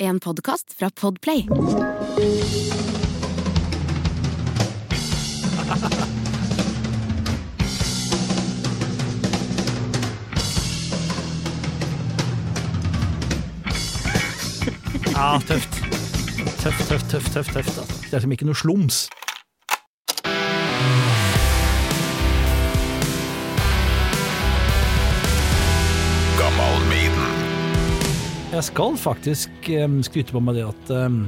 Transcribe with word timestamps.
En 0.00 0.18
podkast 0.18 0.74
fra 0.78 0.88
Podplay. 1.00 1.44
Ja, 15.14 15.40
tøft. 15.46 15.68
Tøft, 16.62 16.88
tøft, 16.88 17.10
tøft, 17.10 17.32
tøft. 17.32 17.52
tøft 17.52 17.56
altså. 17.56 17.84
Det 18.10 18.14
er 18.14 18.24
som 18.24 18.32
ikke 18.32 18.48
noe 18.48 18.56
slums. 18.56 19.04
Jeg 28.50 28.64
skal 28.66 28.96
faktisk 28.98 29.68
um, 29.84 30.00
skryte 30.02 30.34
på 30.34 30.40
meg 30.42 30.56
det 30.58 30.64
at 30.66 30.90
um, 31.06 31.20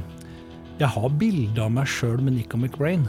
jeg 0.81 0.89
har 0.91 1.13
bilde 1.21 1.61
av 1.63 1.71
meg 1.71 1.87
sjøl 1.87 2.19
med 2.23 2.35
Nico 2.35 2.57
McBrain. 2.59 3.05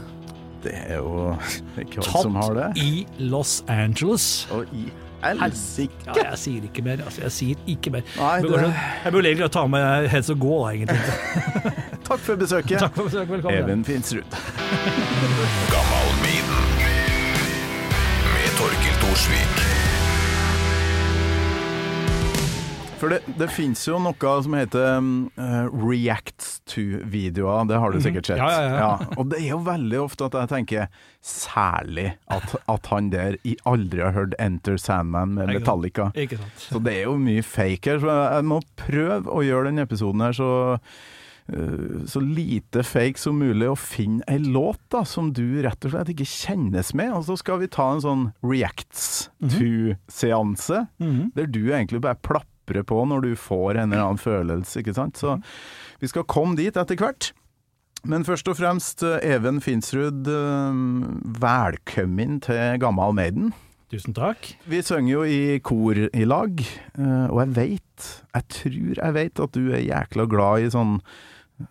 Det 0.63 0.71
er 0.87 1.01
jo 1.01 1.33
ikke 1.81 1.99
alle 2.05 2.21
som 2.23 2.37
har 2.39 2.55
det. 2.55 2.69
Tatt 2.77 2.85
i 2.85 3.27
Los 3.31 3.57
Angeles. 3.71 4.27
Og 4.55 4.71
i 4.71 4.85
helsike! 5.25 5.97
Ja, 6.07 6.29
jeg 6.31 6.39
sier 6.45 6.67
ikke 6.69 6.85
mer. 6.85 7.03
Altså, 7.03 7.25
jeg 7.25 7.35
sier 7.35 7.67
ikke 7.75 7.91
mer. 7.97 8.07
Nei, 8.19 8.33
det- 8.45 8.63
jeg 9.03 9.15
burde 9.17 9.31
egentlig 9.33 9.51
ta 9.57 9.65
med 9.67 10.07
Heads 10.13 10.31
og 10.31 10.39
gå, 10.45 10.55
da, 10.63 10.71
egentlig. 10.77 10.99
Takk 12.07 12.21
for 12.21 12.39
besøket, 12.39 12.77
Takk 12.85 12.95
for 12.95 13.09
besøket. 13.09 13.35
Velkommen. 13.39 13.63
Even 13.65 13.83
Finsrud. 13.87 14.39
Gammal 15.73 16.11
Maiden. 16.23 16.83
Med 18.31 18.59
Torkil 18.61 18.99
Thorsvik. 19.03 19.64
For 22.95 23.11
det, 23.11 23.17
det 23.37 23.49
fins 23.51 23.81
jo 23.89 23.97
noe 23.99 24.29
som 24.45 24.53
heter 24.55 24.85
eh, 25.35 25.65
reacts 25.75 26.61
to-videoer, 26.71 27.65
det 27.67 27.79
har 27.81 27.91
du 27.91 27.99
sikkert 28.01 28.29
sett. 28.29 28.39
Mm. 28.39 28.45
Ja, 28.47 28.61
ja, 28.63 28.77
ja. 28.79 29.09
Og 29.19 29.27
det 29.33 29.41
er 29.41 29.49
jo 29.49 29.57
veldig 29.65 29.99
ofte 30.05 30.29
at 30.29 30.37
jeg 30.39 30.51
tenker 30.53 30.87
særlig 31.25 32.13
at, 32.31 32.55
at 32.71 32.87
han 32.93 33.09
der 33.11 33.35
i 33.43 33.57
aldri 33.67 33.99
har 34.05 34.15
hørt 34.15 34.37
Enter 34.39 34.79
Sandman 34.79 35.35
med 35.35 35.49
Ikke 35.49 35.57
sant. 35.57 35.65
Metallica. 35.65 36.07
Ikke 36.23 36.39
sant. 36.39 36.63
Så 36.69 36.81
det 36.85 36.95
er 37.01 37.03
jo 37.09 37.17
mye 37.19 37.43
fake 37.43 37.91
her, 37.91 37.99
så 38.05 38.15
jeg, 38.37 38.47
må 38.53 38.61
prøve 38.79 39.27
å 39.35 39.43
gjøre 39.43 39.67
denne 39.71 39.85
episoden 39.89 40.23
her 40.23 40.37
så 40.39 40.49
eh, 41.51 42.07
så 42.09 42.23
lite 42.23 42.81
fake 42.87 43.19
som 43.21 43.37
mulig, 43.43 43.67
og 43.73 43.77
finne 43.81 44.23
ei 44.31 44.39
låt 44.39 44.79
da, 44.95 45.03
som 45.05 45.33
du 45.35 45.43
rett 45.67 45.83
og 45.85 45.93
slett 45.97 46.15
ikke 46.15 46.25
kjennes 46.31 46.93
med. 46.97 47.11
Og 47.19 47.27
så 47.27 47.35
skal 47.43 47.59
vi 47.61 47.67
ta 47.75 47.91
en 47.91 48.01
sånn 48.07 48.25
reacts 48.45 49.27
to-seanse, 49.43 50.85
Mhm. 51.03 51.33
der 51.35 51.45
du 51.51 51.65
egentlig 51.75 52.01
bare 52.07 52.15
plaprer 52.65 52.83
på 52.83 53.05
når 53.05 53.21
du 53.21 53.35
får 53.35 53.77
en 53.77 53.91
eller 53.93 54.03
annen 54.03 54.21
følelse, 54.21 54.81
ikke 54.81 54.95
sant. 54.95 55.17
Så 55.17 55.39
vi 55.99 56.07
skal 56.07 56.25
komme 56.25 56.55
dit 56.55 56.75
etter 56.75 56.95
hvert. 56.95 57.31
Men 58.05 58.23
først 58.23 58.47
og 58.47 58.57
fremst, 58.57 59.03
eh, 59.03 59.19
Even 59.23 59.59
Finsrud, 59.61 60.27
eh, 60.27 60.73
velkommen 61.39 62.41
til 62.41 62.79
Gammal 62.79 63.13
Maiden. 63.13 63.53
Tusen 63.89 64.13
takk. 64.13 64.55
Vi 64.67 64.81
synger 64.81 65.11
jo 65.11 65.23
i 65.23 65.59
kor 65.59 65.95
i 65.95 66.25
lag, 66.25 66.59
eh, 66.59 67.27
og 67.29 67.39
jeg 67.45 67.55
veit, 67.55 68.23
jeg 68.33 68.43
tror 68.49 68.95
jeg 68.95 69.13
veit 69.13 69.39
at 69.39 69.51
du 69.51 69.71
er 69.71 69.85
jækla 69.85 70.27
glad 70.27 70.59
i 70.59 70.69
sånn 70.69 71.01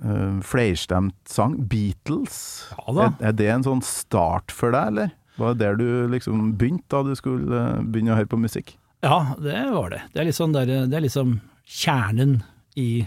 uh, 0.00 0.40
flerstemt 0.40 1.14
sang. 1.28 1.68
Beatles. 1.68 2.72
Ja 2.72 2.94
da. 2.94 3.02
Er, 3.20 3.28
er 3.28 3.32
det 3.32 3.48
en 3.48 3.66
sånn 3.66 3.82
start 3.82 4.50
for 4.50 4.72
deg, 4.72 4.86
eller? 4.86 5.10
Var 5.36 5.54
det 5.54 5.58
der 5.58 5.76
du 5.76 6.08
liksom 6.08 6.54
begynte 6.56 6.88
da 6.88 7.02
du 7.02 7.14
skulle 7.14 7.82
begynne 7.82 8.14
å 8.14 8.16
høre 8.16 8.30
på 8.30 8.40
musikk? 8.40 8.78
Ja, 9.05 9.36
det 9.36 9.58
var 9.74 9.91
det. 9.92 10.02
Det 10.14 10.22
er 10.22 10.33
sånn 10.33 10.55
der, 10.56 10.70
det 10.88 10.97
er 10.97 11.05
liksom 11.05 11.38
kjernen 11.69 12.38
i, 12.80 13.05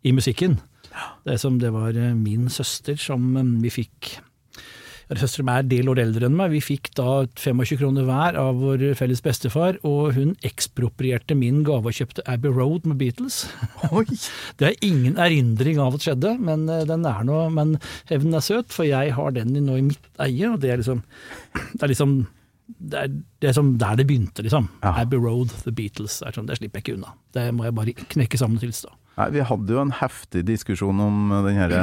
i 0.00 0.12
musikken. 0.16 0.56
Det 1.24 1.34
er 1.34 1.40
som 1.42 1.58
det 1.60 1.72
var 1.74 1.96
eh, 1.98 2.14
min 2.16 2.48
søster 2.52 2.96
som 3.00 3.34
eh, 3.36 3.50
vi 3.64 3.72
fikk 3.82 4.16
Søsteren 5.14 5.50
er 5.52 5.60
en 5.60 5.68
del 5.68 5.88
år 5.92 5.98
eldre 6.00 6.26
enn 6.26 6.36
meg. 6.38 6.54
Vi 6.54 6.62
fikk 6.64 6.88
da 6.96 7.26
25 7.36 7.76
kroner 7.76 8.06
hver 8.08 8.38
av 8.40 8.56
vår 8.56 8.86
felles 8.96 9.20
bestefar, 9.22 9.76
og 9.84 10.14
hun 10.16 10.32
eksproprierte 10.48 11.36
min 11.36 11.60
gave 11.66 11.90
og 11.90 11.98
kjøpte 11.98 12.24
Abbey 12.30 12.50
Road 12.50 12.88
med 12.88 12.96
Beatles. 13.02 13.42
Oi! 13.90 14.06
Det 14.58 14.70
er 14.70 14.86
ingen 14.86 15.20
erindring 15.20 15.78
av 15.82 15.92
at 15.92 16.00
det 16.00 16.08
skjedde, 16.08 16.32
men 16.48 16.64
eh, 16.72 16.86
den 16.88 17.04
er 17.06 17.20
nå 17.28 17.42
Men 17.52 17.76
hevnen 18.08 18.40
er 18.40 18.46
søt, 18.48 18.72
for 18.72 18.88
jeg 18.88 19.12
har 19.14 19.36
den 19.36 19.52
nå 19.66 19.76
i 19.76 19.84
mitt 19.92 20.08
eie, 20.24 20.48
og 20.48 20.58
det 20.64 20.72
er 20.72 20.80
liksom 20.80 21.04
Det 21.52 21.84
er 21.84 21.92
liksom 21.92 22.16
det 22.64 23.00
er, 23.00 23.16
det 23.42 23.50
er 23.50 23.56
som 23.56 23.74
der 23.80 23.98
det 24.00 24.06
begynte, 24.08 24.44
liksom. 24.44 24.70
Ja. 24.82 24.94
Abbey 25.02 25.20
Road, 25.20 25.52
The 25.64 25.72
Beatles. 25.74 26.18
Det, 26.20 26.30
er 26.30 26.38
sånn, 26.38 26.48
det 26.48 26.58
slipper 26.60 26.80
jeg 26.80 26.86
ikke 26.86 26.96
unna. 26.98 27.12
Det 27.36 27.44
må 27.56 27.66
jeg 27.66 27.76
bare 27.76 27.94
knekke 28.14 28.40
sammen 28.40 28.60
og 28.60 28.64
tilstå. 28.64 28.92
Nei, 29.18 29.28
vi 29.36 29.44
hadde 29.46 29.76
jo 29.76 29.82
en 29.82 29.94
heftig 30.00 30.42
diskusjon 30.48 31.02
om 31.04 31.34
den 31.44 31.58
herre 31.60 31.82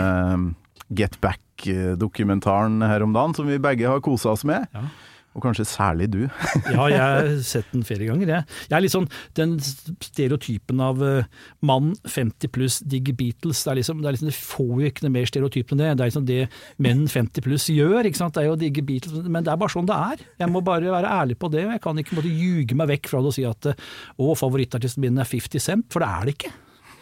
Get 0.92 1.20
Back-dokumentaren 1.24 2.82
her 2.84 3.06
om 3.06 3.14
dagen, 3.16 3.38
som 3.38 3.48
vi 3.48 3.62
begge 3.62 3.88
har 3.88 4.02
kosa 4.04 4.34
oss 4.34 4.44
med. 4.48 4.68
Ja. 4.76 4.88
Og 5.32 5.44
kanskje 5.46 5.64
særlig 5.68 6.10
du. 6.12 6.22
Ja, 6.76 6.88
jeg 6.92 7.00
har 7.00 7.30
sett 7.46 7.70
den 7.72 7.86
flere 7.88 8.08
ganger, 8.10 8.28
jeg. 8.28 8.48
Jeg 8.68 8.76
er 8.76 8.84
litt 8.84 8.94
sånn 8.94 9.08
den 9.38 9.56
stereotypen 9.64 10.82
av 10.84 11.00
uh, 11.00 11.28
mann 11.64 11.94
50 12.04 12.52
pluss 12.52 12.80
digger 12.84 13.16
Beatles. 13.18 13.62
Det 13.64 13.72
er 13.72 13.80
liksom, 13.80 14.02
det 14.04 14.10
er 14.10 14.18
liksom, 14.18 14.34
får 14.36 14.74
jo 14.84 14.90
ikke 14.92 15.06
noe 15.06 15.16
mer 15.16 15.30
stereotyp 15.30 15.72
enn 15.72 15.84
det. 15.84 15.92
Det 15.94 16.06
er 16.06 16.12
liksom 16.12 16.28
det 16.28 16.42
menn 16.84 17.06
50 17.12 17.46
pluss 17.48 17.70
gjør, 17.72 18.02
ikke 18.10 18.20
sant. 18.20 18.36
Det 18.36 18.44
er 18.44 18.50
jo 18.50 18.58
å 18.58 18.62
digge 18.62 18.84
Beatles. 18.88 19.24
Men 19.28 19.48
det 19.48 19.54
er 19.54 19.62
bare 19.62 19.76
sånn 19.76 19.88
det 19.90 20.00
er. 20.12 20.26
Jeg 20.44 20.52
må 20.52 20.64
bare 20.66 20.92
være 20.92 21.16
ærlig 21.22 21.40
på 21.40 21.52
det. 21.54 21.64
Jeg 21.70 21.84
kan 21.86 22.04
ikke 22.04 22.20
måtte 22.20 22.34
ljuge 22.34 22.78
meg 22.80 22.92
vekk 22.96 23.14
fra 23.14 23.24
det 23.24 23.32
og 23.32 23.38
si 23.38 23.48
at 23.48 23.72
eh, 23.72 23.88
å, 24.20 24.34
favorittartisten 24.38 25.06
min 25.06 25.22
er 25.22 25.32
50 25.32 25.64
Cent, 25.64 25.88
for 25.94 26.04
det 26.04 26.12
er 26.12 26.28
det 26.28 26.36
ikke. 26.36 26.54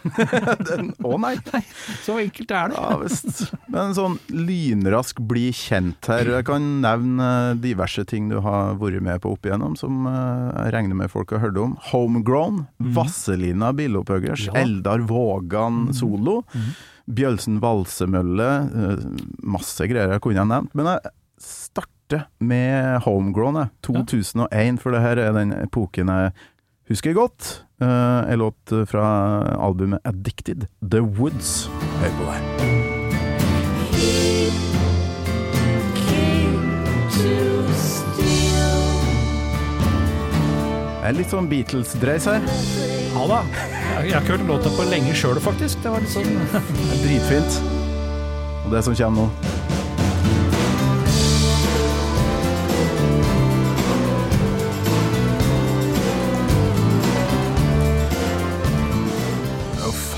Den, 0.69 0.91
å 1.05 1.17
nei! 1.23 1.35
Så 2.03 2.17
enkelt 2.21 2.51
er 2.55 2.71
det. 2.71 2.79
Ja 2.79 2.97
visst. 3.01 3.41
Men 3.71 3.93
sånn 3.97 4.17
lynrask 4.31 5.19
bli 5.29 5.49
kjent 5.55 6.09
her. 6.11 6.29
Jeg 6.37 6.45
kan 6.47 6.65
nevne 6.83 7.29
diverse 7.61 8.05
ting 8.09 8.29
du 8.31 8.39
har 8.45 8.75
vært 8.79 9.01
med 9.05 9.21
på 9.23 9.33
opp 9.35 9.45
igjennom, 9.49 9.75
som 9.79 10.05
eh, 10.09 10.63
jeg 10.65 10.73
regner 10.77 10.99
med 11.03 11.11
folk 11.13 11.31
har 11.35 11.43
hørt 11.47 11.59
om. 11.61 11.75
Homegrown, 11.91 12.65
Vasselina 12.79 13.71
Vazelina 13.73 13.73
Mhm. 14.09 14.45
Ja. 14.45 14.51
Mhm. 14.53 14.57
Eldar 14.59 14.99
Vågan 15.09 15.93
solo, 15.93 16.43
Bjølsen 17.09 17.59
Valsemølle, 17.61 18.49
eh, 18.69 19.05
masse 19.43 19.87
greier 19.89 20.11
jeg 20.15 20.21
kunne 20.21 20.43
ha 20.43 20.45
nevnt. 20.45 20.73
Men 20.77 20.85
jeg 20.93 21.11
starter 21.39 22.25
med 22.39 23.01
Homegrown, 23.05 23.55
jeg. 23.63 23.69
2001, 23.85 24.79
for 24.81 24.91
det 24.95 25.01
her 25.01 25.17
er 25.17 25.33
den 25.33 25.51
epoken 25.53 26.07
jeg 26.13 26.31
husker 26.89 27.13
godt. 27.17 27.63
Uh, 27.79 28.31
en 28.31 28.39
låt 28.39 28.71
fra 28.91 29.05
albumet 29.55 30.01
Addicted, 30.03 30.67
The 30.91 30.99
Woods. 30.99 31.69
Hør 32.01 32.17
på 32.19 32.31
det. 32.31 32.39
Det 40.99 41.15
er 41.15 41.15
litt 41.17 41.31
sånn 41.31 41.47
Beatles-dreis 41.49 42.27
her. 42.29 42.43
Ja 43.15 43.23
da. 43.31 43.39
Jeg, 43.49 44.11
har 44.13 44.21
ikke 44.21 44.35
hørt 44.35 44.43
låta 44.51 44.73
på 44.75 44.85
lenge 44.91 45.15
sjøl, 45.17 45.39
faktisk. 45.41 45.79
Det 45.81 45.93
var 45.95 46.03
litt 46.03 46.13
sånn 46.13 46.35
dritfint. 47.01 47.57
Og 48.65 48.75
det 48.75 48.83
som 48.85 48.99
kommer 48.99 49.25
nå 49.25 49.58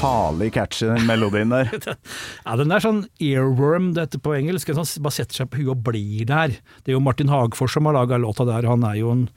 Farlig 0.02 0.50
catchy, 0.56 0.88
den 0.90 1.06
melodien 1.06 1.52
der. 1.54 1.70
Ja, 2.48 2.56
den 2.58 2.74
er 2.74 2.82
sånn 2.82 3.04
earworm, 3.22 3.92
dette 3.94 4.18
på 4.18 4.34
engelsk. 4.34 4.72
Den 4.72 4.88
bare 5.06 5.14
setter 5.14 5.38
seg 5.38 5.52
på 5.52 5.62
huet 5.62 5.76
og 5.76 5.84
blir 5.86 6.26
der. 6.30 6.56
Det 6.82 6.92
er 6.92 6.98
jo 6.98 7.04
Martin 7.06 7.30
Hagfors 7.30 7.76
som 7.78 7.86
har 7.86 7.96
laga 8.00 8.18
låta 8.22 8.48
der. 8.50 8.66
Han 8.70 8.86
er 8.88 8.98
jo 9.02 9.14
en 9.14 9.28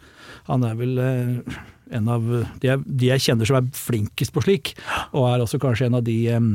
Han 0.49 0.65
er 0.65 0.75
vel 0.77 0.99
eh, 1.01 1.59
en 1.97 2.09
av 2.09 2.25
de 2.61 2.69
jeg, 2.69 2.81
de 2.85 3.11
jeg 3.11 3.23
kjenner 3.27 3.49
som 3.49 3.57
er 3.61 3.69
flinkest 3.77 4.33
på 4.35 4.43
slik, 4.45 4.73
og 5.13 5.29
er 5.31 5.45
også 5.45 5.61
kanskje 5.63 5.87
en 5.89 5.99
av 6.01 6.05
de 6.05 6.17
eh, 6.33 6.49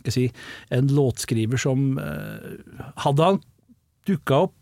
skal 0.00 0.16
si, 0.16 0.24
En 0.76 0.88
låtskriver 0.88 1.60
som 1.60 1.94
eh, 2.00 2.82
Hadde 3.04 3.28
han 3.28 3.40
dukka 4.08 4.42
opp 4.48 4.56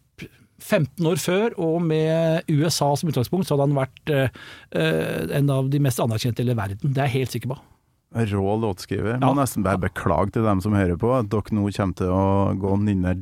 15 0.58 1.06
år 1.06 1.20
før, 1.22 1.54
og 1.62 1.82
med 1.86 2.48
USA 2.50 2.90
som 2.98 3.10
utgangspunkt, 3.10 3.46
så 3.46 3.54
hadde 3.54 3.68
han 3.68 3.78
vært 3.78 4.10
eh, 4.10 4.38
eh, 4.74 5.26
en 5.38 5.50
av 5.54 5.70
de 5.70 5.78
mest 5.82 6.02
anerkjente 6.02 6.42
i 6.42 6.48
hele 6.48 6.58
verden. 6.58 6.82
Det 6.82 6.98
er 6.98 7.12
jeg 7.12 7.22
helt 7.22 7.36
sikker 7.36 7.54
på. 7.54 7.60
Rå 8.08 8.56
låtskriver. 8.56 9.18
Må 9.20 9.32
ja. 9.34 9.36
nesten 9.36 9.64
bare 9.66 9.80
beklage 9.82 10.32
til 10.32 10.46
dem 10.46 10.62
som 10.64 10.72
hører 10.72 10.96
på, 11.00 11.10
at 11.12 11.28
dere 11.28 11.52
nå 11.52 11.66
kommer 11.76 11.98
til 11.98 12.12
å 12.12 12.54
gå 12.56 12.76
nynner 12.80 13.18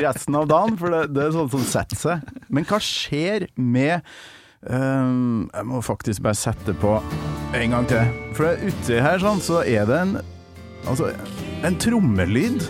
resten 0.00 0.38
av 0.38 0.48
dagen, 0.48 0.78
for 0.80 0.94
det, 0.94 1.02
det 1.12 1.26
er 1.26 1.34
sånn 1.36 1.50
som 1.52 1.66
setter 1.68 2.00
seg. 2.00 2.30
Men 2.48 2.64
hva 2.68 2.80
skjer 2.82 3.50
med 3.60 4.00
um, 4.64 5.50
Jeg 5.52 5.68
må 5.68 5.82
faktisk 5.84 6.24
bare 6.24 6.40
sette 6.40 6.72
på 6.80 6.96
en 7.52 7.76
gang 7.76 7.88
til. 7.90 8.16
For 8.38 8.56
uti 8.64 9.02
her 9.04 9.20
sånn, 9.20 9.44
så 9.44 9.60
er 9.66 9.84
det 9.90 10.04
en 10.06 10.20
Altså, 10.82 11.12
en 11.62 11.76
trommelyd 11.78 12.64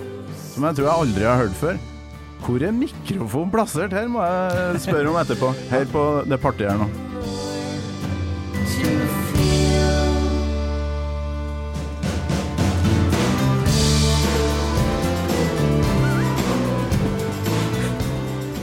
som 0.52 0.67
jeg 0.67 0.76
tror 0.76 0.84
jeg 0.84 1.05
aldri 1.06 1.25
har 1.25 1.38
hørt 1.40 1.55
før. 1.56 1.79
Hvor 2.43 2.67
er 2.67 2.75
mikrofonen 2.76 3.55
plassert? 3.55 3.94
Her 3.96 4.11
må 4.12 4.20
jeg 4.26 4.82
spørre 4.84 5.08
om 5.08 5.17
etterpå. 5.23 5.55
Her 5.70 5.88
på 5.94 6.05
det 6.29 6.40
partiet 6.43 6.75
her 6.75 6.82
nå 6.82 6.90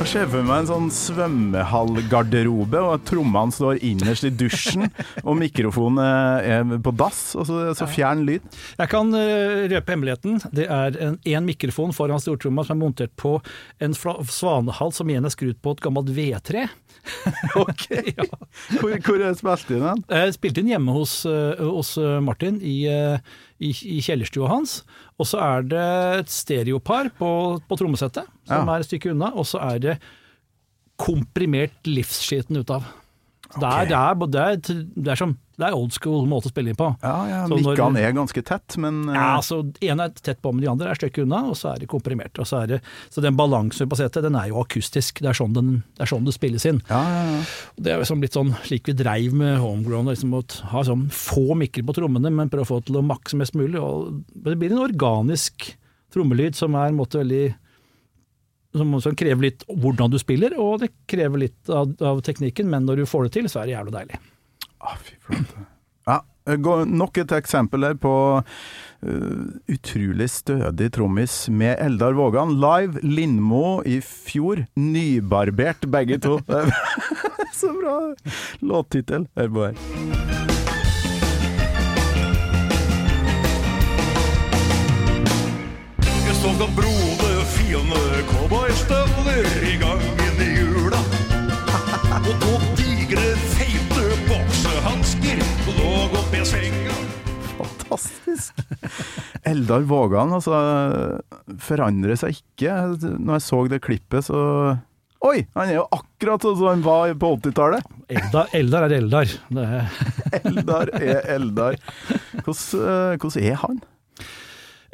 ser 0.09 0.25
for 0.25 0.41
meg 0.41 0.63
en 0.63 0.67
sånn 0.67 0.87
svømmehallgarderobe, 0.89 2.79
og 2.81 3.03
trommene 3.05 3.53
står 3.53 3.77
innerst 3.85 4.25
i 4.25 4.31
dusjen, 4.33 4.87
og 5.27 5.37
mikrofonen 5.37 6.01
eh, 6.01 6.49
er 6.55 6.81
på 6.81 6.93
dass, 6.97 7.19
og 7.37 7.45
så, 7.45 7.59
så 7.77 7.85
fjern 7.89 8.23
lyd. 8.25 8.47
Jeg 8.79 8.91
kan 8.91 9.13
eh, 9.15 9.67
røpe 9.69 9.93
hemmeligheten. 9.93 10.39
Det 10.55 10.65
er 10.65 10.97
én 11.13 11.45
mikrofon 11.45 11.93
foran 11.93 12.21
stortromma 12.23 12.65
som 12.65 12.79
er 12.79 12.81
montert 12.81 13.13
på 13.19 13.35
en 13.83 13.93
svanehall 13.95 14.95
som 14.95 15.13
igjen 15.13 15.29
er 15.29 15.35
skrudd 15.35 15.61
på 15.61 15.77
et 15.77 15.85
gammelt 15.85 16.09
vedtre. 16.15 16.65
Ok, 17.59 17.85
ja. 17.89 18.25
Hvor, 18.79 18.93
hvor 19.05 19.21
er 19.23 19.33
spilt 19.39 19.71
inn 19.73 19.83
den? 19.85 20.01
Jeg 20.13 20.35
spilte 20.35 20.61
inn 20.63 20.71
hjemme 20.73 20.93
hos, 20.95 21.13
eh, 21.29 21.57
hos 21.63 21.93
eh, 22.01 22.17
Martin 22.23 22.59
i, 22.61 22.77
eh, 22.91 23.17
i, 23.63 23.71
i 23.95 23.99
kjellerstua 24.05 24.49
hans. 24.51 24.79
Og 25.19 25.27
så 25.29 25.39
er 25.41 25.65
det 25.71 25.85
et 26.21 26.31
stereopar 26.33 27.09
på, 27.17 27.31
på 27.67 27.79
trommesettet, 27.79 28.27
som 28.47 28.61
Ja. 28.67 28.75
er 28.75 28.83
et 28.85 28.89
stykke 28.89 29.11
unna. 29.15 29.31
Og 29.35 29.47
så 29.49 29.61
er 29.71 29.79
det 29.83 29.97
komprimert 30.99 31.75
livsskiten 31.87 32.59
ut 32.59 32.71
av. 32.75 32.87
Så 33.49 33.61
det, 33.63 33.69
er, 33.69 33.87
det, 33.89 33.97
er, 33.97 34.17
det, 34.29 34.41
er, 34.41 34.81
det, 34.93 35.09
er 35.09 35.17
som, 35.17 35.31
det 35.57 35.65
er 35.65 35.73
old 35.73 35.93
school 35.95 36.27
måte 36.29 36.51
å 36.51 36.51
spille 36.51 36.69
inn 36.69 36.77
på. 36.77 36.91
Ja, 37.01 37.13
ja, 37.25 37.39
mikkene 37.49 38.03
er 38.05 38.13
ganske 38.13 38.43
tett, 38.45 38.75
men 38.77 38.99
uh... 39.09 39.15
Ja, 39.15 39.29
så 39.41 39.63
En 39.81 40.03
er 40.03 40.11
tett 40.13 40.37
på, 40.43 40.51
men 40.53 40.61
de 40.61 40.69
andre 40.69 40.91
er 40.91 40.93
et 40.93 41.01
stykke 41.01 41.23
unna, 41.25 41.41
og 41.49 41.57
så 41.57 41.71
er 41.71 41.81
de 41.81 41.89
komprimert. 41.89 42.37
Og 42.37 42.45
så, 42.45 42.61
er 42.61 42.75
det, 42.75 42.79
så 43.09 43.23
den 43.25 43.39
balansen 43.39 43.89
på 43.89 43.97
setet, 43.97 44.21
den 44.27 44.37
er 44.37 44.51
jo 44.51 44.59
akustisk. 44.61 45.23
Det 45.25 45.31
er 45.31 45.39
sånn, 45.39 45.55
den, 45.57 45.71
det, 45.97 46.05
er 46.05 46.11
sånn 46.11 46.27
det 46.29 46.35
spilles 46.37 46.67
inn. 46.69 46.83
ja, 46.91 47.01
ja, 47.01 47.23
ja. 47.39 47.41
Det 47.79 47.89
er 47.89 47.97
jo 47.97 48.03
liksom 48.03 48.21
litt 48.21 48.37
sånn 48.37 48.53
slik 48.67 48.91
vi 48.91 48.95
dreiv 48.99 49.33
med 49.39 49.57
homegrown, 49.63 50.11
liksom 50.11 50.35
å 50.37 50.43
ha 50.69 50.83
sånn 50.85 51.07
få 51.15 51.57
mikker 51.57 51.87
på 51.87 51.95
trommene, 51.97 52.29
men 52.29 52.51
prøve 52.53 52.67
å 52.67 52.71
få 52.75 52.83
til 52.85 52.99
å 53.01 53.05
makse 53.05 53.39
mest 53.39 53.57
mulig. 53.57 53.81
Og 53.81 54.21
det 54.45 54.59
blir 54.61 54.75
en 54.75 54.85
organisk 54.85 55.71
trommelyd 56.13 56.57
som 56.57 56.77
er 56.77 56.91
en 56.91 57.01
måte 57.01 57.23
veldig 57.23 57.47
som, 58.75 58.93
som 59.01 59.17
krever 59.17 59.49
litt 59.49 59.65
hvordan 59.67 60.11
du 60.13 60.19
spiller, 60.21 60.55
og 60.61 60.83
det 60.83 60.91
krever 61.09 61.45
litt 61.47 61.73
av, 61.73 61.95
av 62.05 62.21
teknikken, 62.25 62.69
men 62.69 62.85
når 62.85 63.03
du 63.03 63.09
får 63.09 63.27
det 63.27 63.35
til, 63.39 63.49
så 63.51 63.63
er 63.63 63.69
det 63.69 63.77
jævlig 63.77 63.95
deilig. 63.97 64.21
Ah, 64.79 64.95
fy 65.01 65.17
flate. 65.25 65.65
Ja, 66.09 66.21
nok 66.89 67.17
et 67.21 67.31
eksempel 67.35 67.85
her 67.85 67.97
på 68.01 68.13
uh, 68.41 69.43
utrolig 69.69 70.29
stødig 70.33 70.91
trommis 70.95 71.43
med 71.49 71.77
Eldar 71.77 72.13
Vågan. 72.17 72.55
Live 72.61 73.03
Lindmo 73.03 73.81
i 73.85 73.99
fjor. 74.01 74.65
Nybarbert 74.75 75.85
begge 75.91 76.17
to. 76.19 76.39
Så 77.59 77.73
bra 77.75 78.15
låttittel. 78.59 79.27
Hør 79.35 79.49
på 79.53 79.65
her. 79.67 79.75
Jeg 86.29 86.35
så 86.39 86.53
da 86.55 86.67
brode, 86.77 87.18
fine 87.69 88.23
cowboystøvler 88.25 89.47
i 89.61 89.75
gangen 89.77 90.39
i 90.41 90.47
jula. 90.57 91.01
Og 92.17 92.31
to 92.41 92.53
digre, 92.79 93.25
feite 93.51 94.05
boksehansker, 94.25 95.43
lå 95.77 95.91
oppi 96.17 96.41
senga. 96.49 96.95
Fantastisk. 97.59 98.57
Eldar 99.45 99.85
Vågan, 99.85 100.33
altså, 100.33 100.57
forandrer 101.61 102.17
seg 102.17 102.39
ikke. 102.39 102.73
Når 103.19 103.37
jeg 103.37 103.45
så 103.51 103.61
det 103.69 103.83
klippet, 103.85 104.29
så 104.31 104.41
Oi! 105.19 105.43
Han 105.51 105.67
er 105.67 105.81
jo 105.81 105.87
akkurat 105.91 106.45
sånn 106.45 106.55
som 106.55 106.69
han 106.71 106.83
var 106.85 107.11
på 107.19 107.33
80-tallet. 107.35 107.87
Eldar, 108.07 108.53
Eldar 108.55 108.85
er 108.87 108.93
Eldar. 108.95 109.33
Det 109.51 109.65
er, 109.67 109.97
Eldar 110.39 110.91
er 110.95 111.17
Eldar. 111.35 111.75
Hvordan, 112.39 112.85
eh, 112.87 113.17
hvordan 113.19 113.49
er 113.49 113.57
han? 113.65 113.81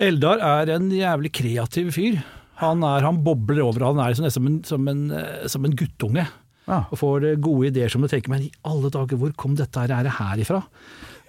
Eldar 0.07 0.41
er 0.41 0.71
en 0.73 0.89
jævlig 0.91 1.31
kreativ 1.37 1.93
fyr. 1.93 2.25
Han, 2.61 2.83
er, 2.87 3.03
han 3.03 3.21
bobler 3.25 3.63
over, 3.65 3.89
han 3.89 4.01
er 4.01 4.15
som 4.15 4.47
en, 4.47 4.59
som 4.67 4.85
en, 4.87 5.07
eh, 5.11 5.47
som 5.51 5.65
en 5.67 5.75
guttunge. 5.75 6.25
Ja. 6.65 6.83
Og 6.87 6.99
får 7.01 7.25
eh, 7.27 7.39
gode 7.41 7.71
ideer 7.71 7.91
som 7.91 8.03
du 8.03 8.09
tenker, 8.11 8.31
men 8.31 8.47
i 8.47 8.53
alle 8.67 8.91
dager, 8.93 9.19
hvor 9.19 9.33
kom 9.39 9.57
dette 9.59 9.81
her, 9.81 9.91
er 9.91 10.13
her 10.19 10.43
ifra? 10.43 10.61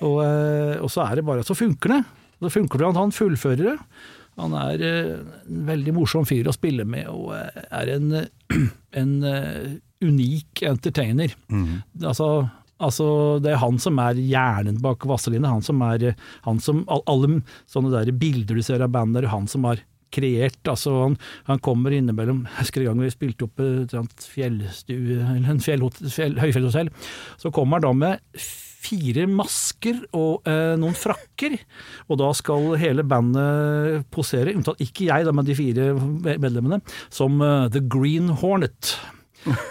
Og, 0.05 0.21
eh, 0.23 0.77
og 0.79 0.93
så 0.93 1.07
er 1.07 1.19
det 1.19 1.27
bare, 1.27 1.47
så 1.47 1.57
funker 1.59 1.97
det. 1.97 2.05
Så 2.45 2.53
funker 2.53 2.83
det 2.83 2.91
at 2.93 3.01
han 3.01 3.17
fullfører 3.17 3.73
det. 3.73 3.77
Han 4.37 4.53
er 4.61 4.83
en 4.85 5.65
veldig 5.65 5.95
morsom 5.97 6.27
fyr 6.29 6.51
å 6.51 6.53
spille 6.53 6.85
med, 6.85 7.09
og 7.09 7.33
er 7.33 7.93
en, 7.95 8.11
en 9.01 9.15
unik 10.05 10.61
entertainer. 10.69 11.33
Altså, 12.05 12.29
altså, 12.77 13.09
det 13.41 13.55
er 13.55 13.63
han 13.63 13.81
som 13.81 13.97
er 14.05 14.21
hjernen 14.21 14.77
bak 14.85 15.09
Vazelina. 15.09 15.55
Han 15.57 15.65
som 15.65 15.81
er 15.89 16.11
han 16.45 16.61
som, 16.61 16.85
Alle 17.09 17.41
sånne 17.65 17.95
der 17.97 18.13
bilder 18.13 18.61
du 18.61 18.67
ser 18.67 18.85
av 18.85 18.93
bandet, 18.93 19.25
er 19.25 19.33
han 19.33 19.49
som 19.49 19.65
har 19.65 19.81
kreert. 20.17 20.61
Altså, 20.65 20.95
han, 21.05 21.17
han 21.51 21.63
kommer 21.65 21.95
innimellom 21.95 22.45
Jeg 22.49 22.65
husker 22.65 22.85
en 22.85 22.93
gang 22.93 23.03
vi 23.05 23.15
spilte 23.15 23.49
opp 23.49 23.63
et 23.65 24.29
fjellstue, 24.35 25.19
eller 25.21 25.51
en 25.53 25.65
fjell, 25.65 25.85
fjell, 26.13 26.39
høyfjellshotell. 26.43 26.93
Så 27.43 27.53
kommer 27.55 27.79
han 27.79 27.87
da 27.87 27.97
med 27.97 28.39
fire 28.87 29.27
masker 29.31 29.99
og 30.17 30.47
eh, 30.49 30.75
noen 30.79 30.97
frakker, 30.97 31.57
og 32.07 32.21
da 32.21 32.31
skal 32.37 32.77
hele 32.81 33.05
bandet 33.07 34.07
posere, 34.15 34.55
unntatt 34.57 34.83
ikke 34.85 35.09
jeg, 35.09 35.27
da, 35.27 35.35
men 35.35 35.47
de 35.47 35.59
fire 35.59 35.91
medlemmene, 35.97 36.81
som 37.13 37.41
uh, 37.43 37.67
The 37.73 37.83
Green 37.83 38.31
Hornet. 38.43 38.95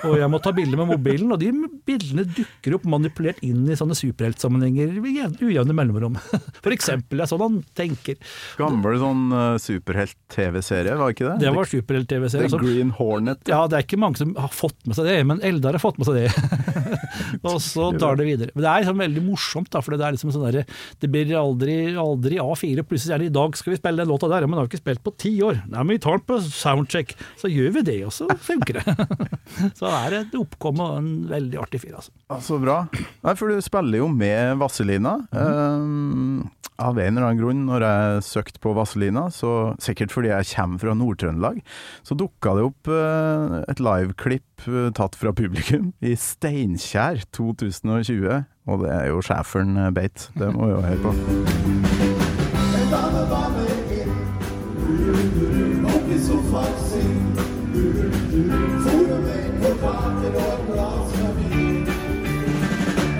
Og 0.07 0.15
jeg 0.19 0.29
må 0.31 0.39
ta 0.43 0.53
bilder 0.55 0.79
med 0.81 0.91
mobilen, 0.93 1.31
og 1.33 1.41
de 1.41 1.51
bildene 1.87 2.25
dukker 2.27 2.77
opp 2.77 2.87
manipulert 2.89 3.41
inn 3.45 3.65
i 3.69 3.77
sånne 3.77 3.97
superheltsammenhenger 3.97 4.93
ved 5.03 5.41
ujevne 5.43 5.75
mellomrom. 5.75 6.17
For 6.63 6.75
eksempel, 6.75 7.19
det 7.19 7.25
er 7.25 7.31
sånn 7.31 7.43
han 7.45 7.59
tenker. 7.77 8.19
Gammel 8.59 8.99
sånn 9.01 9.25
uh, 9.33 9.57
superhelt-TV-serie, 9.61 10.97
var 10.99 11.15
ikke 11.15 11.27
det? 11.29 11.37
Det 11.43 11.53
var 11.55 11.71
superhelt-TV-serie. 11.71 12.47
The 12.47 12.51
altså. 12.51 12.61
Green 12.63 12.93
Hornet. 12.95 13.43
Ja, 13.51 13.63
det 13.69 13.79
er 13.79 13.87
ikke 13.87 14.01
mange 14.01 14.21
som 14.21 14.35
har 14.39 14.53
fått 14.53 14.77
med 14.85 14.97
seg 14.97 15.09
det, 15.09 15.17
men 15.27 15.43
Eldar 15.45 15.77
har 15.77 15.83
fått 15.83 15.99
med 16.01 16.09
seg 16.09 16.23
det. 16.23 16.29
og 17.49 17.59
så 17.63 17.89
tar 17.99 18.19
det 18.19 18.27
videre. 18.27 18.53
Men 18.55 18.65
det 18.65 18.71
er 18.71 18.83
liksom 18.83 19.03
veldig 19.03 19.23
morsomt, 19.25 19.71
da, 19.73 19.81
for 19.83 19.95
det 19.95 20.05
er 20.07 20.15
liksom 20.15 20.33
sånn 20.35 20.45
derre 20.47 20.65
Det 21.01 21.09
blir 21.11 21.33
aldri, 21.39 21.77
aldri 21.99 22.39
A4, 22.41 22.85
plutselig 22.87 23.15
er 23.15 23.23
det 23.23 23.29
i 23.31 23.35
dag 23.35 23.57
skal 23.59 23.75
vi 23.75 23.79
spille 23.79 24.03
den 24.03 24.11
låta 24.11 24.29
der, 24.31 24.47
men 24.47 24.59
har 24.59 24.67
vi 24.67 24.73
ikke 24.73 24.83
spilt 24.83 25.03
på 25.05 25.15
ti 25.21 25.33
år. 25.45 25.61
Nei, 25.69 25.81
men 25.81 25.95
vi 25.95 26.01
tar 26.05 26.19
den 26.19 26.27
på 26.29 26.39
soundcheck. 26.45 27.15
Så 27.41 27.51
gjør 27.51 27.77
vi 27.79 27.85
det, 27.91 27.99
og 28.07 28.13
så 28.15 28.29
funker 28.47 28.79
det. 28.81 28.97
så 29.79 29.91
er 29.91 30.11
det 30.11 30.21
et 30.25 30.37
oppkom 30.39 30.83
og 30.83 30.99
en 30.99 31.13
veldig 31.31 31.61
artig 31.63 31.83
fyr, 31.85 31.97
altså. 32.01 32.13
Så 32.45 32.59
bra. 32.61 32.83
Nei, 33.25 33.35
for 33.37 33.51
du 33.51 33.63
spiller 33.63 34.03
jo 34.03 34.11
med 34.11 34.59
Vazelina. 34.61 35.17
Um, 35.31 36.45
av 36.81 36.97
en 36.99 37.15
eller 37.15 37.29
annen 37.29 37.39
grunn, 37.39 37.63
når 37.69 37.85
jeg 37.85 38.23
søkte 38.27 38.61
på 38.63 38.73
Vazelina, 38.75 39.29
så 39.31 39.75
sikkert 39.83 40.11
fordi 40.11 40.31
jeg 40.33 40.49
kommer 40.51 40.81
fra 40.81 40.95
Nord-Trøndelag, 40.97 41.61
så 42.03 42.17
dukka 42.19 42.55
det 42.57 42.65
opp 42.67 42.91
uh, 42.91 43.61
et 43.69 43.79
liveklipp 43.83 44.54
eh, 44.67 44.91
tatt 44.95 45.15
fra 45.19 45.31
publikum 45.35 45.93
i 46.01 46.15
Steinkjer 46.15 47.23
2020. 47.35 48.43
Og 48.65 48.83
det 48.83 48.91
er 48.93 49.07
jo 49.11 49.21
schæferen 49.21 49.77
eh, 49.77 49.91
beit. 49.93 50.29
Det 50.37 50.53
må 50.55 50.65
vi 50.65 50.71
jo 50.71 50.81
høre 50.81 51.01
på. 51.03 51.13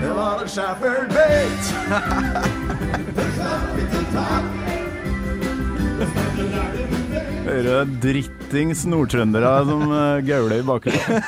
Det 0.02 0.14
var 0.16 0.42
en 0.42 0.48
schæferen 0.48 1.08
beit! 1.16 2.52
Hører 7.66 7.88
drittings 7.98 8.84
nordtrøndere 8.86 9.48
som 9.66 9.80
uh, 9.90 10.20
gauler 10.22 10.60
i 10.60 10.64
bakgrunnen. 10.66 11.24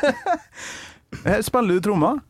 Spiller 1.49 1.80
du 1.80 1.83
trommer. 1.83 2.21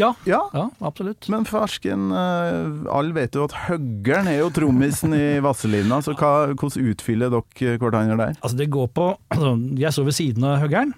Ja, 0.00 0.14
Ja, 0.24 0.38
ja 0.54 0.62
absolutt. 0.80 1.28
men 1.28 1.44
farsken, 1.46 2.08
uh, 2.08 2.88
alle 2.88 3.12
vet 3.12 3.36
jo 3.36 3.44
at 3.44 3.52
Høggern 3.66 4.30
er 4.32 4.40
jo 4.40 4.48
trommisen 4.56 5.12
i 5.12 5.38
Vazelina, 5.44 6.00
så 6.00 6.16
hva, 6.16 6.54
hvordan 6.54 6.88
utfyller 6.94 7.36
dere 7.36 7.76
hverandre 7.76 8.16
der? 8.16 8.40
Altså, 8.40 8.56
det 8.62 8.70
går 8.72 8.88
på 8.96 9.10
altså, 9.28 9.52
Jeg 9.76 9.92
står 9.92 10.08
ved 10.08 10.18
siden 10.22 10.48
av 10.48 10.58
høggeren, 10.64 10.96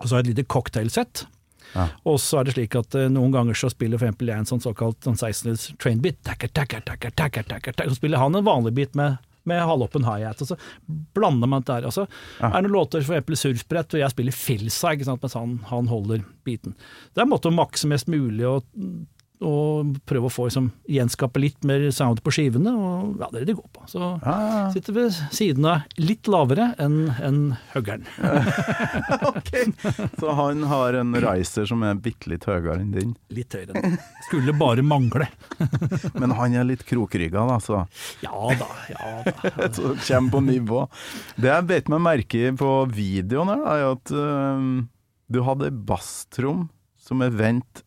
og 0.00 0.04
så 0.08 0.16
har 0.16 0.24
jeg 0.24 0.32
et 0.32 0.34
lite 0.34 0.48
cocktailsett. 0.50 1.26
Ja. 1.76 1.86
Og 2.02 2.18
så 2.20 2.42
er 2.42 2.50
det 2.50 2.58
slik 2.58 2.74
at 2.74 2.98
uh, 2.98 3.06
noen 3.06 3.30
ganger 3.38 3.54
så 3.54 3.70
spiller 3.70 4.02
for 4.02 4.10
eksempel 4.10 4.34
jeg 4.34 4.42
en 4.42 4.50
sånn 4.50 4.66
såkalt 4.66 4.98
sånn 5.06 5.14
16-hils 5.14 5.70
train 5.78 6.02
beat, 6.02 6.18
takker, 6.26 6.50
takker, 6.50 6.82
takker, 6.90 7.14
takker, 7.14 7.46
takker, 7.46 7.78
takker. 7.78 7.94
så 7.94 8.02
spiller 8.02 8.18
han 8.18 8.34
en 8.34 8.50
vanlig 8.50 8.74
beat 8.82 8.98
med, 8.98 9.22
med 9.48 9.62
halvåpen 9.66 10.04
high-hat. 10.06 10.42
og 10.42 10.52
så 10.52 10.58
blander 11.14 11.50
man 11.50 11.64
det 11.64 11.72
der. 11.72 11.88
Altså, 11.90 12.06
ja. 12.40 12.50
er 12.50 12.60
det 12.60 12.68
noen 12.68 12.76
låter 12.78 13.02
for 13.02 13.16
eksempel 13.16 13.38
surfbrett, 13.40 13.96
og 13.96 14.02
jeg 14.02 14.14
spiller 14.14 14.36
filsa, 14.36 14.92
ikke 14.94 15.08
sant, 15.08 15.24
mens 15.24 15.38
han, 15.38 15.56
han 15.70 15.90
holder 15.90 16.24
beaten. 16.46 16.76
Det 17.12 17.22
er 17.22 17.26
en 17.26 17.32
måte 17.32 17.50
å 17.50 17.56
makse 17.56 17.90
mest 17.90 18.10
mulig, 18.12 18.46
og, 18.48 18.66
og 19.42 19.96
prøve 20.08 20.28
å 20.28 20.32
få 20.32 20.46
liksom, 20.48 20.68
gjenskape 20.90 21.40
litt 21.42 21.66
mer 21.68 21.84
sound 21.94 22.22
på 22.24 22.32
skivene, 22.34 22.72
og 22.72 23.20
ja, 23.20 23.28
det 23.32 23.40
er 23.40 23.44
det 23.44 23.50
de 23.52 23.56
går 23.58 23.68
på. 23.74 23.84
Så 23.90 24.12
Ah, 24.22 24.70
sitter 24.72 24.94
ved 24.96 25.16
siden 25.34 25.66
av 25.68 25.86
litt 26.00 26.28
lavere 26.30 26.70
enn 26.82 27.10
en 27.22 27.40
huggeren. 27.72 28.06
ok. 29.32 29.50
Så 30.20 30.34
han 30.38 30.64
har 30.70 30.98
en 31.00 31.14
riser 31.24 31.66
som 31.68 31.82
er 31.86 31.98
bitte 32.02 32.30
litt 32.32 32.46
høyere 32.48 32.78
enn 32.80 32.92
din, 32.94 33.14
Litt 33.34 33.54
høyere 33.56 33.78
enn 33.78 33.98
Skulle 34.28 34.54
bare 34.56 34.84
mangle. 34.86 35.28
men 36.20 36.34
han 36.38 36.56
er 36.58 36.68
litt 36.68 36.84
krokrygga, 36.88 37.46
da, 37.50 37.58
så 37.62 37.84
Ja 38.24 38.54
da, 38.58 38.70
ja 38.92 39.14
da. 39.26 39.70
så 39.76 39.94
kommer 40.06 40.36
på 40.36 40.44
nivå. 40.46 40.84
Det 41.36 41.50
jeg 41.50 41.68
beit 41.70 41.90
meg 41.92 42.04
merke 42.04 42.46
i 42.48 42.52
på 42.56 42.72
videoen 42.92 43.52
her, 43.52 43.64
da, 43.64 43.78
er 43.78 43.88
at 43.96 44.14
uh, 44.14 44.84
du 45.32 45.42
hadde 45.46 45.72
basstrom 45.88 46.68
som 47.02 47.24
er 47.24 47.34
vendt 47.34 47.82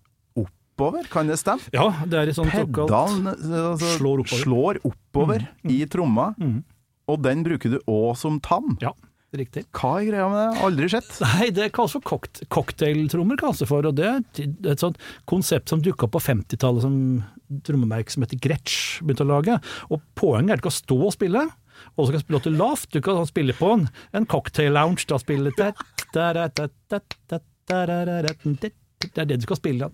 oppover, 0.76 1.08
kan 1.08 1.28
det 1.28 1.38
stemme? 1.40 1.64
Ja, 1.72 2.04
det 2.06 2.20
er 2.20 2.28
et 2.30 2.36
sånt 2.36 2.52
såkalt 2.52 2.92
altså, 2.92 3.90
Slår 3.98 4.20
oppover. 4.26 4.44
slår 4.44 4.80
oppover 4.84 5.48
i 5.72 5.86
tromma, 5.88 6.34
mm. 6.38 6.64
og 7.08 7.22
den 7.24 7.44
bruker 7.44 7.70
du 7.76 7.80
òg 7.88 8.16
som 8.20 8.40
tam. 8.44 8.78
Ja, 8.84 8.92
riktig. 9.36 9.66
Hva 9.72 10.02
er 10.02 10.10
greia 10.10 10.28
med 10.30 10.42
det? 10.42 10.64
Aldri 10.68 10.90
sett. 10.92 11.10
Nei, 11.24 11.50
det 11.56 11.72
kalles 11.76 11.96
for 11.96 12.04
coct 12.04 12.44
cocktailtrommer, 12.52 13.40
kalles 13.40 13.60
det 13.64 13.70
for. 13.72 13.88
Og 13.88 13.96
det 13.96 14.06
er 14.06 14.22
et- 14.44 14.80
sånt 14.80 15.00
konsept 15.26 15.70
som 15.72 15.82
dukka 15.82 16.08
opp 16.10 16.18
på 16.18 16.24
50-tallet 16.28 16.84
som 16.84 17.24
trommemerke 17.64 18.12
som 18.12 18.24
heter 18.26 18.40
Gretsch 18.42 19.02
begynte 19.04 19.24
å 19.24 19.32
lage. 19.32 19.60
Og 19.90 20.02
poenget 20.16 20.58
er 20.58 20.64
ikke 20.64 20.74
å 20.74 20.80
stå 20.82 21.00
og 21.08 21.14
spille, 21.16 21.48
og 21.96 22.08
så 22.08 22.16
kan 22.16 22.24
spille 22.24 22.44
til 22.44 22.60
lavt. 22.60 22.92
Du 22.92 23.02
kan 23.04 23.26
spille 23.28 23.56
på 23.56 23.72
en, 23.74 23.88
en 24.16 24.26
cocktail-lounge. 24.28 25.08
Da 25.08 25.20
spille 25.22 25.52
det 25.56 25.72
Det 29.04 29.22
er 29.22 29.28
det 29.30 29.38
du 29.42 29.46
skal 29.46 29.60
spille. 29.60 29.90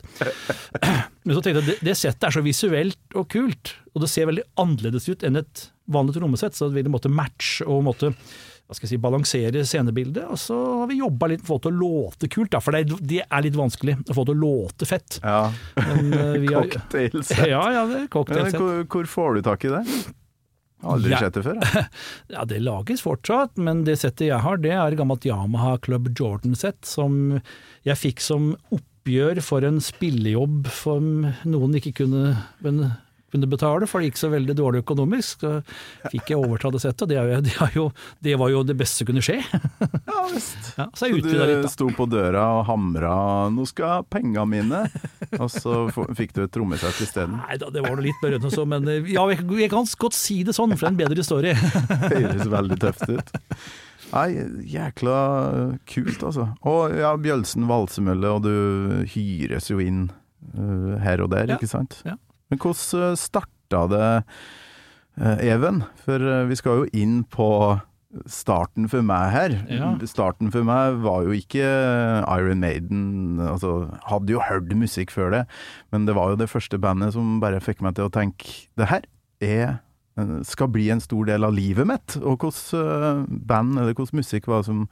Men 1.25 1.35
så 1.35 1.41
tenkte 1.43 1.61
jeg 1.63 1.77
at 1.79 1.83
det, 1.85 1.97
settet 1.99 2.27
er 2.29 2.35
så 2.37 2.43
visuelt 2.45 3.17
og 3.17 3.27
kult, 3.33 3.73
og 3.95 4.03
det 4.05 4.09
ser 4.11 4.29
veldig 4.29 4.45
annerledes 4.61 5.09
ut 5.11 5.25
enn 5.27 5.39
et 5.41 5.65
vanlig 5.91 6.15
trommesett, 6.15 6.55
så 6.55 6.69
det 6.69 6.79
vil 6.79 6.91
måtte 6.93 7.11
matche 7.11 7.65
og 7.67 7.83
måtte 7.89 8.13
hva 8.13 8.77
skal 8.77 8.85
jeg 8.87 8.93
si, 8.93 8.99
balansere 9.03 9.61
scenebildet. 9.67 10.29
Og 10.31 10.39
så 10.39 10.55
har 10.79 10.87
vi 10.87 11.01
jobba 11.01 11.27
litt 11.27 11.41
for 11.43 11.57
å 11.57 11.59
få 11.59 11.63
til 11.65 11.73
å 11.73 11.81
låte 11.81 12.29
kult, 12.31 12.53
da, 12.53 12.61
for 12.63 12.71
det, 12.77 12.85
det 13.03 13.19
er 13.25 13.43
litt 13.43 13.57
vanskelig 13.59 13.97
å 14.05 14.15
få 14.15 14.23
det 14.23 14.31
til 14.31 14.37
å 14.37 14.45
låte 14.45 14.87
fett. 14.87 15.17
Ja. 15.25 15.41
Men, 15.75 16.13
eh, 16.15 16.47
Cocktailsett. 16.53 17.49
Ja, 17.51 17.65
ja, 17.75 17.83
det 17.89 17.97
er 18.05 18.07
cocktailsett. 18.13 18.61
Hvor, 18.61 18.85
hvor 18.95 19.09
får 19.17 19.35
du 19.35 19.41
tak 19.49 19.67
i 19.67 19.73
det? 19.75 19.83
Aldri 20.87 21.11
Ja. 21.11 21.19
sett 21.25 21.35
det 21.35 21.43
før. 21.45 21.59
Ja. 21.61 21.83
Ja, 22.37 22.45
det 22.47 22.61
lages 22.63 23.03
fortsatt, 23.03 23.59
men 23.59 23.83
det 23.85 23.97
settet 24.01 24.29
jeg 24.31 24.39
har, 24.41 24.57
det 24.63 24.71
er 24.71 24.87
et 24.87 24.97
gammelt 24.97 25.27
Yamaha 25.27 25.75
Club 25.83 26.07
Jordan-sett 26.17 26.87
som 26.87 27.41
jeg 27.83 27.99
fikk 27.99 28.23
som 28.23 28.53
oppgjør 29.01 29.39
for 29.41 29.65
en 29.65 29.79
spillejobb 29.81 30.67
som 30.69 31.23
noen 31.49 31.77
ikke 31.79 32.03
kunne, 32.03 32.35
kunne 32.61 33.47
betale, 33.49 33.87
for 33.89 34.01
det 34.01 34.11
gikk 34.11 34.19
så 34.19 34.29
veldig 34.29 34.53
dårlig 34.59 34.83
økonomisk. 34.83 35.41
Så 35.41 36.11
fikk 36.11 36.29
jeg 36.29 36.37
overta 36.37 36.69
det 36.69 36.81
settet, 36.83 37.07
og 37.07 37.09
det, 37.09 37.39
det, 37.47 37.55
jo, 37.73 37.87
det 38.21 38.35
var 38.37 38.51
jo 38.53 38.61
det 38.67 38.77
beste 38.77 39.01
som 39.01 39.09
kunne 39.09 39.23
skje. 39.25 39.39
Ja 39.41 40.21
visst. 40.29 40.71
Ja, 40.77 40.87
så 40.93 41.09
Så 41.09 41.11
litt, 41.17 41.63
du 41.65 41.69
sto 41.71 41.89
på 41.97 42.05
døra 42.05 42.45
og 42.59 42.65
hamra 42.69 43.49
'nå 43.49 43.65
skal 43.65 44.05
penga 44.05 44.45
mine', 44.45 44.85
og 45.39 45.49
så 45.49 45.87
fikk 46.13 46.35
du 46.37 46.43
et 46.45 46.53
trommesett 46.53 47.01
isteden. 47.01 47.39
Nei 47.41 47.57
da, 47.57 47.71
det 47.73 47.81
var 47.81 47.95
noe 47.97 48.05
litt 48.05 48.21
berørende 48.21 48.51
enn 48.51 48.53
så, 48.53 48.67
men 48.69 48.87
eh, 48.87 49.13
ja, 49.15 49.25
jeg, 49.33 49.47
jeg 49.65 49.71
kan 49.73 49.89
godt 49.97 50.17
si 50.17 50.43
det 50.45 50.53
sånn, 50.53 50.77
for 50.77 50.85
det 50.85 50.91
er 50.91 50.93
en 50.93 51.01
bedre 51.07 51.23
historie. 51.25 51.55
Høres 52.11 52.51
veldig 52.53 52.83
tøft 52.85 53.09
ut. 53.09 53.33
Nei, 54.11 54.29
jækla 54.67 55.17
kult, 55.87 56.23
altså. 56.27 56.49
Og 56.67 56.95
ja, 56.99 57.13
Bjølsen 57.21 57.67
valsemølle, 57.69 58.33
og 58.35 58.43
du 58.43 59.05
hyres 59.13 59.69
jo 59.71 59.79
inn 59.83 60.09
uh, 60.57 60.97
her 61.03 61.23
og 61.23 61.31
der, 61.35 61.47
Ja, 61.53 61.59
ikke 61.59 61.71
sant? 61.71 62.01
ja. 62.07 62.17
Men 62.51 62.59
hvordan 62.59 63.15
starta 63.15 63.85
det, 63.91 64.09
uh, 65.21 65.37
Even? 65.39 65.85
For 66.03 66.19
uh, 66.19 66.43
vi 66.49 66.57
skal 66.59 66.83
jo 66.83 66.89
inn 66.91 67.21
på 67.31 67.47
starten 68.27 68.89
for 68.91 68.99
meg 69.07 69.29
her. 69.31 69.53
Ja. 69.71 69.93
Starten 70.09 70.49
for 70.51 70.67
meg 70.67 70.97
var 71.05 71.23
jo 71.23 71.31
ikke 71.31 71.63
Iron 71.63 72.59
Maiden, 72.59 73.39
altså 73.39 73.85
hadde 74.09 74.33
jo 74.35 74.41
hørt 74.43 74.67
musikk 74.75 75.13
før 75.15 75.31
det, 75.31 75.45
men 75.95 76.03
det 76.09 76.17
var 76.17 76.33
jo 76.33 76.41
det 76.41 76.49
første 76.51 76.75
bandet 76.81 77.13
som 77.15 77.37
bare 77.39 77.61
fikk 77.63 77.79
meg 77.85 77.95
til 77.95 78.09
å 78.09 78.11
tenke 78.11 78.67
det 78.75 78.89
her 78.91 79.07
er 79.41 79.77
skal 80.45 80.67
bli 80.73 80.89
en 80.91 81.01
stor 81.01 81.29
del 81.29 81.47
av 81.47 81.53
livet 81.55 81.87
mitt. 81.87 82.17
Og 82.19 82.43
hvordan 82.43 83.27
band 83.47 83.77
eller 83.79 83.95
hvordan 83.95 84.21
musikk 84.21 84.49
var 84.51 84.65
som 84.67 84.87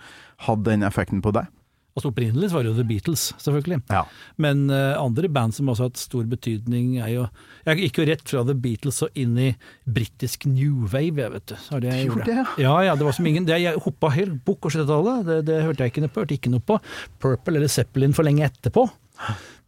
hadde 0.48 0.72
den 0.72 0.86
effekten 0.88 1.24
på 1.26 1.34
deg? 1.36 1.50
Altså 1.98 2.14
Opprinnelig 2.14 2.48
var 2.54 2.64
det 2.64 2.70
jo 2.70 2.78
The 2.78 2.86
Beatles, 2.88 3.24
selvfølgelig. 3.42 3.80
Ja. 3.92 4.06
Men 4.40 4.70
uh, 4.72 4.96
andre 5.02 5.28
band 5.36 5.56
som 5.58 5.72
også 5.72 5.84
har 5.84 5.90
hatt 5.90 6.00
stor 6.00 6.28
betydning, 6.32 6.94
er 7.02 7.12
jo 7.12 7.26
Jeg 7.66 7.82
gikk 7.82 8.00
jo 8.00 8.06
rett 8.08 8.24
fra 8.32 8.44
The 8.48 8.56
Beatles 8.56 9.02
og 9.04 9.20
inn 9.20 9.36
i 9.42 9.50
britisk 9.84 10.46
new 10.48 10.86
wave, 10.86 11.20
jeg, 11.20 11.34
vet 11.34 11.52
du. 11.52 11.56
Det 11.58 11.92
jeg 11.92 12.08
gjorde. 12.08 12.30
det, 12.30 12.46
Ja, 12.64 12.78
ja, 12.88 12.96
det 12.96 13.08
var 13.10 13.18
som 13.18 13.28
ingen 13.28 13.50
det, 13.50 13.60
Jeg 13.60 13.84
hoppa 13.84 14.14
helt 14.16 14.40
bukk 14.48 14.70
og 14.70 14.78
70-tallet, 14.78 15.28
det, 15.28 15.40
det 15.50 15.62
hørte 15.66 15.84
jeg 15.84 15.96
ikke 15.96 16.06
noe 16.06 16.14
på. 16.14 16.24
Hørte 16.24 16.40
ikke 16.40 16.54
noe 16.56 16.68
på 16.72 16.80
Purple 17.20 17.60
eller 17.60 17.74
Zeppelin 17.74 18.16
for 18.16 18.28
lenge 18.28 18.48
etterpå. 18.48 18.88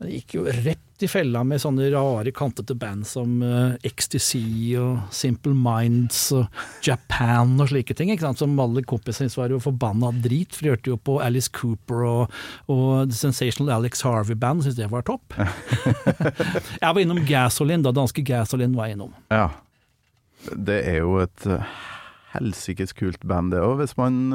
Men 0.01 0.09
det 0.09 0.15
gikk 0.15 0.33
jo 0.33 0.43
rett 0.49 1.03
i 1.05 1.07
fella 1.09 1.43
med 1.45 1.61
sånne 1.61 1.91
rare, 1.93 2.31
kantete 2.33 2.73
band 2.73 3.05
som 3.05 3.35
uh, 3.45 3.75
Ecstasy 3.85 4.73
og 4.81 5.13
Simple 5.13 5.53
Minds 5.53 6.23
og 6.33 6.63
Japan 6.81 7.53
og 7.61 7.69
slike 7.69 7.93
ting. 7.93 8.09
ikke 8.09 8.25
sant? 8.25 8.41
Som 8.41 8.57
alle 8.57 8.81
kompisene 8.81 9.29
mine 9.29 9.37
var 9.37 9.53
jo 9.53 9.59
forbanna 9.61 10.09
drit, 10.23 10.57
for 10.57 10.65
de 10.65 10.73
hørte 10.73 10.89
jo 10.89 10.97
på 10.97 11.19
Alice 11.21 11.53
Cooper 11.53 12.01
og, 12.09 12.41
og 12.65 13.11
The 13.11 13.19
Sensational 13.19 13.69
Alex 13.77 14.01
Harvey 14.01 14.33
Band, 14.33 14.65
syntes 14.65 14.79
det 14.79 14.89
var 14.89 15.05
topp. 15.05 15.37
jeg 16.81 16.81
var 16.81 17.01
innom 17.03 17.21
Gasoline, 17.29 17.85
da 17.85 17.93
danske 17.93 18.25
Gasoline 18.25 18.73
var 18.73 18.89
jeg 18.89 18.97
innom. 18.97 19.13
Ja. 19.29 19.51
Det 20.49 20.81
er 20.95 21.03
jo 21.03 21.19
et 21.21 21.45
uh, 21.45 21.61
helsikes 22.33 22.97
kult 22.97 23.21
band, 23.21 23.53
det 23.53 23.61
òg, 23.61 23.83
hvis 23.83 23.93
man 24.01 24.33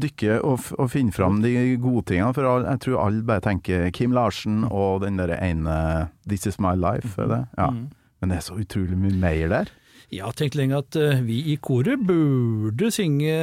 dykker 0.00 0.40
og, 0.46 0.62
og 0.78 0.90
finne 0.92 1.12
fram 1.14 1.40
de 1.42 1.52
gode 1.82 2.04
tingene. 2.12 2.32
For 2.36 2.46
jeg 2.64 2.80
tror 2.84 3.02
alle 3.06 3.24
bare 3.26 3.44
tenker 3.44 3.88
Kim 3.94 4.14
Larsen 4.16 4.62
og 4.68 5.02
den 5.04 5.18
der 5.20 5.34
ene 5.38 6.08
This 6.28 6.46
Is 6.50 6.58
My 6.62 6.74
Life, 6.78 7.16
er 7.22 7.30
det? 7.32 7.42
Ja. 7.58 7.70
Mm. 7.74 7.84
Men 8.20 8.32
det 8.32 8.38
er 8.40 8.46
så 8.48 8.56
utrolig 8.58 8.96
mye 8.98 9.14
mer 9.22 9.44
der. 9.52 9.68
Jeg 10.10 10.24
har 10.24 10.32
tenkt 10.38 10.56
lenge 10.56 10.78
at 10.80 10.96
eh, 10.96 11.20
vi 11.26 11.42
i 11.52 11.58
koret 11.60 12.00
burde 12.08 12.88
synge 12.94 13.34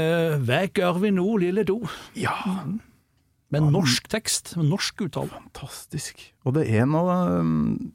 Hva 0.47 0.63
gjør 0.73 0.97
vi 1.03 1.11
nå, 1.13 1.25
lille 1.43 1.63
do? 1.67 1.77
Ja, 2.17 2.33
Med 3.53 3.67
norsk 3.71 4.07
tekst, 4.09 4.55
med 4.57 4.71
norsk 4.71 5.05
uttale. 5.05 5.29
fantastisk. 5.29 6.23
Og 6.43 6.55
det 6.57 6.65
er 6.73 6.87
noe 6.89 7.13
um, 7.39 7.93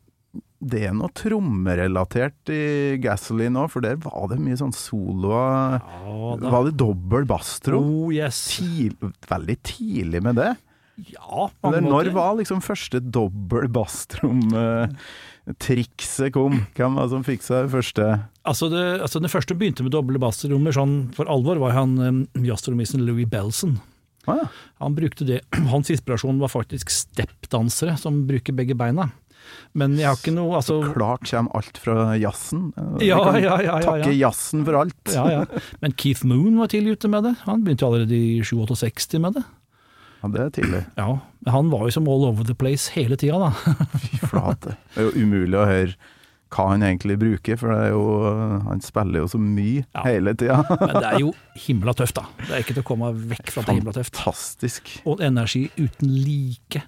det 0.60 0.82
er 0.90 0.92
noe 0.92 1.08
trommerelatert 1.16 2.50
i 2.52 2.98
Gasoline 3.00 3.62
òg, 3.62 3.70
for 3.72 3.84
der 3.84 3.96
var 4.04 4.28
det 4.28 4.36
mye 4.44 4.58
sånn 4.60 4.74
soloer. 4.76 5.78
Ja 5.80 6.34
da. 6.36 6.50
Var 6.52 6.66
det 6.68 6.74
dobbel 6.82 7.24
basstrom? 7.28 7.86
Oh 8.04 8.10
yes. 8.12 8.42
Tid, 8.58 8.92
veldig 9.30 9.56
tidlig 9.64 10.20
med 10.26 10.36
det. 10.40 10.50
Ja, 11.08 11.48
på 11.48 11.70
mange 11.72 11.88
når 11.88 12.10
var 12.12 12.34
liksom 12.36 12.60
første 12.60 13.00
dobbel 13.00 13.70
basstrom-trikset 13.72 16.32
kom? 16.34 16.66
Hvem 16.76 16.94
var 16.98 17.06
det 17.06 17.12
som 17.14 17.24
fikk 17.24 17.42
seg 17.46 17.70
første 17.72 18.18
Altså 18.44 18.68
det, 18.72 19.00
altså 19.04 19.20
det 19.22 19.30
første 19.32 19.54
begynte 19.56 19.82
med 19.86 19.92
doble 19.94 20.18
basstrommer 20.20 20.72
sånn 20.76 20.94
for 21.16 21.24
alvor, 21.32 21.56
var 21.62 21.72
han 21.76 21.90
um, 22.00 22.26
jazztrommisen 22.44 23.04
Louis 23.06 23.28
Belson. 23.30 23.74
Ah, 24.28 24.36
ja. 24.42 24.46
Han 24.84 24.96
brukte 24.96 25.24
det, 25.28 25.40
Hans 25.72 25.90
inspirasjon 25.92 26.42
var 26.42 26.50
faktisk 26.52 26.86
steppdansere 26.92 27.94
som 28.00 28.26
bruker 28.28 28.52
begge 28.56 28.74
beina. 28.76 29.04
Men 29.78 29.94
jeg 30.00 30.08
har 30.08 30.18
ikke 30.18 30.32
noe 30.34 30.56
altså, 30.58 30.80
Klart 30.94 31.28
kommer 31.30 31.60
alt 31.60 31.78
fra 31.78 31.94
jazzen. 32.18 32.68
Ja, 33.04 33.20
kan 33.22 33.38
ja, 33.38 33.54
ja, 33.62 33.78
ja, 33.78 33.78
Takke 33.86 34.10
ja. 34.12 34.16
jazzen 34.28 34.64
for 34.66 34.80
alt. 34.80 35.14
Men 35.84 35.94
Keith 36.00 36.24
Moon 36.26 36.58
var 36.58 36.70
tidlig 36.72 36.96
ute 36.98 37.10
med 37.12 37.28
det. 37.28 37.34
Han 37.46 37.62
begynte 37.66 37.86
allerede 37.86 38.16
i 38.16 38.40
67 38.44 39.18
med 39.22 39.38
det. 39.38 39.44
Ja, 40.20 40.28
det 40.34 40.40
er 40.42 40.50
tidlig. 40.58 40.80
Ja, 40.98 41.10
men 41.46 41.52
Han 41.54 41.70
var 41.72 41.86
jo 41.86 41.92
som 41.96 42.08
all 42.12 42.26
over 42.28 42.44
the 42.44 42.54
place 42.58 42.90
hele 42.92 43.16
tida, 43.16 43.38
da. 43.40 43.76
Fy 44.02 44.18
flate. 44.26 44.74
Det 44.94 45.00
er 45.00 45.06
jo 45.08 45.22
umulig 45.24 45.56
å 45.56 45.68
høre 45.70 45.94
hva 46.50 46.64
han 46.72 46.82
egentlig 46.82 47.14
bruker, 47.20 47.54
for 47.60 47.70
det 47.70 47.92
jo, 47.92 48.00
han 48.66 48.80
spiller 48.82 49.22
jo 49.22 49.28
så 49.30 49.38
mye 49.38 49.84
Ja. 49.94 50.02
hele 50.02 50.32
tida. 50.34 50.56
Men 50.80 50.96
det 50.98 51.06
er 51.12 51.20
jo 51.22 51.30
himla 51.68 51.94
tøft, 51.94 52.18
da. 52.18 52.24
Det 52.42 52.50
er 52.56 52.64
ikke 52.64 52.74
til 52.74 52.82
å 52.82 52.88
komme 52.90 53.12
vekk 53.30 53.52
fra 53.54 53.62
at 53.62 53.68
det 53.70 53.76
er 53.76 53.78
himla 53.78 53.94
tøft. 53.94 54.18
Fantastisk. 54.18 54.90
Og 55.06 55.22
energi 55.22 55.68
uten 55.78 56.10
like. 56.10 56.82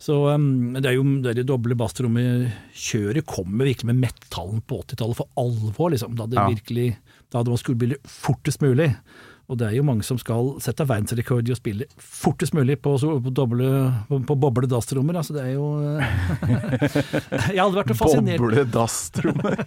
Så 0.00 0.14
um, 0.32 0.72
det 0.78 0.88
er 0.88 0.94
jo 0.96 1.02
det, 1.20 1.34
det 1.36 1.44
doble 1.50 1.76
bassrommet-kjøret 1.76 3.26
kommer 3.28 3.68
virkelig 3.68 3.90
med 3.92 4.00
metallen 4.06 4.62
på 4.64 4.78
80-tallet 4.86 5.18
for 5.18 5.28
alvor, 5.40 5.90
liksom. 5.92 6.14
Da 6.16 6.24
det 6.30 6.38
Ja. 6.40 6.46
virkelig 6.48 6.94
Da 7.30 7.38
hadde 7.42 7.52
man 7.52 7.60
skulle 7.60 7.76
spille 7.78 7.98
fortest 8.08 8.62
mulig. 8.64 8.94
Og 9.50 9.58
det 9.58 9.66
er 9.66 9.74
jo 9.76 9.82
mange 9.82 10.02
som 10.06 10.18
skal 10.18 10.52
sette 10.62 10.84
verdensrekord 10.86 11.48
i 11.48 11.52
å 11.52 11.58
spille 11.58 11.86
fortest 11.98 12.54
mulig 12.54 12.76
på, 12.82 12.92
på, 12.98 13.30
doble, 13.34 13.66
på, 14.08 14.20
på 14.26 14.36
boble 14.38 14.68
dasstrommer. 14.70 15.18
Altså 15.18 15.34
det 15.34 15.42
er 15.42 15.52
jo 15.56 15.66
eh, 15.98 16.06
Jeg 17.56 17.58
hadde 17.60 17.80
vært 17.80 17.96
fascinert 17.98 18.38
Boble 18.42 18.64
dasstrommer. 18.70 19.58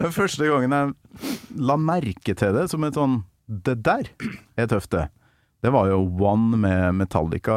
Den 0.00 0.14
første 0.18 0.48
gangen 0.48 0.72
jeg 0.76 1.36
la 1.68 1.76
merke 1.80 2.34
til 2.36 2.56
det 2.56 2.66
som 2.72 2.84
et 2.88 2.96
sånn 2.96 3.18
Det 3.46 3.76
der 3.84 4.08
er 4.56 4.66
tøft, 4.72 4.90
det. 4.96 5.06
Det 5.64 5.72
var 5.72 5.88
jo 5.90 6.02
One 6.20 6.56
med 6.60 6.94
Metallica. 7.00 7.56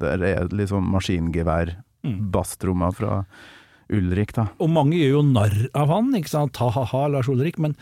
Der 0.00 0.22
er 0.24 0.48
liksom 0.48 0.88
maskingevær, 0.94 1.76
Mm. 2.06 2.30
basstrommer 2.30 2.92
fra 2.94 3.24
Ulrik, 3.90 4.32
da. 4.36 4.44
Og 4.62 4.68
mange 4.70 4.94
gjør 5.00 5.16
jo 5.16 5.22
narr 5.26 5.56
av 5.74 5.88
han, 5.90 6.12
ikke 6.14 6.30
sant, 6.30 6.56
ha-ha-ha, 6.62 7.08
Lars 7.10 7.26
Ulrik, 7.28 7.58
men 7.58 7.74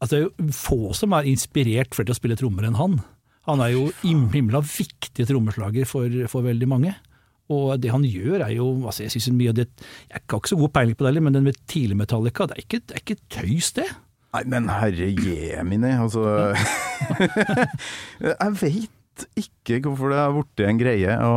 altså, 0.00 0.10
det 0.12 0.20
er 0.20 0.28
jo 0.28 0.52
få 0.54 0.94
som 0.94 1.12
er 1.12 1.24
inspirert 1.26 1.92
for 1.92 2.04
til 2.06 2.14
å 2.14 2.18
spille 2.20 2.36
trommer 2.38 2.68
enn 2.68 2.76
han. 2.78 3.00
Han 3.48 3.60
er 3.60 3.72
jo 3.74 3.88
him- 4.04 4.30
himla 4.32 4.60
viktig 4.62 5.26
trommeslager 5.26 5.84
for, 5.90 6.08
for 6.30 6.42
veldig 6.46 6.68
mange. 6.70 6.94
Og 7.50 7.74
det 7.82 7.90
han 7.90 8.04
gjør 8.06 8.40
er 8.46 8.54
jo 8.56 8.70
altså 8.86 9.02
Jeg 9.04 9.10
synes 9.12 9.36
mye 9.36 9.50
av 9.50 9.54
det 9.58 9.66
Jeg 10.08 10.22
har 10.30 10.38
ikke 10.40 10.48
så 10.54 10.56
god 10.56 10.72
peiling 10.72 10.94
på 10.96 11.04
det 11.04 11.10
heller, 11.10 11.20
men 11.26 11.32
den 11.34 11.44
med 11.44 11.58
tidlig 11.68 11.96
Metallica, 11.98 12.46
det 12.46 12.56
er 12.56 12.62
ikke, 12.62 12.80
det 12.86 12.94
er 12.96 13.02
ikke 13.02 13.20
tøys, 13.28 13.72
det. 13.76 13.88
Nei, 14.34 14.42
men 14.50 14.66
herre 14.72 15.06
jemini, 15.14 15.92
altså 15.94 16.24
Jeg 18.24 18.54
veit 18.60 19.24
ikke 19.38 19.78
hvorfor 19.84 20.10
det 20.10 20.18
har 20.18 20.32
blitt 20.34 20.62
en 20.66 20.80
greie 20.80 21.16
å, 21.22 21.34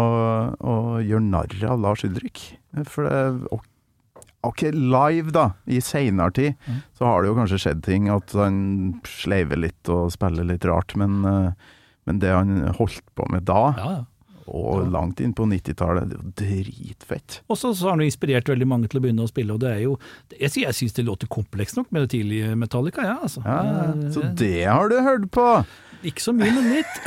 å 0.58 0.76
gjøre 1.06 1.26
narr 1.28 1.54
av 1.70 1.82
Lars 1.84 2.02
Ulrik. 2.08 2.42
For 2.90 3.06
det 3.06 3.20
ok- 3.54 4.72
live, 4.74 5.30
da, 5.36 5.44
i 5.70 5.78
seinere 5.84 6.34
tid, 6.34 6.58
så 6.98 7.06
har 7.06 7.22
det 7.22 7.30
jo 7.30 7.38
kanskje 7.38 7.60
skjedd 7.62 7.84
ting. 7.86 8.08
At 8.14 8.34
han 8.38 8.58
sleiver 9.06 9.60
litt 9.62 9.92
og 9.94 10.10
spiller 10.16 10.48
litt 10.50 10.66
rart. 10.66 10.96
Men, 10.98 11.20
eh, 11.28 11.74
men 12.10 12.22
det 12.24 12.32
han 12.34 12.56
holdt 12.80 13.04
på 13.18 13.28
med 13.34 13.46
da, 13.50 13.74
Ja, 13.78 13.92
ja. 14.00 14.06
Og 14.48 14.88
langt 14.94 15.22
inn 15.24 15.34
på 15.38 15.44
90-tallet, 15.50 16.10
det 16.10 16.16
er 16.18 16.24
jo 16.24 16.34
dritfett. 16.42 17.30
Og 17.48 17.56
så 17.60 17.68
har 17.74 17.96
han 17.96 18.06
inspirert 18.06 18.50
veldig 18.50 18.68
mange 18.70 18.88
til 18.92 19.00
å 19.02 19.04
begynne 19.06 19.26
å 19.28 19.32
spille, 19.32 19.56
og 19.56 19.62
det 19.64 19.72
er 19.76 19.82
jo 19.86 19.94
Jeg, 20.38 20.52
jeg 20.64 20.76
syns 20.76 20.94
det 20.98 21.08
låter 21.08 21.28
komplekst 21.32 21.76
nok 21.80 21.90
med 21.92 22.00
det 22.06 22.12
tidlige 22.16 22.56
Metallica, 22.60 23.02
ja, 23.06 23.18
altså. 23.28 23.42
Ja, 23.46 23.58
Eh, 23.78 24.12
så 24.12 24.22
det 24.38 24.66
har 24.66 24.90
du 24.90 25.00
hørt 25.02 25.32
på! 25.32 25.64
Ikke 26.06 26.22
så 26.22 26.32
mye, 26.36 26.52
men 26.54 26.68
litt. 26.76 27.00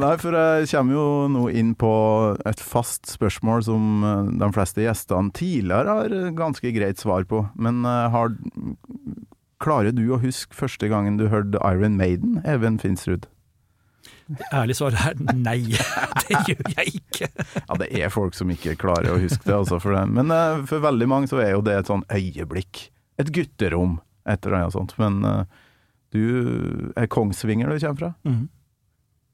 nei, 0.00 0.14
for 0.22 0.32
jeg 0.38 0.70
kommer 0.70 0.94
jo 0.96 1.04
nå 1.28 1.42
inn 1.60 1.74
på 1.78 1.90
et 2.48 2.60
fast 2.64 3.04
spørsmål 3.12 3.62
som 3.68 3.82
eh, 4.06 4.30
de 4.40 4.48
fleste 4.56 4.80
gjestene 4.86 5.30
tidligere 5.36 5.88
har 5.98 6.08
eh, 6.16 6.32
ganske 6.36 6.72
greit 6.72 6.98
svar 7.02 7.22
på. 7.28 7.38
Men 7.60 7.84
har, 7.84 8.32
klarer 9.60 9.92
du 9.92 10.06
å 10.08 10.22
huske 10.24 10.56
første 10.56 10.88
gangen 10.88 11.20
du 11.20 11.28
hørte 11.28 11.60
Iron 11.68 12.00
Maiden, 12.00 12.40
Even 12.48 12.80
Finsrud? 12.80 13.28
Ærlig 14.52 14.76
svar 14.78 14.96
er 14.96 15.18
nei. 15.34 15.58
Det 16.30 16.42
gjør 16.46 16.68
jeg 16.76 17.00
ikke. 17.00 17.28
Ja, 17.56 17.78
det 17.80 17.88
er 17.98 18.12
folk 18.14 18.36
som 18.38 18.52
ikke 18.54 18.76
klarer 18.78 19.14
å 19.14 19.18
huske 19.20 19.42
det, 19.46 19.56
altså, 19.56 19.80
for. 19.82 19.96
Men 20.06 20.30
uh, 20.30 20.62
for 20.68 20.82
veldig 20.84 21.08
mange 21.10 21.30
så 21.30 21.40
er 21.42 21.54
jo 21.56 21.64
det 21.66 21.74
et 21.80 21.90
sånn 21.90 22.04
øyeblikk. 22.14 22.86
Et 23.20 23.32
gutterom, 23.34 23.98
et 24.30 24.46
eller 24.46 24.60
annet 24.60 24.76
sånt. 24.76 24.94
Men 25.00 25.20
uh, 25.26 25.42
du 26.14 26.92
er 26.98 27.10
Kongsvinger 27.10 27.70
du 27.70 27.78
kommer 27.78 28.02
fra? 28.04 28.14
Mhm. 28.28 28.48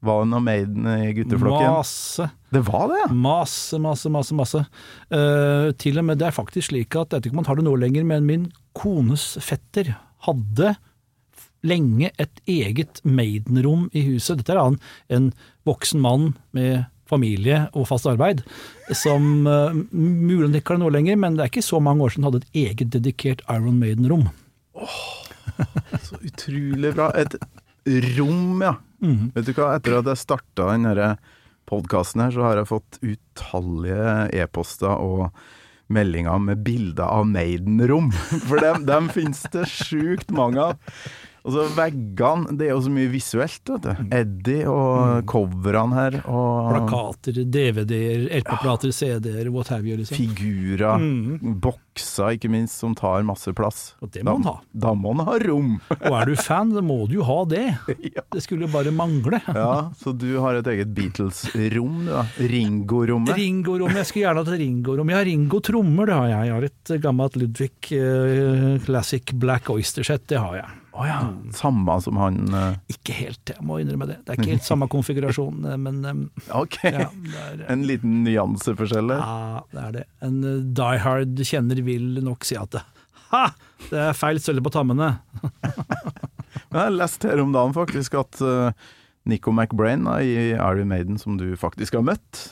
Var 0.07 0.19
det 0.21 0.29
noe 0.29 0.45
Maiden 0.45 0.85
i 0.91 1.13
gutteflokken? 1.17 1.71
Masse. 1.73 2.27
Det 2.53 2.59
var 2.67 2.83
det, 2.91 2.99
ja! 3.01 3.07
Masse, 3.17 3.79
masse, 3.81 4.11
masse. 4.13 4.35
masse. 4.37 4.59
Uh, 5.09 5.73
til 5.81 5.97
og 5.97 6.05
med 6.05 6.21
det 6.21 6.27
er 6.29 6.35
faktisk 6.35 6.69
slik 6.69 6.93
at, 6.93 7.09
jeg 7.09 7.17
vet 7.17 7.29
ikke 7.29 7.37
om 7.37 7.41
man 7.41 7.49
har 7.49 7.57
det 7.57 7.65
nå 7.65 7.73
lenger, 7.81 8.05
men 8.05 8.27
min 8.29 8.45
kones 8.77 9.31
fetter 9.41 9.95
hadde 10.27 10.75
lenge 11.65 12.11
et 12.21 12.43
eget 12.49 13.01
Maiden-rom 13.03 13.87
i 13.93 14.03
huset. 14.11 14.41
Dette 14.41 14.53
er 14.55 14.61
han, 14.61 14.79
en 15.09 15.31
voksen 15.67 16.01
mann 16.03 16.31
med 16.55 16.85
familie 17.07 17.65
og 17.71 17.87
fast 17.89 18.07
arbeid, 18.09 18.43
som 18.95 19.47
uh, 19.47 19.75
mulig 19.91 20.59
ikke 20.59 20.73
har 20.73 20.81
det 20.81 20.83
nå 20.83 20.91
lenger, 20.93 21.19
men 21.19 21.37
det 21.37 21.45
er 21.45 21.51
ikke 21.53 21.65
så 21.65 21.79
mange 21.83 22.03
år 22.03 22.13
siden 22.13 22.27
han 22.27 22.33
hadde 22.33 22.43
et 22.47 22.59
eget 22.65 22.91
dedikert 22.97 23.45
Iron 23.47 23.79
Maiden-rom. 23.79 24.27
Så 26.03 26.19
utrolig 26.21 26.91
bra. 26.93 27.09
Et 27.17 27.33
rom, 28.17 28.61
ja. 28.61 28.75
Mm. 29.01 29.31
Vet 29.35 29.47
du 29.47 29.53
hva, 29.55 29.75
etter 29.77 29.99
at 29.99 30.09
jeg 30.11 30.21
starta 30.21 30.71
denne 30.73 31.13
podkasten 31.67 32.23
her, 32.23 32.33
så 32.35 32.43
har 32.45 32.59
jeg 32.59 32.69
fått 32.69 32.99
utallige 33.03 34.17
e-poster 34.37 34.93
og 34.93 35.29
meldinger 35.93 36.39
med 36.43 36.63
bilder 36.67 37.07
av 37.07 37.27
Maiden-rom. 37.31 38.11
For 38.49 38.59
dem, 38.63 38.85
dem 38.87 39.09
finnes 39.13 39.43
det 39.53 39.67
sjukt 39.71 40.31
mange 40.35 40.69
av. 40.71 40.99
Og 41.47 41.53
så 41.55 41.63
veggene, 41.77 42.57
det 42.59 42.65
er 42.67 42.73
jo 42.73 42.81
så 42.83 42.91
mye 42.91 43.07
visuelt, 43.07 43.61
vet 43.71 43.85
du. 43.85 44.07
Eddie 44.17 44.65
og 44.67 45.21
coverne 45.31 45.95
her, 45.95 46.17
og 46.27 46.73
Plakater, 46.73 47.37
DVD-er, 47.47 48.25
LP-plater, 48.41 48.91
CD-er, 48.91 49.47
what 49.55 49.69
have 49.71 49.87
you. 49.87 49.95
Liksom. 50.01 50.17
figurer, 50.19 50.97
Mm. 50.99 51.55
bokser 51.63 52.35
ikke 52.35 52.49
minst, 52.51 52.75
som 52.81 52.93
tar 52.95 53.23
masse 53.23 53.53
plass. 53.55 53.93
Og 54.03 54.11
det 54.11 54.25
må 54.27 54.33
man 54.37 54.43
ha. 54.49 54.55
Da 54.75 54.91
må 54.93 55.13
man 55.15 55.25
ha 55.29 55.37
rom! 55.39 55.77
Og 56.09 56.17
er 56.19 56.25
du 56.25 56.35
fan, 56.35 56.73
da 56.75 56.81
må 56.83 56.99
du 57.07 57.15
jo 57.21 57.23
ha 57.27 57.39
det. 57.49 57.63
Ja. 58.11 58.25
Det 58.33 58.43
skulle 58.43 58.67
bare 58.71 58.91
mangle. 58.91 59.39
Ja, 59.47 59.89
så 59.97 60.11
du 60.17 60.27
har 60.43 60.59
et 60.59 60.67
eget 60.67 60.91
Beatles-rom, 60.97 62.03
du 62.05 62.11
da. 62.11 62.25
Ringo-rommet. 62.43 63.33
Ringo-rom, 63.37 63.95
jeg 63.95 64.09
skulle 64.09 64.25
gjerne 64.27 64.43
hatt 64.43 64.51
Ringo-rom. 64.59 65.09
Jeg 65.13 65.17
har 65.21 65.29
Ringo-trommer, 65.31 66.05
det 66.11 66.17
har 66.19 66.27
jeg. 66.33 66.49
Jeg 66.51 66.55
har 66.57 66.67
et 66.67 66.93
gammelt 67.07 67.39
Ludvig 67.39 67.71
uh, 67.95 68.77
Classic 68.85 69.33
Black 69.33 69.71
Oyster-sett, 69.73 70.27
det 70.27 70.41
har 70.43 70.59
jeg. 70.61 70.75
Å 70.97 71.05
ja. 71.05 71.17
Samme 71.53 71.95
som 72.01 72.17
han 72.17 72.39
uh... 72.53 72.75
Ikke 72.89 73.13
helt, 73.13 73.41
jeg 73.53 73.63
må 73.65 73.77
innrømme 73.81 74.07
det. 74.09 74.17
Det 74.25 74.33
er 74.33 74.39
ikke 74.41 74.55
helt 74.55 74.65
samme 74.65 74.89
konfigurasjon, 74.95 75.61
eh, 75.69 75.79
men 75.81 76.01
um, 76.05 76.23
Ok. 76.57 76.79
ja, 76.87 77.07
er, 77.43 77.63
En 77.69 77.85
liten 77.89 78.23
nyanseforskjell 78.25 79.13
der. 79.13 79.21
ja, 79.21 79.63
det 79.73 79.83
er 79.83 79.95
det. 79.99 80.05
En 80.25 80.37
uh, 80.41 80.53
Die 80.81 81.01
Hard 81.05 81.43
kjenner 81.45 81.81
vil 81.85 82.21
nok 82.25 82.47
si 82.47 82.57
at 82.59 82.73
det, 82.73 82.83
ha, 83.31 83.47
det 83.91 84.03
er 84.09 84.17
feil 84.17 84.41
sølle 84.41 84.63
på 84.65 84.73
tammene. 84.73 85.17
Men 86.67 86.79
jeg 86.79 86.83
har 86.83 86.95
lest 86.95 87.25
her 87.27 87.39
om 87.43 87.53
dagen 87.53 87.75
faktisk 87.75 88.17
at 88.17 88.41
uh, 88.41 88.71
Nico 89.27 89.53
McBrain 89.53 90.07
da, 90.07 90.17
i 90.23 90.53
Iron 90.55 90.89
Maiden, 90.89 91.19
som 91.21 91.37
du 91.39 91.51
faktisk 91.59 91.99
har 91.99 92.05
møtt, 92.07 92.47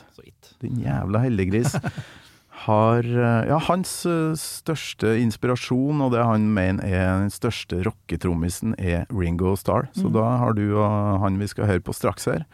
din 0.62 0.79
jævla 0.84 1.23
heldiggris, 1.25 1.75
har 2.65 3.06
eh, 3.06 3.47
Ja, 3.49 3.60
hans 3.67 3.91
eh, 4.10 4.34
største 4.39 5.15
inspirasjon, 5.21 6.01
og 6.06 6.13
det 6.15 6.23
han 6.25 6.47
mener 6.54 6.86
er 6.88 7.21
den 7.23 7.34
største 7.34 7.84
rocketrommisen, 7.86 8.75
er 8.80 9.06
Ringo 9.13 9.56
Starr. 9.60 9.89
Så 9.97 10.10
da 10.13 10.25
har 10.41 10.58
du 10.58 10.65
og 10.75 11.21
han 11.23 11.39
vi 11.41 11.49
skal 11.51 11.69
høre 11.69 11.86
på 11.86 11.95
straks 11.95 12.28
her, 12.32 12.45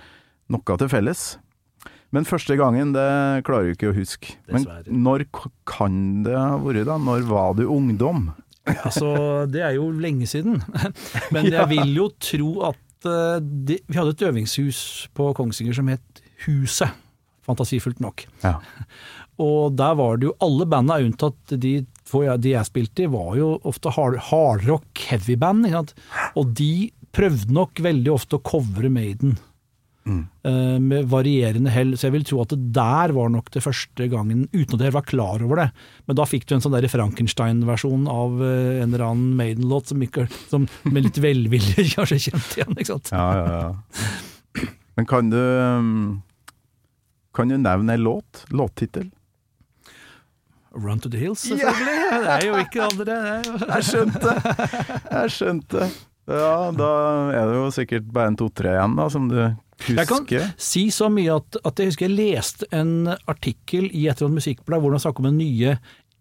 noe 0.52 0.78
til 0.82 0.92
felles. 0.92 1.26
Men 2.12 2.28
første 2.28 2.58
gangen, 2.60 2.92
det 2.92 3.08
klarer 3.48 3.70
du 3.70 3.76
ikke 3.78 3.92
å 3.94 3.96
huske. 3.96 4.36
Men 4.52 4.68
når 4.92 5.24
kan 5.70 6.24
det 6.26 6.36
ha 6.36 6.58
vært, 6.60 6.84
da? 6.90 6.98
Når 7.00 7.24
var 7.30 7.54
du 7.56 7.64
ungdom? 7.72 8.34
Altså, 8.68 9.14
det 9.50 9.64
er 9.64 9.78
jo 9.78 9.88
lenge 9.96 10.28
siden. 10.30 10.60
Men 11.34 11.48
jeg 11.48 11.70
vil 11.72 11.96
jo 11.96 12.10
tro 12.22 12.52
at 12.68 12.82
de, 13.02 13.80
Vi 13.90 13.98
hadde 13.98 14.12
et 14.14 14.26
øvingshus 14.28 15.08
på 15.18 15.32
Kongsvinger 15.34 15.74
som 15.74 15.88
het 15.90 16.22
Huset. 16.44 16.92
Fantasifullt 17.48 18.00
nok. 18.04 18.26
Ja. 18.46 18.58
Og 19.42 19.74
der 19.80 19.96
var 19.98 20.20
det 20.22 20.28
jo 20.30 20.36
alle 20.44 20.68
banda 20.70 21.00
unntatt 21.02 21.56
de, 21.58 21.78
de 21.82 22.52
jeg 22.52 22.68
spilte 22.68 23.06
i, 23.08 23.10
var 23.10 23.32
jo 23.40 23.54
ofte 23.66 23.90
hard- 23.96 24.20
hardrock, 24.30 24.92
heavy 25.10 25.38
band. 25.40 25.66
Ikke 25.66 25.80
sant? 25.80 25.96
Og 26.38 26.52
de 26.60 26.92
prøvde 27.16 27.56
nok 27.56 27.82
veldig 27.82 28.12
ofte 28.14 28.38
å 28.38 28.44
covre 28.46 28.92
Maiden. 28.94 29.38
eh, 30.44 30.78
med 30.82 31.06
varierende 31.12 31.70
hell, 31.70 31.92
så 31.94 32.08
jeg 32.08 32.14
vil 32.16 32.24
tro 32.26 32.40
at 32.42 32.50
det 32.56 32.72
der 32.74 33.12
var 33.14 33.30
nok 33.30 33.52
det 33.54 33.62
første 33.62 34.08
gangen, 34.10 34.48
uten 34.50 34.80
at 34.80 34.86
jeg 34.88 34.94
var 34.96 35.04
klar 35.06 35.44
over 35.46 35.60
det. 35.62 35.68
Men 36.10 36.18
da 36.18 36.26
fikk 36.26 36.48
du 36.50 36.56
en 36.56 36.64
sånn 36.64 36.74
der 36.74 36.88
Frankenstein-versjon 36.90 38.08
av 38.10 38.42
eh, 38.42 38.82
en 38.82 38.90
eller 38.96 39.06
annen 39.12 39.36
Maiden-låt 39.38 39.92
som, 39.94 40.02
som 40.50 40.66
med 40.90 41.06
litt 41.06 41.20
velvilje 41.22 41.86
kanskje 41.96 42.18
kjente 42.30 42.58
igjen. 42.62 42.74
ikke 42.78 42.94
sant? 42.96 43.14
Ja, 43.14 43.28
ja, 43.38 43.62
ja. 43.62 44.68
Men 44.98 45.08
kan 45.08 45.30
du 45.32 45.38
um, 45.40 45.94
Kan 47.34 47.48
du 47.52 47.58
nevne 47.58 47.94
en 47.96 48.04
låt? 48.04 48.46
Låttittel? 48.52 49.10
Run 50.72 51.00
to 51.04 51.10
the 51.12 51.18
Hills, 51.20 51.42
selvfølgelig. 51.44 51.96
Det 52.12 52.30
er 52.32 52.46
jo 52.48 52.54
ikke 52.62 52.84
andre. 52.86 53.16
jo- 53.44 53.58
Jeg 53.68 53.84
skjønte! 53.90 54.36
Jeg 55.12 55.34
skjønte. 55.36 55.90
Ja, 56.32 56.54
da 56.72 56.90
er 57.36 57.50
det 57.50 57.56
jo 57.58 57.66
sikkert 57.76 58.06
bare 58.14 58.32
en 58.32 58.38
to-tre 58.40 58.72
igjen, 58.78 58.96
da, 58.96 59.08
som 59.12 59.26
du 59.28 59.36
husker. 59.42 59.98
Jeg 59.98 60.08
kan 60.08 60.54
si 60.62 60.86
så 60.94 61.10
mye 61.12 61.34
at, 61.42 61.58
at 61.68 61.82
jeg 61.82 61.90
husker 61.92 62.08
jeg 62.08 62.16
leste 62.16 62.70
en 62.72 63.10
artikkel 63.28 63.90
i 63.92 64.06
et 64.08 64.16
eller 64.22 64.30
annet 64.30 64.40
musikkblad 64.40 64.80
hvor 64.84 64.94
de 64.96 65.02
snakket 65.04 65.20
om 65.26 65.28
den 65.32 65.42
nye 65.42 65.74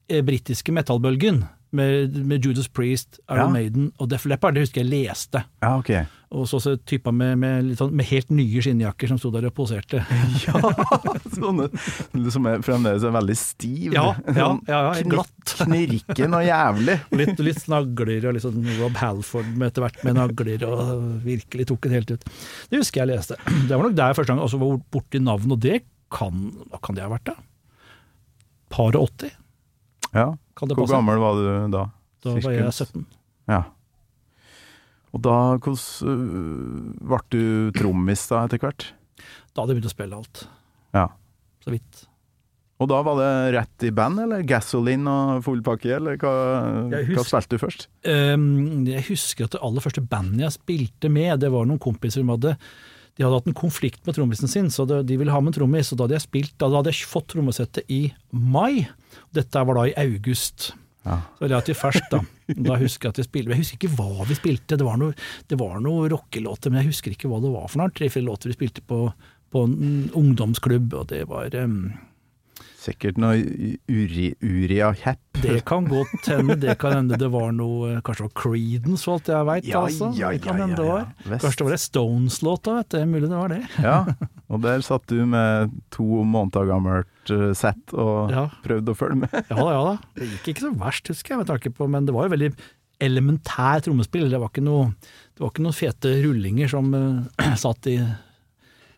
eh, 0.09 0.23
britiske 0.27 0.75
metallbølgen. 0.75 1.45
Med, 1.71 2.17
med 2.27 2.43
Judas 2.45 2.67
Priest, 2.67 3.21
Iron 3.31 3.39
Ja. 3.39 3.49
Maiden 3.55 3.93
og 3.99 4.09
Def 4.11 4.25
Leppard. 4.27 4.57
Det 4.57 4.65
husker 4.65 4.83
jeg 4.83 4.91
leste. 4.91 5.45
Ja, 5.63 5.77
okay. 5.79 6.09
Og 6.31 6.47
så 6.47 6.61
så 6.63 6.77
typer 6.87 7.11
med, 7.15 7.39
med, 7.43 7.71
sånn, 7.79 7.91
med 7.99 8.07
helt 8.07 8.29
nye 8.31 8.63
skinnjakker 8.63 9.11
som 9.11 9.19
sto 9.19 9.33
der 9.35 9.49
og 9.49 9.55
poserte. 9.57 10.03
Ja, 10.47 10.61
sånne 11.35 11.67
som 12.31 12.47
er 12.47 12.63
fremdeles 12.63 13.03
er 13.07 13.15
veldig 13.15 13.37
stiv. 13.39 13.95
Ja, 13.97 14.13
ja, 14.31 14.47
ja, 14.71 14.81
ja 14.95 15.09
glatt. 15.11 15.55
Knirken 15.65 16.37
og 16.39 16.45
jævlig. 16.47 16.97
Litt, 17.21 17.43
litt 17.43 17.59
snagler 17.63 18.29
og 18.31 18.37
litt 18.37 18.47
sånn 18.47 18.63
Rob 18.79 18.99
Halford 19.01 19.51
med 19.57 19.71
etter 19.71 19.85
hvert 19.85 20.03
med 20.07 20.19
nagler 20.21 20.67
og 20.69 20.81
virkelig 21.27 21.67
tok 21.71 21.87
det 21.89 21.97
helt 21.99 22.15
ut. 22.15 22.31
Det 22.71 22.83
husker 22.83 23.03
jeg 23.03 23.11
leste. 23.11 23.39
Det 23.67 23.75
var 23.75 23.87
nok 23.89 23.99
der 23.99 24.15
første 24.15 24.31
gang 24.31 24.43
jeg 24.43 24.51
også 24.51 24.63
var 24.63 24.81
borti 24.95 25.23
navn, 25.23 25.55
og 25.55 25.63
det 25.63 25.83
kan 26.11 26.49
Hva 26.71 26.81
kan 26.83 26.97
det 26.97 27.05
ha 27.05 27.11
vært, 27.13 27.31
da? 27.31 27.37
Par 28.71 28.97
og 28.99 29.11
80? 29.19 29.35
Ja. 30.17 30.33
Kan 30.59 30.71
det 30.71 30.77
Hvor 30.79 30.91
gammel 30.91 31.21
var 31.23 31.39
du 31.39 31.49
da? 31.73 31.85
Da 32.25 32.35
var 32.37 32.53
jeg 32.57 32.73
17. 32.73 33.07
Ja. 33.51 33.63
Og 35.11 35.23
da, 35.25 35.37
hvordan 35.59 36.13
øh, 36.13 36.93
ble 37.11 37.21
du 37.35 37.43
trommis 37.75 38.27
da 38.31 38.45
etter 38.47 38.61
hvert? 38.63 38.93
Da 39.51 39.63
hadde 39.63 39.75
jeg 39.75 39.81
begynt 39.81 39.91
å 39.91 39.97
spille 39.97 40.21
alt. 40.21 40.45
Ja. 40.95 41.09
Så 41.65 41.75
vidt. 41.75 42.05
Og 42.81 42.89
da 42.89 43.01
var 43.05 43.19
det 43.19 43.33
rett 43.59 43.85
i 43.85 43.91
band, 43.93 44.23
eller 44.23 44.45
gasoline 44.49 45.11
og 45.11 45.43
full 45.45 45.61
pakke, 45.65 45.91
eller 45.99 46.17
hva, 46.21 46.31
husker, 46.95 47.19
hva 47.19 47.25
spilte 47.29 47.59
du 47.59 47.61
først? 47.61 47.91
Um, 48.09 48.87
jeg 48.89 49.05
husker 49.11 49.49
at 49.49 49.57
det 49.57 49.61
aller 49.67 49.85
første 49.85 50.05
bandet 50.05 50.47
jeg 50.47 50.57
spilte 50.57 51.11
med, 51.13 51.43
det 51.43 51.51
var 51.53 51.69
noen 51.69 51.83
kompiser 51.83 52.23
som 52.23 52.33
hadde 52.33 52.57
de 53.19 53.27
hadde 53.27 53.37
hatt 53.37 53.49
en 53.51 53.59
konflikt 53.59 54.07
med 54.07 54.17
trommisen 54.17 54.49
sin, 54.49 54.71
så 54.73 54.87
de 54.89 55.17
ville 55.19 55.33
ha 55.35 55.41
med 55.43 55.53
en 55.53 55.59
trommis. 55.59 55.91
Og 55.93 55.99
da 55.99 56.07
hadde 56.07 56.17
jeg 56.17 56.25
spilt, 56.25 56.55
da 56.57 56.71
hadde 56.73 56.95
jeg 56.95 57.09
fått 57.11 57.27
trommesettet 57.35 57.91
i 57.93 58.07
mai. 58.33 58.87
Dette 59.37 59.65
var 59.67 59.81
da 59.81 59.87
i 59.89 59.97
august. 60.01 60.73
Ja. 61.07 61.21
Så 61.39 61.49
relativt 61.49 61.81
ferskt, 61.81 62.11
da. 62.13 62.21
Da 62.51 62.77
husker 62.81 63.09
jeg 63.09 63.15
at 63.15 63.19
vi 63.21 63.25
spilte 63.25 63.55
Jeg 63.55 63.63
husker 63.63 63.79
ikke 63.79 63.97
hva 63.97 64.27
vi 64.29 64.37
spilte, 64.37 64.77
det 64.77 64.85
var 64.85 64.99
noe, 65.01 65.15
det 65.49 65.57
var 65.61 65.79
noe 65.81 66.11
rockelåter, 66.13 66.73
men 66.73 66.83
jeg 66.83 66.91
husker 66.91 67.15
ikke 67.15 67.31
hva 67.31 67.41
det 67.41 67.53
var 67.55 67.71
for 67.71 67.81
noe. 67.81 67.95
Tre-fire 67.97 68.27
låter 68.27 68.51
vi 68.51 68.59
spilte 68.59 68.85
på, 68.85 69.07
på 69.55 69.65
en 69.67 70.11
ungdomsklubb, 70.19 70.93
og 70.99 71.09
det 71.13 71.23
var 71.31 71.57
ehm, 71.57 71.93
Sikkert 72.81 73.19
noe 73.21 73.37
uri, 73.93 74.31
Uria 74.41 74.87
Hepp. 75.03 75.41
Det 75.43 75.59
kan 75.69 75.85
godt 75.89 76.31
hende. 76.31 76.55
Det 76.63 76.79
kan 76.81 76.95
hende 76.95 77.19
det 77.21 77.29
var 77.33 77.51
noe 77.53 77.99
Kanskje 78.05 78.25
det 78.25 78.29
var 78.31 78.37
Creedence, 78.41 79.05
for 79.05 79.19
alt 79.19 79.29
jeg 79.29 79.49
veit. 79.49 79.69
Ja, 79.69 79.83
altså. 79.85 80.09
ja, 80.17 80.31
ja, 80.33 80.55
ja, 80.57 80.69
det 80.71 80.87
ja, 80.87 80.87
var. 80.89 81.11
Kanskje 81.29 81.59
det 81.59 81.67
var 81.67 81.75
det 81.75 81.81
Stones-låta, 81.85 82.79
vet 82.79 82.89
du. 82.89 82.97
Det 82.97 83.09
Mulig 83.11 83.29
det 83.29 83.37
var 83.37 83.53
det. 83.53 83.61
Ja, 83.85 83.99
og 84.49 84.65
der 84.65 84.85
satt 84.87 85.05
du 85.13 85.21
med 85.29 85.77
to 85.93 86.25
måneder 86.25 86.71
gammelt 86.71 87.33
eh, 87.35 87.51
sett 87.59 87.93
og 87.93 88.33
Ja. 88.33 88.47
prøvde 88.65 88.95
å 88.95 88.99
følge 88.99 89.27
med. 89.27 89.35
Ja 89.43 89.61
da, 89.61 89.71
ja 89.77 89.83
da. 89.91 89.95
Det 90.17 90.31
gikk 90.33 90.53
ikke 90.55 90.65
så 90.65 90.75
verst, 90.81 91.13
husker 91.13 91.35
jeg, 91.35 91.43
med 91.43 91.51
tanke 91.53 91.73
på 91.77 91.89
Men 91.91 92.09
det 92.09 92.17
var 92.17 92.29
jo 92.31 92.33
veldig 92.33 92.53
elementær 93.01 93.85
trommespill. 93.85 94.31
Det 94.33 94.41
var 94.41 94.53
ikke 94.55 94.65
noe, 94.65 94.93
det 95.37 95.45
var 95.45 95.53
ikke 95.53 95.69
noen 95.69 95.77
fete 95.77 96.17
rullinger 96.25 96.73
som 96.73 96.89
uh, 96.97 97.53
satt 97.61 97.93
i, 97.93 97.99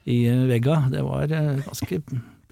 i 0.06 0.22
vegga. 0.50 0.84
Det 0.94 1.02
var 1.06 1.26
uh, 1.34 1.58
ganske 1.66 2.00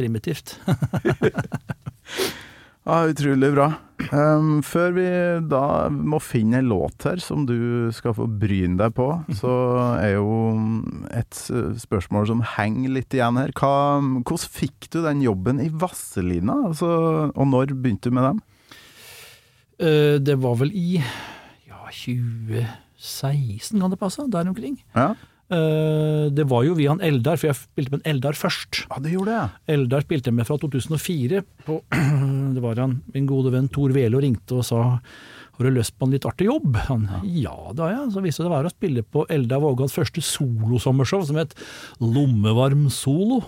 primitivt. 0.00 0.56
Ja, 2.88 3.04
utrolig 3.06 3.50
bra. 3.52 3.66
Um, 4.08 4.62
før 4.64 4.94
vi 4.96 5.04
da 5.52 5.62
må 5.92 6.18
finne 6.24 6.62
en 6.62 6.70
låt 6.72 7.04
her 7.04 7.20
som 7.22 7.44
du 7.46 7.90
skal 7.94 8.14
få 8.16 8.24
bryne 8.40 8.78
deg 8.80 8.94
på, 8.96 9.06
så 9.36 9.52
er 10.00 10.14
jo 10.16 10.32
et 11.12 11.36
spørsmål 11.82 12.30
som 12.32 12.40
henger 12.56 12.94
litt 12.96 13.14
igjen 13.14 13.36
her. 13.38 13.52
Hva, 13.54 14.00
hvordan 14.00 14.54
fikk 14.56 14.88
du 14.94 15.02
den 15.04 15.20
jobben 15.22 15.60
i 15.62 15.68
Vasselina, 15.70 16.56
altså, 16.70 16.90
og 17.30 17.50
når 17.52 17.76
begynte 17.76 18.08
du 18.08 18.16
med 18.16 18.30
dem? 18.30 18.40
Uh, 19.80 20.16
Det 20.24 20.40
var 20.40 20.56
vel 20.64 20.72
i 20.72 20.88
ja, 20.98 21.84
2016, 21.92 23.76
kan 23.76 23.92
det 23.92 24.00
passe? 24.00 24.24
Der 24.32 24.48
omkring. 24.48 24.80
Ja, 24.96 25.12
Det 25.50 26.44
var 26.46 26.62
jo 26.62 26.76
via 26.78 26.92
han 26.92 27.02
Eldar, 27.02 27.40
for 27.40 27.50
jeg 27.50 27.58
spilte 27.58 27.94
med 27.94 28.04
en 28.04 28.14
Eldar 28.14 28.38
først. 28.38 28.84
ja 28.86 29.00
det 29.02 29.16
gjorde 29.16 29.34
det. 29.34 29.74
Eldar 29.74 30.04
spilte 30.06 30.30
jeg 30.30 30.38
med 30.38 30.46
fra 30.46 30.58
2004. 30.62 31.42
På, 31.66 31.80
det 32.54 32.62
var 32.62 32.78
han, 32.78 33.00
min 33.14 33.26
gode 33.26 33.52
venn 33.54 33.66
Tor 33.72 33.90
Velo 33.96 34.22
ringte 34.22 34.60
og 34.60 34.66
sa 34.68 34.84
har 35.60 35.66
du 35.68 35.76
lyst 35.76 35.92
på 36.00 36.06
en 36.06 36.14
litt 36.14 36.24
artig 36.24 36.46
jobb? 36.46 36.76
Han, 36.86 37.02
ja, 37.36 37.52
det 37.76 37.82
har 37.84 37.90
jeg. 37.92 38.12
Så 38.14 38.22
viste 38.24 38.46
det 38.46 38.48
være 38.48 38.70
å 38.70 38.72
spille 38.72 39.02
på 39.04 39.26
Eldar 39.28 39.60
Vågans 39.60 39.92
første 39.92 40.22
solosommershow, 40.24 41.20
som 41.28 41.36
het 41.36 41.52
Lommevarm 42.00 42.86
solo. 42.88 43.42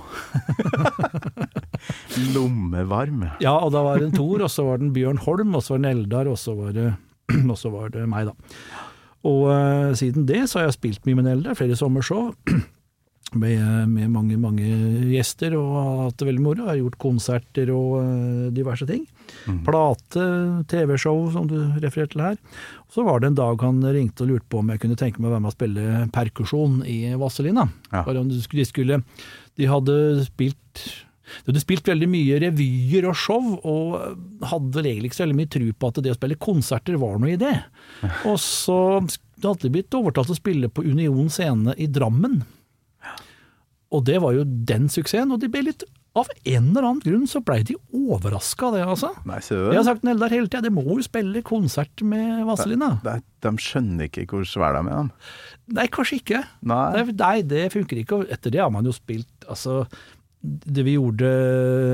Lommevarm. 2.35 3.25
Ja, 3.41 3.55
og 3.57 3.73
da 3.73 3.81
var 3.87 3.97
det 3.97 4.11
en 4.11 4.19
Tor, 4.19 4.45
og 4.45 4.53
så 4.53 4.67
var 4.67 4.83
det 4.83 4.91
en 4.91 4.93
Bjørn 4.99 5.23
Holm, 5.25 5.57
og 5.57 5.65
så 5.65 5.73
var 5.73 5.81
det 5.81 5.89
en 5.89 6.03
Eldar, 6.03 6.29
og 6.29 6.37
så 6.43 6.53
var 6.59 6.77
det, 6.77 6.91
og 7.55 7.57
så 7.57 7.73
var 7.73 7.97
det 7.97 8.05
meg, 8.13 8.29
da. 8.29 8.53
Og 9.29 9.49
uh, 9.49 9.91
siden 9.99 10.27
det 10.29 10.45
så 10.51 10.61
har 10.61 10.71
jeg 10.71 10.79
spilt 10.79 11.09
mye 11.09 11.19
med 11.19 11.27
en 11.27 11.35
Eldar, 11.37 11.59
flere 11.59 11.79
sommershow. 11.79 12.33
Med, 13.33 13.89
med 13.89 14.11
mange, 14.13 14.37
mange 14.37 14.67
gjester, 15.09 15.55
og 15.57 16.03
hatt 16.03 16.19
det 16.21 16.27
veldig 16.29 16.43
moro. 16.45 16.67
Jeg 16.67 16.69
har 16.69 16.81
gjort 16.83 16.99
konserter 17.01 17.71
og 17.73 17.95
uh, 18.05 18.51
diverse 18.53 18.85
ting. 18.85 19.07
Plate, 19.65 20.27
TV-show, 20.69 21.23
som 21.33 21.47
du 21.49 21.55
refererte 21.81 22.13
til 22.13 22.25
her. 22.27 22.37
Og 22.85 22.99
så 22.99 23.07
var 23.07 23.23
det 23.23 23.31
en 23.31 23.39
dag 23.39 23.65
han 23.65 23.81
ringte 23.97 24.27
og 24.27 24.35
lurte 24.35 24.51
på 24.53 24.61
om 24.61 24.75
jeg 24.75 24.83
kunne 24.83 24.99
tenke 25.01 25.23
meg 25.23 25.31
å 25.31 25.33
være 25.33 25.45
med 25.47 25.49
og 25.49 25.57
spille 25.57 26.03
perkusjon 26.13 26.77
i 26.85 26.99
Vazelina. 27.23 27.65
Ja. 27.95 28.05
De 28.05 28.27
de 28.37 28.69
skulle 28.69 29.01
De 29.57 29.71
hadde 29.71 29.97
spilt 30.29 30.85
de 31.23 31.53
hadde 31.53 31.63
spilt 31.63 31.89
veldig 31.89 32.09
mye 32.11 32.39
revyer 32.43 33.07
og 33.09 33.19
show, 33.19 33.53
og 33.63 34.47
hadde 34.51 34.75
vel 34.79 34.91
egentlig 34.91 35.13
ikke 35.13 35.21
så 35.21 35.27
veldig 35.27 35.39
mye 35.39 35.53
tro 35.57 35.69
på 35.73 35.93
at 35.93 36.01
det 36.05 36.15
å 36.15 36.19
spille 36.19 36.41
konserter 36.43 36.99
var 37.03 37.21
noe 37.23 37.35
i 37.35 37.41
det. 37.41 37.55
Og 38.31 38.37
så 38.43 38.79
hadde 38.99 39.59
de 39.65 39.73
blitt 39.75 39.95
overtalt 39.99 40.31
til 40.31 40.37
å 40.37 40.43
spille 40.43 40.71
på 40.73 40.85
Union 40.87 41.31
scene 41.33 41.75
i 41.79 41.89
Drammen. 41.91 42.43
Og 43.93 44.07
det 44.09 44.23
var 44.25 44.37
jo 44.37 44.47
den 44.47 44.89
suksessen, 44.93 45.35
og 45.35 45.43
de 45.43 45.51
ble 45.53 45.67
litt 45.69 45.85
Av 46.17 46.29
en 46.29 46.67
eller 46.69 46.85
annen 46.85 47.01
grunn 47.01 47.29
så 47.29 47.41
blei 47.41 47.63
de 47.65 47.73
overraska 47.97 48.67
av 48.69 48.75
det, 48.77 48.83
altså. 48.95 49.09
Nei, 49.29 49.39
ser 49.45 49.57
du 49.57 49.71
Jeg 49.71 49.79
har 49.79 49.87
sagt 49.87 50.03
til 50.03 50.11
Eldar 50.13 50.35
hele 50.35 50.49
tida, 50.51 50.61
de 50.67 50.73
må 50.77 50.85
jo 50.85 50.99
spille 51.05 51.41
konsert 51.49 52.03
med 52.05 52.43
Vazelina. 52.49 52.91
De, 53.05 53.15
de 53.45 53.53
skjønner 53.65 54.11
ikke 54.11 54.27
hvor 54.29 54.45
svær 54.49 54.77
de 54.77 54.83
er, 54.83 54.99
dem. 54.99 55.09
Nei, 55.79 55.87
kanskje 55.93 56.19
ikke. 56.21 56.43
Nei, 56.69 57.07
nei, 57.17 57.37
det 57.49 57.63
funker 57.73 58.03
ikke. 58.03 58.19
Og 58.19 58.35
etter 58.37 58.53
det 58.53 58.61
har 58.61 58.69
man 58.75 58.85
jo 58.85 58.93
spilt 58.93 59.49
altså, 59.49 59.87
det 60.43 60.83
vi 60.83 60.97
gjorde, 60.97 61.29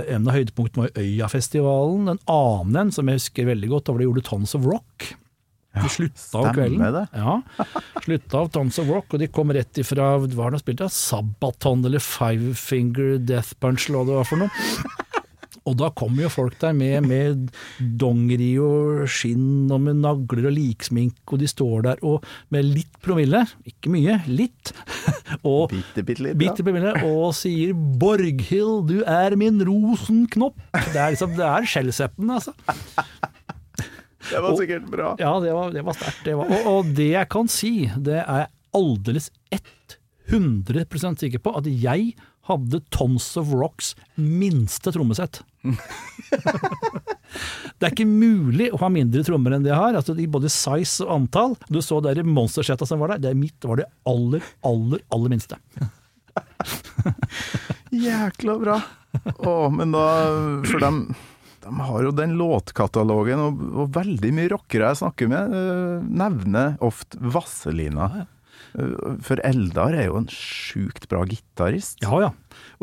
En 0.09 0.29
av 0.29 0.37
høydepunktene 0.37 0.87
var 0.87 1.01
Øyafestivalen. 1.03 2.09
En 2.15 2.21
annen 2.33 2.77
en 2.87 2.93
som 2.95 3.09
jeg 3.09 3.21
husker 3.21 3.49
veldig 3.51 3.69
godt, 3.69 3.87
da 3.87 3.95
var 3.95 4.03
det 4.03 4.09
gjorde 4.09 4.29
Tons 4.29 4.55
of 4.57 4.69
Rock. 4.69 5.11
De 5.79 5.91
slutta 5.93 6.41
av 6.41 6.49
kvelden. 6.57 6.81
det. 6.95 7.05
Ja, 7.13 7.35
slutta 8.03 8.41
av 8.41 8.49
Tons 8.55 8.79
of 8.83 8.89
Rock, 8.91 9.13
og 9.15 9.21
de 9.23 9.29
kom 9.31 9.53
rett 9.55 9.79
ifra 9.79 10.15
hva 10.19 10.47
har 10.47 10.57
de 10.57 10.63
spilt 10.63 10.81
av? 10.83 10.91
Sabaton 10.95 11.85
eller 11.87 12.03
Five 12.03 12.57
Finger 12.59 13.19
Death 13.21 13.55
Punch, 13.61 13.87
eller 13.89 14.01
hva 14.01 14.09
det 14.09 14.17
var 14.19 14.31
for 14.33 14.43
noe. 14.43 14.97
Og 15.67 15.77
da 15.81 15.89
kommer 15.97 16.27
jo 16.27 16.31
folk 16.33 16.59
der 16.63 16.75
med, 16.77 17.07
med 17.09 17.49
dongeri 18.01 18.51
og 18.63 19.07
skinn 19.11 19.67
og 19.75 19.81
med 19.87 19.99
nagler 20.05 20.49
og 20.51 20.55
liksmink, 20.57 21.19
og 21.33 21.41
de 21.43 21.49
står 21.51 21.87
der 21.89 22.03
og 22.07 22.27
med 22.55 22.69
litt 22.69 23.01
promille, 23.05 23.43
ikke 23.69 23.93
mye, 23.93 24.19
litt, 24.29 24.73
og 25.49 25.73
Bitte, 25.75 26.05
bitte 26.05 26.27
litt. 26.29 26.39
bitte 26.41 26.65
promille, 26.67 26.95
og 27.09 27.35
sier 27.39 27.75
'Borghild, 27.75 28.87
du 28.89 29.03
er 29.05 29.37
min 29.41 29.59
rosenknopp'. 29.67 30.61
Det 30.93 30.97
er 31.01 31.17
liksom, 31.17 31.35
det 31.39 31.47
er 31.49 31.69
skjellseppen, 31.69 32.31
altså. 32.39 32.55
Det 34.29 34.41
var 34.45 34.57
sikkert 34.59 34.89
bra. 34.93 35.13
Ja, 35.17 35.31
det 35.41 35.53
var, 35.55 35.71
det 35.73 35.81
var 35.87 35.95
sterkt. 35.97 36.27
Og, 36.35 36.51
og 36.69 36.89
det 36.97 37.07
jeg 37.15 37.29
kan 37.33 37.49
si, 37.49 37.71
det 37.97 38.19
er 38.21 38.43
jeg 38.43 38.51
aldeles 38.77 39.31
100% 40.29 41.23
sikker 41.23 41.41
på, 41.41 41.55
at 41.57 41.69
jeg 41.71 42.11
hadde 42.49 42.81
Tons 42.95 43.27
of 43.41 43.53
Rocks 43.55 43.95
minste 44.17 44.93
trommesett. 44.95 45.43
det 47.79 47.87
er 47.87 47.93
ikke 47.93 48.09
mulig 48.09 48.71
å 48.73 48.81
ha 48.83 48.91
mindre 48.93 49.25
trommer 49.27 49.57
enn 49.57 49.65
det 49.67 49.73
jeg 49.73 49.81
har, 49.81 49.99
altså 49.99 50.17
i 50.19 50.29
både 50.31 50.51
size 50.53 51.07
og 51.07 51.15
antall. 51.21 51.57
Du 51.69 51.81
så 51.85 52.01
der 52.05 52.23
monstersetta 52.27 52.89
som 52.89 53.03
var 53.03 53.15
der, 53.15 53.29
det 53.29 53.39
mitt 53.39 53.69
var 53.69 53.83
det 53.83 53.89
aller, 54.09 54.45
aller, 54.67 55.03
aller 55.15 55.35
minste. 55.35 55.61
Jækla 58.09 58.55
bra. 58.61 58.79
Å, 59.39 59.53
men 59.73 59.95
da 59.95 60.07
For 60.69 60.83
dem 60.83 61.03
de 61.69 61.81
har 61.85 62.05
jo 62.07 62.13
den 62.17 62.37
låtkatalogen, 62.39 63.41
og, 63.45 63.63
og 63.83 63.91
veldig 63.93 64.31
mye 64.33 64.49
rockere 64.55 64.89
jeg 64.89 65.01
snakker 65.03 65.29
med, 65.29 65.53
eh, 65.53 66.07
nevner 66.23 66.79
ofte 66.85 67.19
Vasselina. 67.21 68.07
Eh, 68.23 68.29
For 69.25 69.41
Eldar 69.47 69.97
er 69.97 70.09
jo 70.09 70.19
en 70.21 70.29
sjukt 70.33 71.09
bra 71.11 71.25
gitarist. 71.29 72.03
Ja 72.05 72.21
ja. 72.27 72.35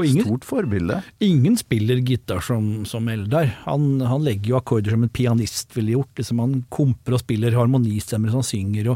Ingen, 0.02 0.26
Stort 0.26 0.45
forbilde. 0.48 0.98
ingen 1.24 1.56
spiller 1.60 2.00
gitar 2.04 2.41
som, 2.43 2.86
som 2.88 3.08
Eldar. 3.12 3.48
Han, 3.63 4.02
han 4.04 4.24
legger 4.26 4.54
jo 4.54 4.58
akkorder 4.60 4.95
som 4.95 5.06
en 5.06 5.12
pianist 5.12 5.76
ville 5.76 5.95
gjort. 5.95 6.12
Liksom 6.19 6.41
han 6.43 6.58
komper 6.74 7.15
og 7.15 7.24
spiller 7.24 7.56
harmonistemmer 7.56 8.34
som 8.34 8.43
han 8.43 8.50
synger. 8.50 8.91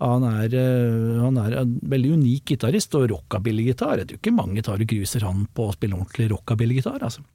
Han, 0.00 0.24
er, 0.28 0.56
eh, 0.56 1.18
han 1.20 1.40
er 1.42 1.58
en 1.62 1.74
veldig 1.92 2.14
unik 2.20 2.54
gitarist, 2.54 2.96
og 2.96 3.10
rockabillygitar. 3.12 4.00
Jeg 4.00 4.10
tror 4.10 4.22
ikke 4.22 4.38
mange 4.38 4.64
tar 4.64 4.80
og 4.80 4.94
gruser 4.94 5.28
han 5.28 5.44
på 5.52 5.68
å 5.68 5.76
spille 5.76 5.98
ordentlig 5.98 6.30
rockabillygitar. 6.32 7.04
Altså. 7.04 7.26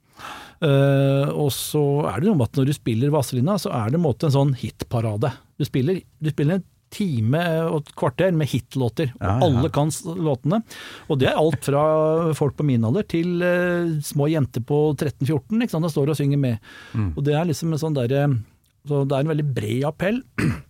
Uh, 0.56 1.28
og 1.36 1.50
så 1.52 1.82
er 2.08 2.22
det 2.22 2.30
noe 2.30 2.38
med 2.38 2.48
at 2.48 2.58
når 2.58 2.70
du 2.70 2.74
spiller 2.76 3.12
Vazelina, 3.12 3.58
så 3.60 3.72
er 3.76 3.92
det 3.92 4.00
en 4.00 4.06
måte 4.06 4.28
en 4.28 4.34
sånn 4.38 4.54
hitparade. 4.56 5.34
Du 5.60 5.66
spiller, 5.68 6.00
du 6.18 6.30
spiller 6.32 6.58
en 6.58 6.66
time 6.94 7.40
og 7.70 7.80
et 7.82 7.94
kvarter 7.98 8.32
med 8.36 8.48
hitlåter, 8.50 9.10
Ja, 9.20 9.36
ja. 9.38 9.46
alle 9.46 9.70
kan 9.74 9.90
låtene. 10.16 10.62
Og 11.10 11.18
det 11.20 11.28
er 11.32 11.40
alt 11.40 11.64
fra 11.66 11.82
folk 12.38 12.56
på 12.56 12.66
min 12.68 12.84
alder 12.86 13.06
til 13.10 13.42
uh, 13.42 13.96
små 14.06 14.28
jenter 14.32 14.62
på 14.64 14.94
13-14, 14.94 15.62
ikke 15.62 15.74
sant, 15.74 15.88
som 15.88 15.92
står 15.96 16.12
og 16.14 16.20
synger 16.20 16.38
med. 16.38 16.62
Mm. 16.94 17.10
Og 17.16 17.24
det 17.26 17.34
er 17.34 17.48
liksom 17.50 17.72
en 17.74 17.82
sånn 17.82 17.96
derre 17.98 18.28
så 18.86 19.00
Det 19.02 19.16
er 19.16 19.24
en 19.24 19.32
veldig 19.32 19.48
bred 19.50 19.82
appell. 19.88 20.22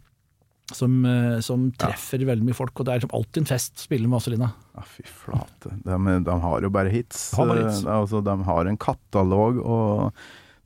Som, 0.74 1.04
eh, 1.06 1.36
som 1.46 1.68
treffer 1.78 2.24
veldig 2.26 2.42
mye 2.48 2.56
folk, 2.58 2.72
og 2.80 2.88
det 2.88 2.90
er 2.90 2.98
liksom 2.98 3.12
alltid 3.14 3.38
en 3.44 3.46
fest 3.46 3.76
å 3.78 3.84
spille 3.84 4.08
med 4.10 4.16
Vazelina. 4.16 4.48
Ja, 4.74 4.82
fy 4.82 5.04
flate. 5.06 5.70
De, 5.84 6.16
de 6.26 6.38
har 6.42 6.66
jo 6.66 6.70
bare 6.74 6.90
hits. 6.90 7.28
Har 7.38 7.46
bare 7.52 7.68
hits. 7.68 7.84
Eh, 7.86 7.92
Altså, 8.00 8.18
de 8.26 8.34
har 8.50 8.66
en 8.66 8.80
katalog 8.82 9.62
å 9.62 9.78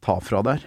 ta 0.01 0.17
fra 0.25 0.41
der. 0.47 0.65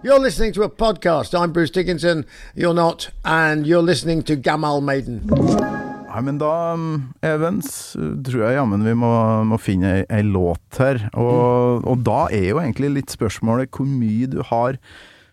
You're 0.00 0.20
listening 0.20 0.52
to 0.52 0.62
a 0.62 0.70
podcast. 0.70 1.34
I'm 1.34 1.52
Bruce 1.52 1.70
Dickinson. 1.70 2.24
You're 2.54 2.74
not. 2.74 3.10
And 3.24 3.66
you're 3.66 3.82
listening 3.82 4.22
to 4.24 4.36
Gamal 4.36 4.80
Maiden. 4.80 5.24
Nei, 5.26 6.20
men 6.22 6.38
da, 6.38 6.72
um, 6.74 7.14
Evans, 7.22 7.96
tror 8.26 8.44
jeg 8.44 8.56
jammen 8.56 8.84
vi 8.86 8.94
må, 8.94 9.10
må 9.50 9.58
finne 9.58 9.90
ei, 9.98 10.04
ei 10.20 10.22
låt 10.22 10.78
her. 10.78 11.02
Og, 11.18 11.82
og 11.82 12.04
da 12.06 12.28
er 12.30 12.46
jo 12.52 12.60
egentlig 12.62 12.92
litt 12.94 13.14
spørsmålet 13.14 13.74
hvor 13.74 13.90
mye 13.90 14.30
du 14.30 14.38
har 14.46 14.78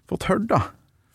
fått 0.09 0.25
hørt, 0.31 0.49
da. 0.49 0.63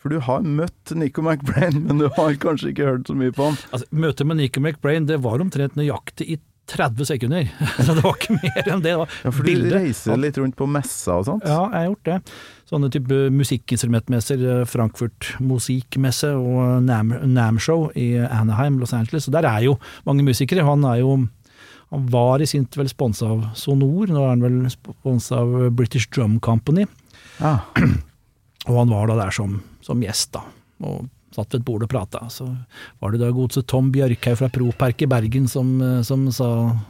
For 0.01 0.15
du 0.15 0.23
har 0.23 0.47
møtt 0.47 0.95
Nico 0.97 1.21
McBrain, 1.21 1.83
men 1.89 1.99
du 1.99 2.07
har 2.15 2.39
kanskje 2.41 2.71
ikke 2.71 2.87
hørt 2.87 3.11
så 3.11 3.17
mye 3.19 3.35
på 3.35 3.51
han. 3.51 3.59
Altså, 3.75 3.91
møtet 3.91 4.31
med 4.31 4.39
Nico 4.39 4.63
McBrain 4.63 5.11
det 5.11 5.19
var 5.27 5.43
omtrent 5.43 5.75
nøyaktig 5.79 6.31
i 6.37 6.39
30 6.71 7.07
sekunder. 7.11 7.49
Så 7.85 7.95
det 7.97 8.03
var 8.05 8.15
ikke 8.17 8.37
mer 8.39 8.61
enn 8.71 8.81
det. 8.83 8.91
det 8.91 8.95
var 9.01 9.11
Ja, 9.25 9.31
for 9.31 9.43
du 9.43 9.49
bildet. 9.51 9.75
reiser 9.75 10.17
litt 10.21 10.39
rundt 10.41 10.55
på 10.59 10.67
messer 10.71 11.19
og 11.19 11.27
sånt. 11.27 11.45
Ja, 11.47 11.59
jeg 11.69 11.77
har 11.77 11.89
gjort 11.91 12.07
det. 12.09 12.17
Sånne 12.71 12.89
type 12.93 13.19
musikkinstrumentmesser, 13.35 14.45
eh, 14.61 14.63
Frankfurt 14.71 15.33
Musikkmesse 15.43 16.31
og 16.39 16.81
Nam, 16.87 17.11
Nam 17.35 17.59
Show 17.59 17.89
i 17.99 18.13
Anaheim, 18.23 18.79
Los 18.79 18.93
Angeles. 18.95 19.27
Og 19.27 19.35
der 19.35 19.47
er 19.49 19.65
jo 19.67 19.77
mange 20.07 20.23
musikere. 20.27 20.63
Han 20.67 20.83
er 20.87 21.01
jo 21.03 21.17
han 21.91 22.05
var 22.07 22.39
i 22.39 22.45
sin 22.47 22.63
tid 22.65 22.79
vel 22.79 22.87
sponsa 22.87 23.27
av 23.27 23.41
Sonor, 23.59 24.07
nå 24.07 24.21
er 24.23 24.29
han 24.31 24.43
vel 24.45 24.59
sponsa 24.71 25.41
av 25.43 25.57
British 25.75 26.07
Drum 26.15 26.37
Company. 26.39 26.85
Ja. 27.41 27.57
Og 28.69 28.77
han 28.77 28.93
var 28.93 29.09
da 29.11 29.17
der 29.25 29.33
som, 29.35 29.57
som 29.83 29.99
gjest, 29.99 30.31
da. 30.37 30.45
Og 30.87 31.09
satt 31.31 31.53
ved 31.53 31.61
et 31.61 31.67
bord 31.67 31.85
og 31.85 31.91
prata. 31.91 32.25
Så 32.29 32.47
var 32.99 33.13
det 33.13 33.21
da 33.23 33.31
godeste 33.35 33.63
Tom 33.67 33.91
Bjørkhaug 33.93 34.39
fra 34.39 34.51
Propark 34.51 35.01
i 35.05 35.09
Bergen 35.11 35.47
som, 35.51 35.77
eh, 35.81 36.01
som 36.07 36.29
sa 36.31 36.49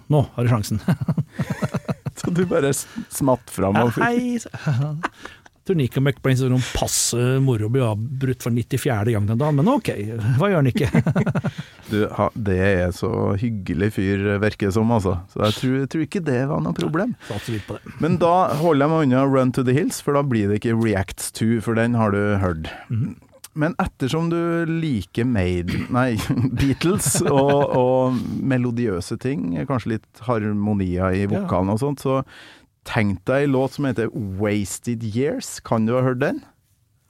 'nå 0.10 0.26
har 0.36 0.44
du 0.44 0.50
sjansen'. 0.50 0.82
Så 2.16 2.30
du 2.30 2.46
bare 2.46 2.74
smatt 2.74 3.50
fram 3.50 3.78
og 3.82 3.94
Hei! 4.02 4.38
Nico 5.72 6.02
McBrain 6.02 6.36
så 6.36 6.50
noen 6.52 6.64
passe 6.76 7.16
moro 7.40 7.70
blir 7.72 7.86
avbrutt 7.88 8.44
for 8.44 8.52
94. 8.52 9.14
gang 9.14 9.28
den 9.30 9.40
dagen, 9.40 9.56
men 9.56 9.70
ok, 9.72 9.92
hva 10.36 10.50
gjør 10.52 10.58
han 10.58 10.68
ikke? 10.68 10.90
du, 11.88 11.98
ha, 12.18 12.28
Det 12.36 12.58
er 12.66 12.92
så 12.96 13.12
hyggelig 13.40 13.94
fyr, 13.96 14.26
virker 14.44 14.68
det 14.68 14.76
som, 14.76 14.92
altså. 14.92 15.16
Så 15.32 15.46
jeg 15.46 15.58
tror, 15.62 15.78
jeg 15.80 15.90
tror 15.94 16.06
ikke 16.10 16.24
det 16.28 16.42
var 16.52 16.60
noe 16.66 16.76
problem. 16.76 17.16
Det. 17.30 17.80
Men 18.04 18.20
da 18.20 18.36
holder 18.60 18.84
jeg 18.84 18.94
meg 18.94 19.08
unna 19.08 19.26
Run 19.32 19.56
to 19.56 19.64
the 19.64 19.78
Hills, 19.78 20.02
for 20.04 20.20
da 20.20 20.26
blir 20.28 20.52
det 20.52 20.60
ikke 20.60 20.76
Reacts 20.76 21.32
2, 21.40 21.62
for 21.64 21.80
den 21.80 21.96
har 21.96 22.12
du 22.12 22.22
hørt. 22.44 22.68
Men 23.54 23.76
ettersom 23.84 24.30
du 24.32 24.38
liker 24.70 25.28
Maiden, 25.28 25.90
nei, 25.92 26.16
Beatles 26.60 27.18
og, 27.26 27.74
og 27.76 28.22
melodiøse 28.48 29.18
ting, 29.20 29.52
kanskje 29.68 29.98
litt 29.98 30.24
harmonier 30.28 31.18
i 31.20 31.26
vokalen 31.28 31.74
og 31.74 31.82
sånt, 31.82 32.04
så 32.04 32.22
tenk 32.88 33.20
deg 33.28 33.50
en 33.50 33.56
låt 33.58 33.76
som 33.76 33.90
heter 33.90 34.08
Wasted 34.40 35.04
Years. 35.04 35.60
Kan 35.68 35.86
du 35.86 35.98
ha 35.98 36.06
hørt 36.06 36.24
den? 36.24 36.40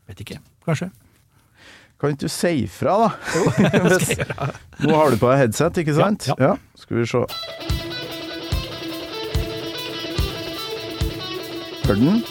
Vet 0.10 0.26
ikke, 0.26 0.42
kanskje. 0.66 0.90
Kan 2.02 2.16
ikke 2.16 2.26
du 2.26 2.34
si 2.34 2.54
ifra, 2.64 2.98
da? 3.06 3.10
Hvis, 3.86 4.16
nå 4.90 4.98
har 4.98 5.14
du 5.14 5.22
på 5.22 5.30
deg 5.30 5.44
headset, 5.44 5.78
ikke 5.84 5.94
sant? 6.00 6.32
Ja, 6.42 6.56
Skal 6.82 7.04
vi 7.04 7.06
se. 7.06 7.26
Hør 11.86 12.02
den? 12.02 12.24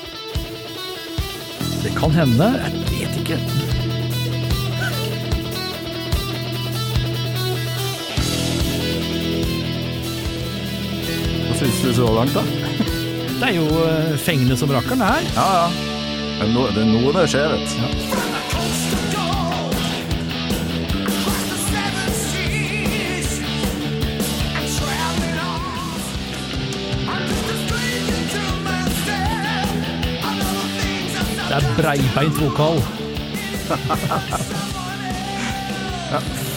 Det 1.80 1.94
kan 1.96 2.10
hende, 2.10 2.54
jeg 2.58 2.88
vet 2.90 3.20
ikke. 3.22 3.69
Syns 11.60 11.80
du 11.84 11.92
så 11.94 12.08
langt, 12.14 12.34
da? 12.34 12.42
Det 13.40 13.48
er 13.50 13.54
jo 13.56 13.66
eh, 13.86 14.16
fengende 14.20 14.56
som 14.60 14.72
rakkeren 14.74 15.00
det 15.04 15.10
her. 15.14 15.30
Ja, 15.36 15.48
ja. 15.60 15.96
Men 16.40 16.54
nå, 16.56 16.66
det 16.74 16.84
er 16.86 16.88
noe 16.92 17.12
det 17.16 17.26
skjer, 17.32 17.52
vet 17.52 17.76
du. 17.76 18.90
Det 31.48 31.56
er 31.56 31.64
breibeint 31.76 32.36
vokal. 32.40 32.78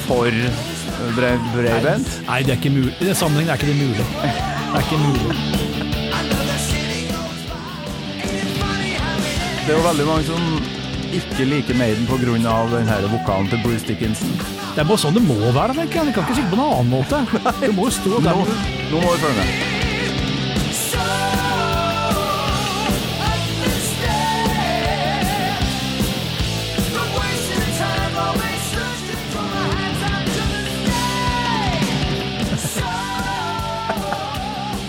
For 0.06 0.30
brei- 1.16 1.38
Nei, 1.56 1.98
Nei, 2.28 2.44
det 2.44 2.52
er 2.52 2.58
ikke 2.58 2.70
mulig. 2.70 2.94
I 3.02 3.06
den 3.06 3.16
sammenhengen 3.16 3.50
er 3.50 3.54
ikke 3.58 3.68
det 3.68 3.76
mulig. 3.76 4.53
Det 4.74 4.80
er 4.80 4.86
ikke 4.86 4.98
mulig. 5.08 5.36
Det 9.66 9.70
er 9.70 9.78
jo 9.78 9.84
veldig 9.88 10.06
mange 10.08 10.24
som 10.26 10.42
ikke 11.14 11.46
liker 11.46 11.78
Maiden 11.78 12.08
pga. 12.10 12.16
den 12.78 12.90
her 12.90 13.08
vokalen 13.12 13.50
til 13.50 13.62
Bruce 13.64 13.86
Dickinson. 13.88 14.34
Det 14.74 14.82
er 14.82 14.90
bare 14.90 14.98
sånn 14.98 15.14
det 15.14 15.22
må 15.28 15.38
være, 15.38 15.78
tenker 15.78 16.00
jeg. 16.02 16.10
Det 16.10 16.16
kan 16.16 16.26
ikke 16.26 16.40
sikkert 16.40 16.56
på 16.56 16.60
noen 16.64 16.74
annen 16.80 16.90
måte. 16.90 17.22
Du 17.62 17.72
må 17.78 17.86
jo 17.86 17.94
stå 18.00 18.18
der. 18.18 18.34
Nå, 18.34 18.48
nå 18.90 19.04
må 19.06 19.14
vi 19.14 19.22
følge 19.28 19.38
med. 19.44 19.63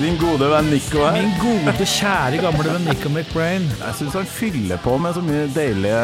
Din 0.04 0.18
gode 0.20 0.44
venn 0.52 0.66
Nico 0.68 1.00
her. 1.00 1.14
Min 1.16 1.30
gode, 1.40 1.72
kjære 1.88 2.36
gamle 2.42 2.64
venn 2.74 2.82
Nico 2.90 3.08
McBrain. 3.08 3.64
Jeg 3.78 3.96
syns 3.96 4.16
han 4.18 4.26
fyller 4.28 4.76
på 4.84 4.98
med 5.00 5.16
så 5.16 5.22
mye 5.24 5.46
deilige 5.54 6.00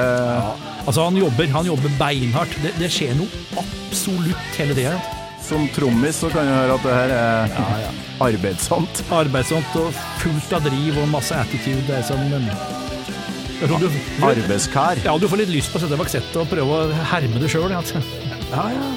Altså, 0.87 1.05
han 1.05 1.19
jobber, 1.21 1.51
han 1.53 1.69
jobber 1.69 1.93
beinhardt. 1.99 2.55
Det, 2.65 2.73
det 2.81 2.89
skjer 2.95 3.13
noe 3.19 3.29
absolutt 3.61 4.57
hele 4.57 4.79
tida. 4.79 4.95
Som 5.45 5.69
trommis 5.77 6.23
så 6.23 6.31
kan 6.33 6.49
du 6.49 6.55
høre 6.55 6.79
at 6.79 6.89
det 6.89 6.97
her 6.97 7.15
er 7.19 7.87
arbeidsomt. 8.25 9.05
Arbeidsomt 9.13 9.77
og 9.83 9.93
fullt 10.25 10.57
av 10.57 10.65
driv 10.71 11.05
og 11.05 11.13
masse 11.13 11.37
attitude. 11.37 11.85
Det 11.85 12.01
er 12.01 12.09
sånn 12.09 12.25
du, 13.61 13.77
du, 13.85 13.89
Arbeidskar. 14.25 15.05
ja, 15.05 15.13
du 15.21 15.29
får 15.29 15.45
litt 15.45 15.53
lyst 15.59 15.75
på 15.75 15.77
å 15.77 15.85
sette 15.85 15.93
deg 15.93 16.01
bak 16.01 16.09
settet 16.09 16.41
og 16.41 16.49
prøve 16.49 16.85
å 16.87 17.01
herme 17.13 17.45
det 17.45 17.53
sjøl. 17.53 17.69
Ja. 17.77 17.85
Ja, 18.49 18.71
ja. 18.79 18.93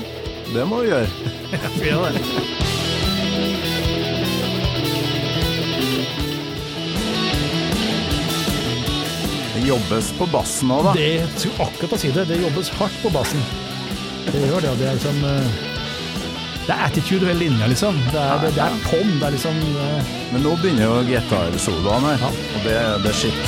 Det 0.54 0.70
må 0.70 0.86
du 0.86 0.94
gjøre. 0.94 1.34
Ja, 1.92 2.06
det. 2.08 2.63
Jobbes 9.68 10.12
på 10.18 10.26
bassen 10.32 10.72
òg, 10.74 10.90
da. 10.90 10.94
det 10.98 11.28
skulle 11.38 11.68
akkurat 11.68 11.94
å 11.96 12.00
si 12.02 12.10
det. 12.16 12.26
Det 12.30 12.40
jobbes 12.42 12.72
hardt 12.80 12.98
på 13.04 13.12
bassen. 13.14 13.44
Det 14.28 14.42
gjør 14.48 14.64
det. 14.64 14.74
Det 14.80 14.88
er 14.90 14.98
liksom 14.98 15.24
eh, 15.28 15.48
Det 16.64 16.72
er 16.72 16.84
attitude 16.88 17.28
hele 17.28 17.40
linja, 17.40 17.68
liksom. 17.72 17.98
Det 18.12 18.20
er, 18.20 18.44
det, 18.44 18.54
det 18.56 18.64
er 18.66 18.78
pom. 18.88 19.10
Det 19.20 19.28
er 19.28 19.36
liksom 19.38 19.58
eh, 19.86 20.12
Men 20.34 20.46
nå 20.48 20.56
begynner 20.62 20.84
jo 20.88 20.94
gitarsoloene 21.08 22.16
her, 22.24 22.38
og 22.56 22.68
det, 22.68 22.78
det 23.04 23.12
er 23.12 23.18
shit. 23.24 23.44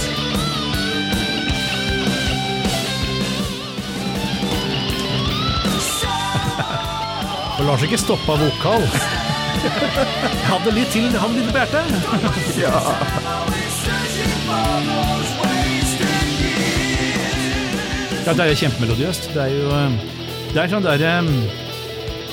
Og 7.55 7.63
lar 7.63 7.79
seg 7.79 7.87
ikke 7.87 8.01
stoppe 8.03 8.35
av 8.35 8.43
vokal. 8.43 8.83
Jeg 9.65 10.43
hadde 10.51 10.75
litt 10.75 10.91
til, 10.93 11.07
han 11.15 11.39
på 11.39 11.55
hjertet. 11.55 11.87
Ja. 12.59 12.75
Ja, 18.25 18.33
det 18.33 18.41
er 18.41 18.49
jo 18.49 18.57
kjempemelodiøst. 18.63 19.27
Det 19.35 19.41
er 19.43 19.51
jo 19.53 19.67
eh, 19.69 19.97
Det 20.49 20.61
er 20.63 20.71
sånn 20.71 20.85
der 20.85 21.03
eh, 21.05 21.27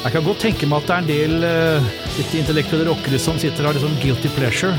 Jeg 0.03 0.15
kan 0.15 0.25
godt 0.25 0.41
tenke 0.41 0.69
meg 0.71 0.81
at 0.81 0.89
det 0.89 0.95
er 0.95 1.03
en 1.03 1.11
del 1.11 1.45
eh, 1.49 1.91
litt 2.17 2.37
intellektuelle 2.41 2.89
rockere 2.89 3.21
som 3.21 3.37
sitter 3.41 3.67
og 3.69 3.75
har 3.75 3.83
sånn 3.85 4.01
guilty 4.01 4.33
pleasure. 4.33 4.73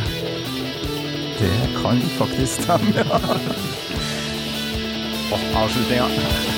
Det 1.37 1.53
kan 1.77 2.01
faktisk 2.17 2.63
stemme, 2.65 3.05
ja. 3.05 3.21
Avslutninga. 5.33 6.52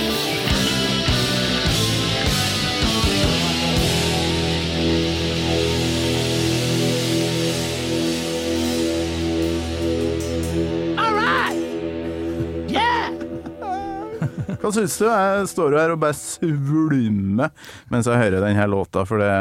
Hva 14.66 14.72
syns 14.74 14.96
du? 14.98 15.06
Jeg 15.06 15.50
står 15.52 15.76
her 15.78 15.92
og 15.94 16.00
bare 16.02 16.18
svulmer 16.18 17.52
mens 17.94 18.08
jeg 18.10 18.18
hører 18.18 18.42
denne 18.42 18.64
låta, 18.72 19.04
for 19.06 19.22
det, 19.22 19.34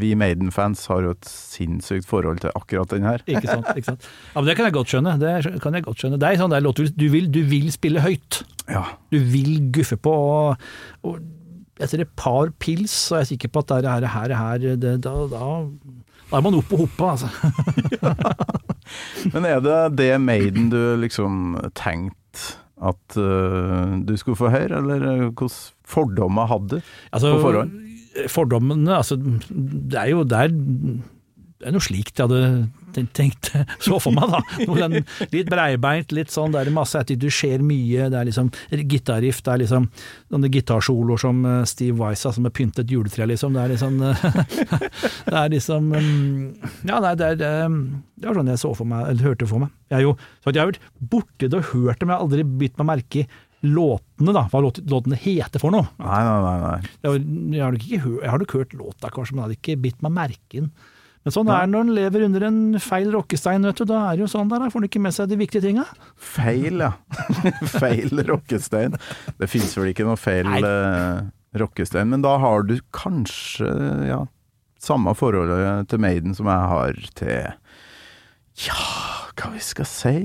vi 0.00 0.14
Maiden-fans 0.16 0.86
har 0.88 1.04
jo 1.04 1.10
et 1.12 1.28
sinnssykt 1.28 2.06
forhold 2.08 2.40
til 2.40 2.54
akkurat 2.56 2.94
den 2.94 3.04
her. 3.04 3.20
Ikke 3.28 3.44
sant? 3.44 3.68
ikke 3.74 3.90
sant? 3.90 4.06
Ja, 4.32 4.40
men 4.40 4.48
Det 4.48 4.54
kan 4.56 4.68
jeg 4.70 4.76
godt 4.78 4.92
skjønne. 4.94 5.16
Det 5.20 5.60
kan 5.60 5.76
jeg 5.76 5.84
godt 5.84 6.00
skjønne. 6.00 6.20
Det 6.20 6.30
er 6.30 6.40
sånn 6.40 6.54
der 6.54 6.64
låt 6.64 6.80
du, 6.80 7.06
vil, 7.12 7.28
du 7.28 7.42
vil 7.48 7.68
spille 7.74 8.00
høyt. 8.04 8.40
Ja. 8.72 8.86
Du 9.12 9.18
vil 9.20 9.58
guffe 9.74 9.98
på. 10.00 10.12
Og, 10.16 10.68
og 11.04 11.20
etter 11.84 12.06
et 12.06 12.14
par 12.16 12.48
pils 12.56 12.94
så 13.08 13.18
er 13.18 13.26
jeg 13.26 13.34
sikker 13.34 13.52
på 13.52 13.64
at 13.66 13.84
det 13.84 13.92
her, 13.92 14.06
her, 14.14 14.36
her 14.38 14.64
det, 14.64 14.94
da, 15.04 15.12
da, 15.28 15.44
da 16.30 16.38
er 16.38 16.44
man 16.44 16.56
oppe 16.56 16.76
og 16.76 16.86
hoppe, 16.86 17.12
altså. 17.12 17.28
Men 19.34 19.44
er 19.48 19.60
det 19.64 19.78
det 20.00 20.10
Maiden 20.24 20.72
du 20.72 20.80
liksom 21.04 21.52
tenkte 21.76 22.56
at 22.78 23.16
uh, 23.18 23.98
du 24.06 24.14
skulle 24.20 24.38
få 24.38 24.50
høre, 24.52 24.78
eller 24.78 25.02
øh, 25.02 25.22
hvilke 25.28 25.48
fordommer 25.88 26.46
hadde 26.46 26.78
du 26.78 26.80
Altså, 27.12 27.34
på 27.34 27.40
forhånd? 27.42 27.72
fordommene 28.28 28.96
Altså, 28.96 29.16
det 29.18 29.98
er 29.98 30.10
jo 30.12 30.22
det 30.26 30.38
er, 30.38 30.48
det 30.48 31.66
er 31.68 31.74
noe 31.74 31.82
slikt 31.84 32.18
jeg 32.18 32.28
hadde 32.28 32.68
ten- 32.94 33.08
tenkt 33.14 33.50
så 33.84 33.98
for 34.02 34.14
meg, 34.16 34.30
da. 34.32 34.40
Den, 34.78 35.04
litt 35.32 35.50
breibeint, 35.50 36.12
litt 36.16 36.32
sånn, 36.34 36.52
det 36.54 36.62
er 36.64 36.70
masse 36.74 36.98
attitude, 37.00 37.28
du 37.28 37.34
skjer 37.34 37.62
mye, 37.64 38.08
det 38.12 38.18
er 38.20 38.28
liksom 38.30 38.50
gitarriff, 38.90 39.40
det 39.46 39.54
er 39.54 39.62
liksom 39.64 39.88
sånne 40.30 40.50
gitarsoloer 40.54 41.20
som 41.22 41.40
eh, 41.48 41.62
Steve 41.68 42.04
har, 42.04 42.18
som 42.18 42.46
er 42.48 42.54
pyntet 42.54 42.90
juletre, 42.92 43.26
liksom. 43.30 43.56
Det 43.56 43.64
er 43.64 43.74
liksom 43.74 43.98
Det 45.28 45.36
er 45.36 45.50
liksom 45.52 45.90
mm, 45.92 46.70
Ja, 46.88 47.00
nei, 47.04 47.14
det 47.18 47.32
er, 47.32 47.40
det 47.40 48.28
var 48.28 48.38
sånn 48.40 48.52
jeg 48.52 48.62
så 48.62 48.72
for 48.76 48.88
meg, 48.88 49.08
eller 49.12 49.30
hørte 49.32 49.48
for 49.50 49.62
meg. 49.64 49.74
Jeg, 49.92 50.04
jo, 50.06 50.14
jeg 50.46 50.60
har 50.60 50.70
vært 50.72 50.82
borti 51.12 51.48
det 51.48 51.60
og 51.62 51.70
hørt 51.72 51.98
det, 52.00 52.06
men 52.08 52.14
jeg 52.14 52.18
har 52.18 52.26
aldri 52.26 52.46
bitt 52.62 52.80
meg 52.80 52.90
merke 52.92 53.22
i 53.24 53.28
låtene, 53.66 54.34
da. 54.36 54.44
Hva 54.52 54.60
låt, 54.62 54.78
låtene 54.86 55.18
heter 55.18 55.58
for 55.62 55.74
noe. 55.74 55.88
Nei, 55.98 56.20
nei, 56.22 56.36
nei. 56.44 56.58
nei. 56.62 56.92
Jeg 57.02 57.10
har, 57.10 57.18
jeg 57.56 57.64
har 57.64 57.78
ikke 57.78 58.12
jeg 58.22 58.30
har 58.30 58.42
nok 58.44 58.54
hørt 58.58 58.76
låta, 58.78 59.10
kanskje, 59.14 59.34
men 59.34 59.42
jeg 59.42 59.46
hadde 59.48 59.58
ikke 59.58 59.80
bitt 59.88 60.04
meg 60.06 60.14
merke 60.14 60.60
den. 60.60 60.70
Men 61.28 61.34
sånn 61.34 61.50
er 61.52 61.66
det 61.66 61.72
når 61.74 61.84
en 61.84 61.94
lever 61.98 62.24
under 62.24 62.46
en 62.48 62.60
feil 62.80 63.10
rockestein, 63.12 63.66
vet 63.68 63.82
du. 63.82 63.84
Da 63.90 63.98
er 64.06 64.16
det 64.16 64.24
jo 64.24 64.30
sånn 64.32 64.48
der, 64.48 64.64
da 64.64 64.70
får 64.72 64.80
en 64.80 64.88
ikke 64.88 65.02
med 65.04 65.16
seg 65.16 65.28
de 65.28 65.36
viktige 65.40 65.64
tinga. 65.66 65.84
Feil, 66.16 66.80
ja. 66.80 66.94
feil 67.80 68.24
rockestein. 68.28 68.96
Det 69.36 69.50
fins 69.52 69.76
vel 69.76 69.92
ikke 69.92 70.08
noe 70.08 70.16
feil 70.20 70.48
uh, 70.64 71.28
rockestein, 71.60 72.08
men 72.08 72.24
da 72.24 72.38
har 72.40 72.64
du 72.68 72.78
kanskje 72.96 73.68
ja, 74.08 74.22
samme 74.80 75.12
forholdet 75.18 75.88
til 75.92 76.00
Maiden 76.02 76.36
som 76.38 76.48
jeg 76.48 76.72
har 76.72 77.00
til 77.18 77.54
Ja, 78.64 78.82
hva 79.38 79.52
vi 79.52 79.62
skal 79.62 79.86
si? 79.92 80.16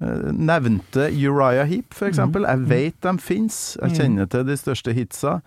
Eh, 0.00 0.32
Nevnte 0.32 1.10
Uriah 1.12 1.68
Heap, 1.68 1.94
for 1.94 2.08
eksempel. 2.08 2.48
Jeg 2.48 2.66
vet 2.70 3.00
de 3.04 3.14
fins. 3.20 3.78
Jeg 3.82 4.00
kjenner 4.00 4.28
til 4.32 4.46
de 4.48 4.56
største 4.56 4.94
hitsa, 4.96 5.38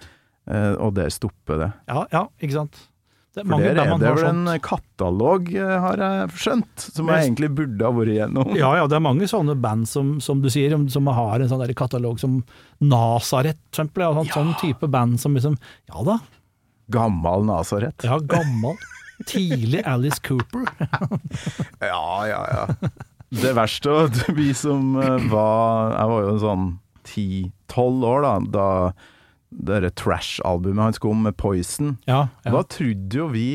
eh, 0.47 0.73
og 0.77 0.95
der 0.95 1.09
stopper 1.13 1.61
det. 1.61 1.71
Ja, 1.89 2.05
ja, 2.13 2.27
ikke 2.39 2.61
sant. 2.61 2.81
Det 3.33 3.41
For 3.49 3.63
der 3.65 3.79
er 3.81 3.87
man 3.89 4.01
det 4.01 4.09
har 4.11 4.17
vel 4.19 4.27
en 4.29 4.59
katalog, 4.61 5.47
eh, 5.57 5.77
har 5.81 5.97
jeg 5.97 6.33
skjønt, 6.37 6.83
som 6.93 7.07
jeg 7.09 7.23
egentlig 7.23 7.47
burde 7.57 7.87
ha 7.87 7.89
vært 7.95 8.11
igjennom. 8.13 8.51
Ja, 8.59 8.75
ja, 8.77 8.83
det 8.85 8.97
er 8.99 9.01
mange 9.01 9.25
sånne 9.29 9.55
band 9.57 9.89
som, 9.89 10.19
som 10.21 10.43
du 10.43 10.51
sier, 10.53 10.75
som 10.93 11.09
har 11.09 11.41
en 11.41 11.49
sånn 11.49 11.63
katalog 11.73 12.21
som 12.21 12.43
Nasaret, 12.77 13.57
for 13.71 13.73
eksempel. 13.73 14.05
Ja, 14.05 14.13
sånn, 14.19 14.29
sånn 14.35 14.53
type 14.61 14.89
band 14.93 15.17
som 15.23 15.33
liksom 15.33 15.57
Ja 15.89 16.05
da, 16.05 16.19
Gammal 16.93 17.47
Nasaret. 17.47 18.05
ja, 18.05 18.19
gammel. 18.19 18.77
Tidlig 19.25 19.81
Alice 19.95 20.21
Cooper. 20.21 20.69
Ja, 21.81 22.05
ja, 22.29 22.43
ja. 22.53 22.91
Det 23.33 23.55
verste 23.57 23.89
var 23.89 24.11
at 24.11 24.29
vi 24.37 24.51
som 24.53 24.93
eh, 25.01 25.25
var 25.31 25.95
Jeg 25.95 26.09
var 26.11 26.25
jo 26.27 26.33
sånn 26.43 26.67
ti-tolv 27.07 28.05
år 28.05 28.21
da, 28.27 28.33
da 28.53 28.67
det 29.53 29.95
Trash-albumet 30.01 30.89
hans 30.89 31.01
kom 31.03 31.23
med 31.27 31.37
Poison. 31.37 31.97
Ja, 32.09 32.27
Da 32.43 32.63
trodde 32.63 33.17
jo 33.23 33.29
vi 33.33 33.47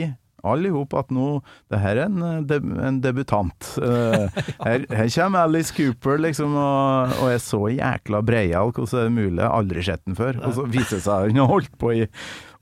alle 0.47 0.71
i 0.71 0.83
at 0.99 1.11
nå 1.11 1.29
Det 1.71 1.81
her 1.83 1.97
er 1.99 2.05
en, 2.07 2.23
eh, 2.23 2.43
deb 2.47 2.67
en 2.79 3.01
debutant. 3.03 3.71
Eh, 3.83 4.29
her, 4.67 4.85
her 4.91 5.09
kommer 5.15 5.47
Alice 5.47 5.75
Cooper, 5.75 6.19
liksom, 6.23 6.55
og, 6.55 7.17
og 7.23 7.33
er 7.33 7.41
så 7.43 7.63
jækla 7.75 8.23
breial. 8.27 8.73
Hvordan 8.73 9.01
er 9.01 9.09
det 9.09 9.17
mulig? 9.17 9.43
Jeg 9.43 9.51
aldri 9.51 9.87
sett 9.89 10.05
den 10.07 10.19
før. 10.19 10.39
Og 10.45 10.55
så 10.55 10.69
viser 10.69 10.99
det 10.99 11.07
seg 11.07 11.15
at 11.15 11.33
hun 11.33 11.43
har 11.43 11.51
holdt 11.53 11.75
på 11.81 11.95
i 11.97 12.07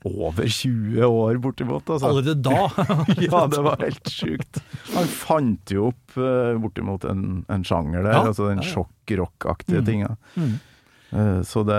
over 0.07 0.45
20 0.47 1.03
år, 1.03 1.37
bortimot. 1.43 1.89
Altså. 1.89 2.07
Allerede 2.07 2.35
da. 2.41 2.67
Ja, 3.27 3.43
det 3.51 3.61
var 3.65 3.81
helt 3.81 4.11
sjukt. 4.11 4.61
Han 4.93 5.09
fant 5.11 5.73
jo 5.73 5.89
opp 5.91 6.17
uh, 6.19 6.55
bortimot 6.61 7.05
en, 7.09 7.43
en 7.51 7.65
sjanger 7.67 8.05
der, 8.05 8.13
Ja, 8.13 8.23
altså 8.29 8.49
den 8.51 8.61
ja, 8.61 8.67
ja. 8.67 8.73
sjokk-rock-aktige 8.75 9.83
tinga. 9.87 10.13
Mm. 10.37 10.57
Eh, 11.11 11.41
så 11.47 11.63
det 11.67 11.77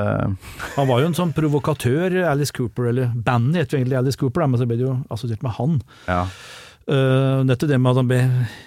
Han 0.77 0.89
var 0.89 1.03
jo 1.03 1.11
en 1.11 1.17
sånn 1.19 1.35
provokatør, 1.37 2.15
Alice 2.31 2.55
Cooper, 2.57 2.89
eller 2.93 3.11
bandet 3.15 3.67
het 3.67 3.75
egentlig 3.77 3.99
Alice 3.99 4.19
Cooper, 4.21 4.47
men 4.47 4.61
så 4.61 4.67
ble 4.69 4.79
det 4.81 4.87
jo 4.87 4.95
assosiert 5.13 5.43
med 5.45 5.53
han. 5.59 5.81
Ja. 6.09 6.23
Uh, 6.89 7.43
nettopp 7.45 7.69
det 7.69 7.77
med 7.77 7.91
at 7.91 7.99
han 8.01 8.07
ble 8.09 8.19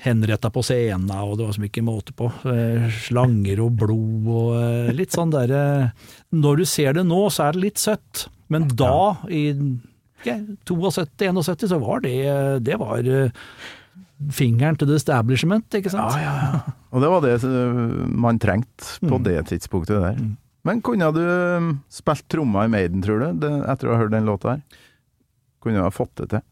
henretta 0.04 0.52
på 0.54 0.62
scenen, 0.62 1.10
og 1.10 1.40
det 1.40 1.48
var 1.48 1.56
som 1.56 1.64
ikke 1.66 1.82
måte 1.82 2.14
på. 2.14 2.28
Uh, 2.46 2.84
slanger 3.08 3.64
og 3.66 3.72
blod 3.82 4.28
og 4.30 4.52
uh, 4.62 4.92
litt 4.94 5.16
sånn 5.16 5.32
derre 5.34 5.64
Når 6.30 6.62
du 6.62 6.66
ser 6.70 6.94
det 7.00 7.08
nå, 7.10 7.24
så 7.34 7.48
er 7.48 7.58
det 7.58 7.64
litt 7.64 7.82
søtt, 7.82 8.28
men 8.54 8.68
da, 8.78 9.16
i 9.26 9.48
okay, 10.22 10.44
72-71, 10.70 11.66
så 11.72 11.80
var 11.82 12.06
det 12.06 12.14
Det 12.62 12.78
var 12.78 13.02
fingeren 14.30 14.78
til 14.78 14.92
the 14.92 15.00
establishment, 15.02 15.66
ikke 15.74 15.90
sant? 15.90 16.14
Ja, 16.14 16.22
ja, 16.22 16.54
ja. 16.54 16.78
Og 16.94 17.02
det 17.02 17.10
var 17.10 17.26
det 17.26 17.36
man 18.22 18.38
trengte 18.38 19.00
på 19.02 19.18
Mm. 19.18 19.24
det 19.26 19.38
tidspunktet 19.50 19.98
der. 19.98 20.22
Men 20.68 20.82
kunne 20.86 21.10
du 21.16 21.24
eh, 21.26 21.74
spilt 21.90 22.28
tromma 22.32 22.68
i 22.68 22.72
Maiden, 22.72 23.04
tror 23.06 23.22
du, 23.22 23.46
etter 23.66 23.90
å 23.90 23.96
ha 23.96 24.04
hørt 24.04 24.16
den 24.16 24.30
låta 24.30 24.56
her? 24.58 24.88
Kunne 25.62 25.78
du 25.78 25.84
ha 25.86 25.92
fått 25.94 26.16
det 26.18 26.26
til? 26.32 26.46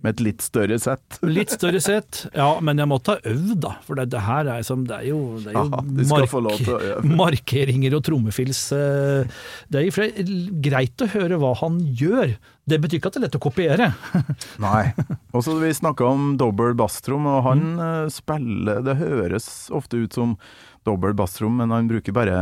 Med 0.00 0.14
et 0.14 0.20
litt 0.24 0.44
større 0.44 0.78
sett? 0.80 1.18
litt 1.36 1.52
større 1.52 1.80
sett, 1.84 2.22
ja, 2.32 2.54
men 2.64 2.80
jeg 2.80 2.88
måtte 2.88 3.18
ha 3.18 3.32
øvd, 3.34 3.58
da. 3.60 3.74
For 3.84 4.00
det, 4.00 4.06
det 4.14 4.22
her 4.24 4.48
er, 4.48 4.62
som, 4.64 4.86
det 4.88 4.96
er 4.96 5.10
jo, 5.10 5.18
det 5.44 5.52
er 5.52 5.58
jo 5.58 5.64
Aha, 5.66 5.82
øve. 6.94 7.12
markeringer 7.20 7.98
og 7.98 8.04
trommefils. 8.08 8.62
eh, 8.72 9.44
Det 9.68 9.82
er 9.82 9.90
jo 9.90 10.48
greit 10.64 11.04
å 11.04 11.10
høre 11.12 11.40
hva 11.42 11.52
han 11.60 11.82
gjør. 12.00 12.32
Det 12.64 12.80
betyr 12.80 12.96
ikke 12.96 13.12
at 13.12 13.18
det 13.18 13.20
er 13.20 13.26
lett 13.26 13.36
å 13.36 13.44
kopiere. 13.44 13.90
Nei. 14.64 14.86
Og 15.36 15.44
så 15.44 15.58
Vi 15.60 15.74
snakka 15.76 16.08
om 16.08 16.30
dobbel 16.40 16.72
basstrom, 16.80 17.28
og 17.28 17.42
han 17.44 17.66
mm. 17.76 18.12
spiller 18.14 18.80
Det 18.86 18.96
høres 19.02 19.50
ofte 19.68 20.00
ut 20.00 20.16
som 20.16 20.38
dobbel 20.84 21.14
bassrom, 21.16 21.56
men 21.60 21.72
han 21.74 21.88
bruker 21.90 22.14
bare 22.16 22.40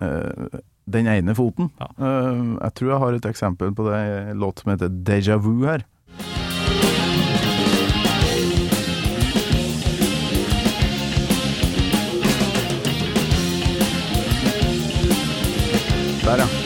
eh, 0.00 0.60
den 0.90 1.06
ene 1.10 1.34
foten. 1.34 1.70
Ja. 1.78 1.90
Uh, 1.98 2.56
jeg 2.56 2.74
tror 2.78 2.92
jeg 2.92 3.02
har 3.04 3.18
et 3.18 3.30
eksempel 3.30 3.74
på 3.74 3.88
det 3.90 4.00
i 4.00 4.18
en 4.32 4.42
låt 4.42 4.62
som 4.62 4.74
heter 4.74 4.88
Deja 4.88 5.38
Vu 5.38 5.66
her. 5.66 5.86
Der, 16.20 16.38
ja. 16.38 16.59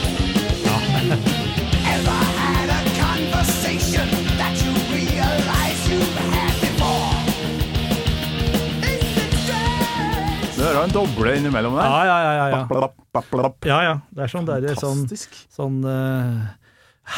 Doble 10.94 11.36
innimellom 11.38 11.78
der. 11.78 11.88
Ja, 11.88 12.02
ja, 12.08 12.18
ja. 12.18 12.34
ja, 12.34 12.44
ja. 12.54 12.60
Blapp, 12.70 12.98
blapp, 13.12 13.30
blapp. 13.32 13.68
ja, 13.68 13.80
ja. 13.84 13.96
Det 14.14 14.26
er 14.26 14.32
sånn, 14.32 14.46
det 14.48 14.70
er 14.72 14.78
sånn, 14.80 15.02
sånn 15.52 15.80
uh, 15.86 16.44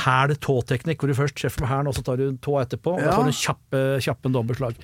hæl-tå-teknikk, 0.02 1.02
hvor 1.02 1.12
du 1.12 1.18
først 1.18 1.36
treffer 1.38 1.64
med 1.64 1.72
hælen, 1.72 1.90
og 1.92 1.96
så 1.96 2.04
tar 2.06 2.20
du 2.20 2.40
tå 2.42 2.58
etterpå. 2.62 2.96
Og 2.96 3.04
da 3.04 3.14
får 3.14 3.30
du 3.30 3.38
kjappe, 3.38 3.82
kjappe 4.06 4.32
dobbeltslag. 4.34 4.80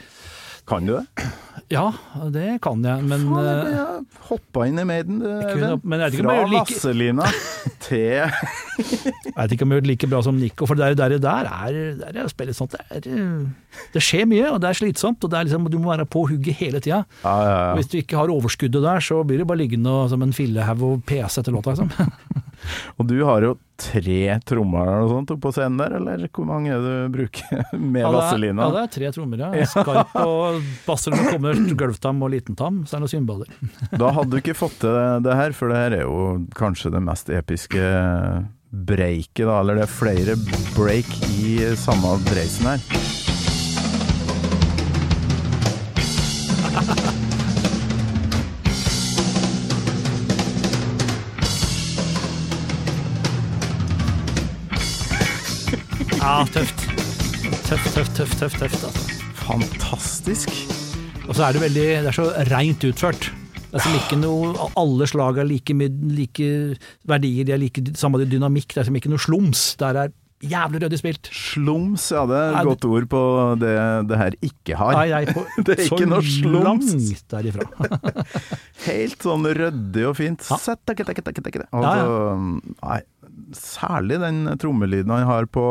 Kan 0.69 0.87
du 0.87 0.93
det? 0.95 1.27
Ja, 1.73 1.89
det 2.31 2.59
kan 2.63 2.83
jeg, 2.85 3.03
men 3.09 3.23
Faen, 3.31 3.47
eh, 3.49 3.71
jeg 3.73 4.21
hoppa 4.29 4.67
inn 4.69 4.79
i 4.79 4.85
Maiden. 4.85 5.19
du, 5.23 5.65
om 5.73 6.27
Fra 6.29 6.35
gjør 6.37 6.51
like- 6.53 6.77
til 7.87 7.99
Jeg 7.99 9.35
vet 9.37 9.55
ikke 9.57 9.67
om 9.67 9.73
jeg 9.73 9.79
gjør 9.81 9.85
det 9.87 9.91
like 9.91 10.09
bra 10.13 10.21
som 10.27 10.37
Nico, 10.39 10.67
for 10.69 10.79
det 10.79 10.91
der, 11.01 11.17
der 11.23 11.49
er, 11.49 11.79
der 11.99 12.13
er 12.21 12.29
å 12.29 12.31
spille 12.33 12.55
sånt, 12.57 12.77
det, 12.77 12.85
er, 12.91 13.09
eh, 13.09 13.81
det 13.97 14.03
skjer 14.05 14.29
mye, 14.31 14.53
og 14.53 14.61
det 14.63 14.71
er 14.71 14.79
slitsomt, 14.83 15.25
og 15.25 15.33
det 15.33 15.41
er 15.41 15.49
liksom, 15.49 15.67
du 15.73 15.79
må 15.83 15.91
være 15.95 16.07
på 16.13 16.27
hugget 16.29 16.61
hele 16.61 16.81
tida. 16.85 17.03
ja, 17.25 17.35
ja, 17.43 17.57
ja. 17.57 17.75
Hvis 17.81 17.91
du 17.93 17.99
ikke 18.03 18.21
har 18.21 18.33
overskuddet 18.33 18.83
der, 18.85 19.01
så 19.03 19.23
blir 19.27 19.43
det 19.43 19.49
bare 19.51 19.63
liggende 19.65 19.91
og- 19.91 20.11
som 20.13 20.23
en 20.23 20.33
fillehaug 20.37 20.83
og 20.93 21.05
pese 21.09 21.41
etter 21.43 21.53
låta. 21.57 21.75
Liksom. 21.75 21.91
Og 23.01 23.09
du 23.11 23.17
har 23.27 23.43
jo 23.43 23.57
tre 23.81 24.39
trommer 24.47 24.83
eller 24.87 25.01
noe 25.05 25.11
sånt 25.15 25.33
på 25.43 25.53
scenen 25.55 25.79
der, 25.81 25.95
eller 25.99 26.27
hvor 26.29 26.47
mange 26.47 26.71
er 26.75 26.83
det 26.85 26.93
du 27.07 27.15
bruker 27.17 27.63
med 27.79 28.03
Ja, 28.03 28.11
er- 28.11 28.13
Ja, 28.69 28.71
det 28.77 28.83
er 28.85 28.93
tre 28.99 29.13
trommer, 29.17 29.43
ja. 29.47 29.67
Skarp 29.71 30.15
og 30.23 30.61
basser 30.87 31.15
det 31.17 31.25
kommer 31.33 31.63
gulvtam 31.81 32.23
og 32.27 32.31
liten 32.35 32.59
tam, 32.59 32.83
så 32.87 32.97
er 32.97 33.01
det 33.01 33.07
noen 33.09 33.15
cymbaler. 33.17 33.55
Da 34.03 34.13
hadde 34.17 34.31
du 34.35 34.41
ikke 34.43 34.57
fått 34.59 34.79
til 34.83 34.93
det, 34.97 35.07
det 35.29 35.39
her, 35.41 35.57
for 35.57 35.73
det 35.73 35.81
her 35.83 35.99
er 36.03 36.05
jo 36.07 36.21
kanskje 36.59 36.93
det 36.95 37.03
mest 37.07 37.31
episke 37.33 37.83
breiket, 38.73 39.45
da. 39.47 39.59
Eller 39.61 39.81
det 39.83 39.89
er 39.89 39.93
flere 39.99 40.37
break 40.77 41.11
i 41.41 41.59
samme 41.79 42.17
dreisen 42.31 42.71
her. 42.73 43.22
Ja, 56.43 56.47
tøft. 56.51 56.81
Tøft, 57.69 57.85
tøft, 57.95 58.17
tøft, 58.19 58.33
tøft, 58.41 58.57
tøft 58.59 58.85
altså. 58.89 58.89
Fantastisk. 59.45 60.49
Og 61.29 61.37
så 61.39 61.45
er 61.47 61.55
det 61.55 61.61
veldig, 61.63 61.85
det 62.03 62.09
er 62.11 62.17
så 62.17 62.25
reint 62.49 62.83
utført. 62.89 63.29
Det 63.69 63.79
er 63.79 63.85
som 63.85 63.95
ikke 63.95 64.19
noe, 64.19 64.49
Alle 64.81 65.07
slag 65.07 65.39
er 65.39 65.47
like, 65.47 65.77
like 66.11 66.49
verdier, 67.07 67.47
de 67.47 67.55
er 67.55 67.63
like 67.63 67.85
samme 67.95 68.25
dynamikk. 68.27 68.75
Det 68.75 68.83
er 68.83 68.89
som 68.89 68.99
ikke 68.99 69.13
noe 69.13 69.23
slums. 69.23 69.63
Der 69.79 70.01
er 70.01 70.11
jævlig 70.43 70.81
ryddig 70.83 70.99
spilt. 70.99 71.31
Slums, 71.31 72.09
ja 72.11 72.25
det 72.27 72.41
er 72.41 72.59
et 72.59 72.71
godt 72.73 72.89
ord 72.91 73.07
på 73.15 73.23
det 73.63 73.77
det 74.11 74.21
her 74.25 74.37
ikke 74.51 74.81
har. 74.83 74.99
Nei, 74.99 75.07
er 75.21 75.31
på, 75.31 75.47
Det 75.69 75.79
er 75.79 75.85
ikke 75.87 76.11
noe 76.11 76.27
slums. 76.27 76.91
langt 76.99 77.23
derifra. 77.37 77.71
Helt 78.89 79.31
sånn 79.31 79.47
ryddig 79.63 80.11
og 80.11 80.19
fint. 80.19 80.51
Ja. 80.51 80.59
Sett, 80.67 80.83
takke, 80.91 81.07
takke, 81.07 81.23
takke, 81.23 81.47
takke. 81.47 81.65
Ja, 81.71 81.87
Altså, 81.87 82.75
nei, 82.83 83.01
særlig 83.63 84.19
den 84.27 84.45
trommelyden 84.59 85.15
han 85.15 85.27
har 85.31 85.47
på 85.47 85.69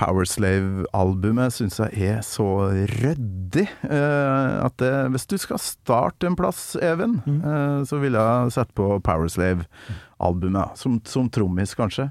Powerslave-albumet 0.00 1.52
syns 1.54 1.76
jeg 1.82 2.06
er 2.14 2.22
så 2.24 2.46
ryddig. 3.02 3.66
uh, 3.84 4.64
at 4.64 4.76
det, 4.80 4.92
hvis 5.12 5.26
du 5.28 5.36
skal 5.40 5.60
starte 5.62 6.28
en 6.28 6.36
plass, 6.38 6.74
Even, 6.80 7.18
eh, 7.26 7.82
så 7.88 7.98
ville 8.00 8.18
jeg 8.20 8.54
sett 8.56 8.72
på 8.78 8.86
Powerslave-albumet. 9.04 10.76
Som, 10.80 11.00
som 11.04 11.28
trommis, 11.32 11.74
kanskje. 11.76 12.10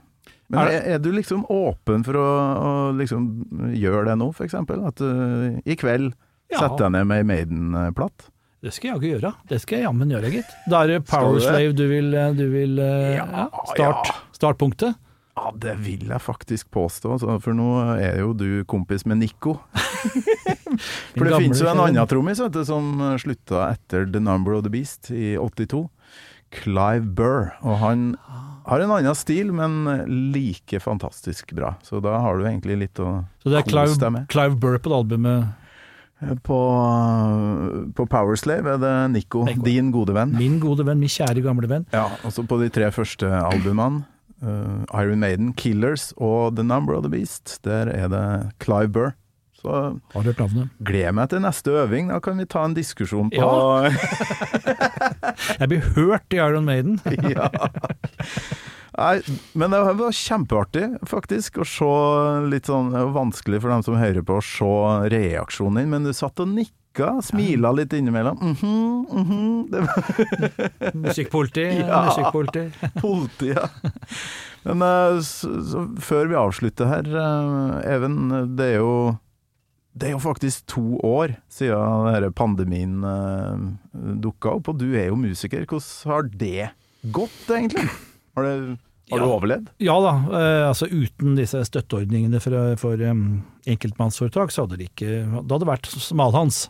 Men 0.49 0.65
Er 0.65 0.95
er, 0.95 0.99
du 1.01 1.11
liksom 1.13 1.43
åpen 1.49 2.03
for 2.05 2.17
å, 2.17 2.25
å 2.25 2.71
liksom 2.97 3.27
gjøre 3.77 4.07
det 4.09 4.15
nå, 4.21 4.31
f.eks.? 4.33 4.55
At 4.57 5.01
du 5.01 5.59
i 5.65 5.75
kveld 5.77 6.13
Ja. 6.49 6.63
setter 6.63 6.87
deg 6.87 6.95
ned 6.95 7.09
med 7.09 7.19
ei 7.21 7.27
Maiden-platt? 7.29 8.29
Det 8.59 8.73
skal 8.73 8.89
jeg 8.89 8.95
jaggu 8.95 9.09
gjøre. 9.11 9.33
Det 9.47 9.59
skal 9.61 9.77
jeg 9.77 9.85
jammen 9.85 10.09
gjøre, 10.11 10.31
gitt. 10.33 10.55
Da 10.67 10.81
er 10.83 10.95
det? 10.95 11.03
Powerslave 11.07 11.75
du 11.77 11.85
vil, 11.87 12.09
du 12.35 12.47
vil 12.51 12.81
ja, 12.81 13.45
start, 13.69 14.09
ja. 14.09 14.17
Startpunktet. 14.35 14.97
Ja, 15.39 15.53
det 15.55 15.77
vil 15.85 16.09
jeg 16.09 16.19
faktisk 16.19 16.67
påstå, 16.75 17.13
altså, 17.15 17.37
for 17.39 17.55
nå 17.55 17.67
er 17.95 18.17
jo 18.19 18.33
du 18.35 18.65
kompis 18.67 19.05
med 19.07 19.21
Nico. 19.21 19.55
For 21.15 21.25
det 21.25 21.39
finnes 21.41 21.59
jo 21.59 21.67
en 21.67 21.79
annen 21.81 22.07
trommis 22.07 22.39
som 22.67 22.99
slutta 23.19 23.69
etter 23.73 24.05
The 24.07 24.21
Number 24.23 24.53
of 24.55 24.65
the 24.67 24.71
Beast 24.71 25.09
i 25.11 25.33
82. 25.39 25.87
Clive 26.55 27.07
Burr. 27.17 27.49
Og 27.63 27.79
han 27.81 28.03
har 28.67 28.83
en 28.83 28.93
annen 28.93 29.17
stil, 29.17 29.51
men 29.55 29.81
like 30.33 30.79
fantastisk 30.83 31.53
bra. 31.57 31.73
Så 31.85 32.01
da 32.03 32.19
har 32.23 32.37
du 32.37 32.45
egentlig 32.47 32.77
litt 32.83 33.01
å 33.01 33.23
Så 33.43 33.51
det 33.51 33.63
er 33.63 33.69
Clive. 33.69 34.25
Clive 34.31 34.59
Burr 34.59 34.77
på 34.79 34.91
det 34.93 35.01
albumet. 35.01 35.55
På, 36.43 36.59
på 37.95 38.05
Powerslave 38.11 38.73
er 38.75 38.79
det 38.81 38.93
Nico, 39.13 39.45
Nico. 39.47 39.63
din 39.63 39.91
gode 39.95 40.15
venn. 40.17 40.33
Min 40.35 40.57
gode 40.59 40.83
venn, 40.83 40.99
min 40.99 41.11
kjære 41.11 41.43
gamle 41.45 41.69
venn. 41.71 41.85
Ja, 41.95 42.09
også 42.27 42.43
på 42.47 42.57
de 42.59 42.67
tre 42.75 42.89
første 42.91 43.29
albumene, 43.39 44.03
eh, 44.03 44.18
Iron 44.41 45.19
Maiden, 45.19 45.53
Killers 45.53 46.13
og 46.17 46.55
The 46.55 46.63
Number 46.63 46.95
of 46.95 47.03
the 47.03 47.11
Beast, 47.11 47.59
der 47.67 47.91
er 47.91 48.07
det 48.11 48.27
Clive 48.63 48.93
Burr. 48.95 49.11
Så 49.59 49.99
gleder 50.87 51.11
meg 51.11 51.29
til 51.33 51.41
neste 51.43 51.73
øving, 51.81 52.07
da 52.13 52.21
kan 52.23 52.39
vi 52.39 52.47
ta 52.47 52.63
en 52.63 52.75
diskusjon 52.77 53.31
på 53.33 53.49
Jeg 55.59 55.67
blir 55.67 55.83
hørt 55.97 56.31
i 56.31 56.39
Iron 56.39 56.67
Maiden. 56.69 56.99
ja. 57.35 57.49
Nei, 58.99 59.19
men 59.59 59.71
det 59.71 59.79
var 59.99 60.15
kjempeartig, 60.15 60.85
faktisk, 61.07 61.59
å 61.63 61.67
se 61.67 61.91
litt 62.51 62.67
sånn 62.67 62.89
Det 62.91 63.03
var 63.05 63.15
vanskelig 63.15 63.61
for 63.63 63.71
dem 63.71 63.83
som 63.85 63.99
hører 63.99 64.25
på, 64.25 64.39
å 64.39 64.43
se 64.43 64.71
reaksjonen 65.13 65.83
din, 65.83 65.91
men 65.93 66.07
du 66.07 66.15
satt 66.15 66.39
og 66.43 66.51
nikka, 66.55 66.75
smila 67.23 67.71
litt 67.71 67.93
innimellom. 67.93 68.37
Mm 68.41 68.55
-hmm, 68.55 69.71
Det 69.71 69.79
var 69.79 70.93
Musikkpoliti. 70.93 71.63
Ja. 71.87 72.05
Musikkpoliti. 72.05 72.71
politiet. 73.01 73.69
Men 74.63 74.81
eh, 74.81 75.21
så, 75.21 75.61
så, 75.63 75.87
før 75.99 76.27
vi 76.27 76.35
avslutter 76.35 76.85
her, 76.85 77.03
eh, 77.15 77.95
Even, 77.95 78.55
det 78.55 78.65
er 78.65 78.77
jo 78.77 79.17
det 79.99 80.07
er 80.07 80.11
jo 80.11 80.19
faktisk 80.19 80.65
to 80.69 80.99
år 81.03 81.33
siden 81.51 82.13
denne 82.13 82.31
pandemien 82.31 83.03
uh, 83.03 83.57
dukka 84.21 84.49
opp, 84.55 84.69
og 84.69 84.77
du 84.79 84.93
er 84.95 85.09
jo 85.09 85.15
musiker. 85.19 85.65
Hvordan 85.65 86.11
har 86.11 86.29
det 86.39 86.69
gått, 87.11 87.49
egentlig? 87.49 87.89
Har, 88.37 88.43
det, 88.43 88.77
har 89.11 89.17
Ja. 89.17 89.25
du 89.25 89.31
overlevd? 89.33 89.67
Ja 89.79 89.97
da, 89.99 90.13
Uh, 90.29 90.67
altså 90.69 90.85
uten 90.87 91.35
disse 91.35 91.65
støtteordningene 91.65 92.39
for, 92.39 92.75
for 92.77 93.01
um, 93.01 93.41
enkeltmannsforetak, 93.67 94.51
så 94.51 94.61
hadde 94.67 94.77
det 94.77 94.91
ikke 94.93 95.41
Da 95.47 95.55
hadde 95.57 95.67
vært 95.67 95.89
smalhans. 95.89 96.69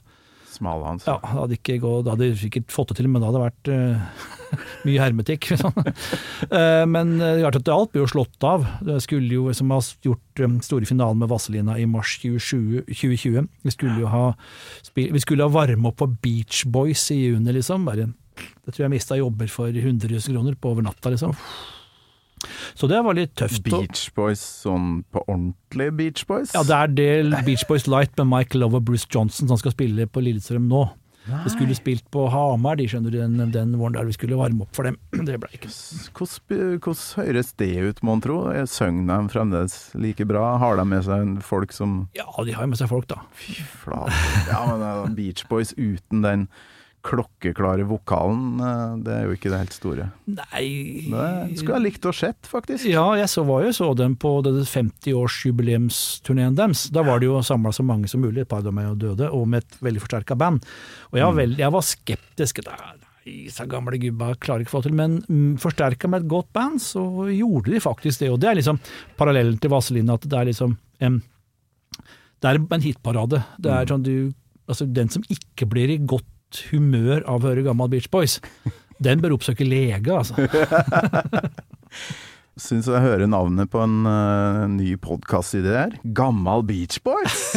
Smalhans. 0.50 1.06
Ja, 1.08 1.18
det 1.22 1.32
hadde 1.36 1.58
ikke 1.58 1.78
gått, 1.84 2.06
det 2.06 2.14
hadde 2.16 2.30
sikkert 2.40 2.74
fått 2.74 2.92
det 2.92 3.00
til, 3.00 3.10
men 3.12 3.22
det 3.22 3.30
hadde 3.30 3.42
vært 3.44 3.72
uh, 3.72 4.26
mye 4.88 5.04
hermetikk. 5.04 5.50
Sånn. 5.62 5.76
uh, 5.78 6.86
men 6.90 7.16
eh, 7.18 7.38
det 7.38 7.46
klart 7.46 7.60
at 7.62 7.72
alt 7.74 7.94
ble 7.94 8.04
jo 8.04 8.12
slått 8.12 8.48
av. 8.48 8.68
Det 8.86 8.98
skulle 9.06 9.30
jo, 9.38 9.48
som 9.56 9.74
har 9.76 9.86
gjort 10.06 10.44
um, 10.46 10.60
store 10.66 10.90
finalen 10.90 11.22
med 11.22 11.32
Vazelina 11.32 11.78
i 11.80 11.88
mars 11.90 12.18
2020, 12.24 12.86
2020. 12.90 13.50
Vi 13.68 13.76
skulle 13.76 13.98
jo 14.02 14.12
ha, 14.12 14.26
vi 14.98 15.24
skulle 15.24 15.46
ha 15.46 15.54
varme 15.54 15.92
opp 15.92 16.02
på 16.02 16.10
Beach 16.24 16.66
Boys 16.70 17.06
i 17.16 17.22
juni, 17.28 17.54
liksom. 17.60 17.86
Bare, 17.90 18.10
det 18.10 18.74
tror 18.74 18.88
jeg 18.88 18.96
mista 18.96 19.20
jobber 19.20 19.52
for 19.54 19.74
100 19.74 20.10
000 20.10 20.34
kroner 20.34 20.58
på 20.60 20.74
over 20.74 20.90
natta, 20.90 21.14
liksom. 21.14 21.38
Så 22.78 22.88
det 22.92 23.02
var 23.06 23.18
litt 23.18 23.36
tøft. 23.40 23.64
Beach 23.68 24.08
Boys 24.18 24.42
sånn 24.64 25.04
på 25.12 25.24
ordentlig 25.28 25.92
Beach 25.98 26.26
Boys? 26.30 26.54
Ja, 26.56 26.64
det 26.68 26.78
er 26.78 26.96
del 27.00 27.36
Beach 27.48 27.66
Boys 27.70 27.88
Light 27.90 28.16
med 28.20 28.32
Mike 28.32 28.60
Love 28.60 28.80
og 28.82 28.88
Bruce 28.90 29.08
Johnson 29.12 29.52
som 29.52 29.60
skal 29.60 29.76
spille 29.76 30.08
på 30.10 30.24
Lillestrøm 30.24 30.70
nå. 30.72 30.88
Det 31.30 31.52
skulle 31.54 31.76
spilt 31.78 32.08
på 32.14 32.24
Hamar, 32.32 32.80
de 32.80 32.88
skjønner 32.90 33.14
den, 33.14 33.52
den 33.54 33.76
våren 33.78 33.94
der 33.94 34.08
vi 34.08 34.16
skulle 34.16 34.38
varme 34.40 34.64
opp 34.66 34.74
for 34.74 34.88
dem. 34.88 34.96
Det 35.28 35.36
ble 35.42 35.52
ikke 35.54 35.70
Hvordan, 35.70 36.80
hvordan 36.82 37.04
høres 37.20 37.52
det 37.60 37.70
ut, 37.86 38.02
mon 38.08 38.24
tro? 38.24 38.40
Synger 38.72 39.06
de 39.12 39.34
fremdeles 39.36 39.76
like 40.00 40.26
bra? 40.30 40.56
Har 40.62 40.80
de 40.80 40.88
med 40.90 41.06
seg 41.06 41.38
folk 41.46 41.76
som 41.76 42.02
Ja, 42.18 42.26
de 42.46 42.56
har 42.58 42.70
med 42.72 42.80
seg 42.82 42.90
folk, 42.90 43.06
da. 43.12 43.22
Fy 43.38 43.60
flate. 43.84 44.16
Ja, 44.50 44.64
men 44.72 44.86
eh, 44.88 45.14
Beach 45.20 45.46
Boys 45.52 45.76
uten 45.78 46.26
den 46.26 46.48
klokkeklare 47.06 47.86
vokalen, 47.88 48.60
eh, 48.60 48.98
det 49.06 49.14
er 49.16 49.24
jo 49.28 49.36
ikke 49.38 49.52
det 49.52 49.60
helt 49.62 49.76
store. 49.76 50.06
Nei 50.28 51.08
Det 51.08 51.58
skulle 51.62 51.78
jeg 51.80 51.86
likt 51.86 52.08
å 52.10 52.14
sett, 52.16 52.50
faktisk. 52.50 52.86
Ja, 52.92 53.06
jeg 53.20 53.30
så, 53.32 53.44
var 53.48 53.64
jo 53.66 53.72
så 53.76 53.94
dem 53.98 54.16
på 54.20 54.34
det 54.46 54.54
50-årsjubileumsturneen 54.68 56.58
deres. 56.58 56.88
Da 56.94 57.04
var 57.08 57.22
det 57.22 57.30
jo 57.30 57.42
samla 57.46 57.72
så 57.76 57.86
mange 57.88 58.12
som 58.12 58.24
mulig, 58.24 58.42
et 58.44 58.52
par 58.52 58.64
av 58.64 58.70
dem 58.70 58.82
er 58.82 58.90
jo 58.90 58.96
døde, 59.08 59.30
og 59.32 59.48
med 59.48 59.64
et 59.64 59.78
veldig 59.86 60.04
forsterka 60.04 60.36
band. 60.40 60.66
Og 61.12 61.22
jeg 61.22 61.30
var, 61.30 61.38
veld, 61.40 61.62
jeg 61.64 61.76
var 61.76 61.88
skeptisk. 61.88 62.64
Nei, 62.68 62.96
Disse 63.30 63.66
gamle 63.70 64.00
gubba 64.02 64.34
klarer 64.42 64.64
ikke 64.64 64.74
å 64.74 64.80
få 64.80 64.84
til, 64.88 64.96
men 64.98 65.20
mm, 65.28 65.58
forsterka 65.62 66.10
med 66.10 66.24
et 66.24 66.32
godt 66.32 66.50
band, 66.56 66.82
så 66.82 67.04
gjorde 67.30 67.74
de 67.74 67.84
faktisk 67.84 68.24
det. 68.24 68.32
Og 68.34 68.40
det 68.42 68.50
er 68.52 68.60
liksom 68.60 68.80
parallellen 69.20 69.60
til 69.62 69.72
Vazelina, 69.74 70.18
at 70.18 70.26
det 70.26 70.40
er 70.40 70.50
liksom 70.50 70.76
em, 71.04 71.22
Det 72.40 72.48
er 72.50 72.60
en 72.60 72.86
hitparade. 72.86 73.44
Det 73.60 73.72
er 73.72 73.90
sånn 73.90 74.06
du 74.06 74.14
Altså, 74.70 74.86
den 74.86 75.10
som 75.10 75.24
ikke 75.34 75.66
blir 75.66 75.90
i 75.90 75.96
godt 75.98 76.28
humør 76.72 77.24
av 77.30 77.44
å 77.44 77.50
høre 77.52 77.64
gammel 77.68 77.90
Beach 77.92 78.10
Boys, 78.14 78.40
den 79.00 79.22
bør 79.24 79.38
oppsøke 79.38 79.68
lege, 79.68 80.12
altså. 80.12 80.36
Syns 82.60 82.90
jeg 82.92 83.00
hører 83.00 83.30
navnet 83.32 83.70
på 83.72 83.80
en 83.80 84.02
uh, 84.04 84.66
ny 84.68 84.98
podkastidé 85.00 85.72
her. 85.78 85.94
Gammal 86.18 86.66
Beach 86.68 86.98
Boys! 87.06 87.54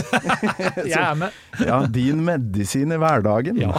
Jeg 0.86 0.94
er 0.94 1.16
med. 1.18 1.34
Ja, 1.66 1.80
din 1.90 2.20
medisin 2.22 2.94
i 2.94 2.98
hverdagen. 3.02 3.58
Ja. 3.58 3.72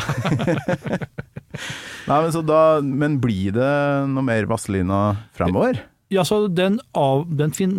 Nei, 2.10 2.18
men, 2.18 2.30
så 2.36 2.42
da, 2.44 2.60
men 2.84 3.16
blir 3.24 3.56
det 3.56 3.72
noe 4.12 4.26
mer 4.28 4.50
Vazelina 4.52 5.00
fremover? 5.38 5.80
Ja, 6.12 6.26
så 6.28 6.44
den, 6.52 6.82
av, 7.00 7.24
den 7.40 7.56
fin, 7.56 7.78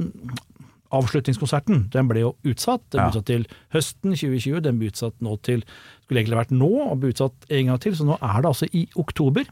avslutningskonserten, 0.94 1.90
den 1.92 2.08
ble 2.08 2.24
jo 2.24 2.32
utsatt. 2.48 2.86
Den 2.94 3.02
ble 3.02 3.04
Ja. 3.04 3.12
utsatt 3.12 3.28
til 3.28 3.44
høsten 3.76 4.16
2020, 4.16 4.62
den 4.64 4.80
ble 4.80 4.88
utsatt 4.94 5.20
nå 5.20 5.36
til 5.44 5.66
Skulle 6.04 6.22
egentlig 6.22 6.40
vært 6.42 6.54
nå, 6.54 6.70
og 6.84 6.98
ble 7.00 7.12
utsatt 7.14 7.46
en 7.48 7.70
gang 7.70 7.82
til, 7.82 7.96
så 7.96 8.06
nå 8.06 8.18
er 8.20 8.40
det 8.44 8.50
altså 8.52 8.68
i 8.70 8.84
oktober. 9.00 9.48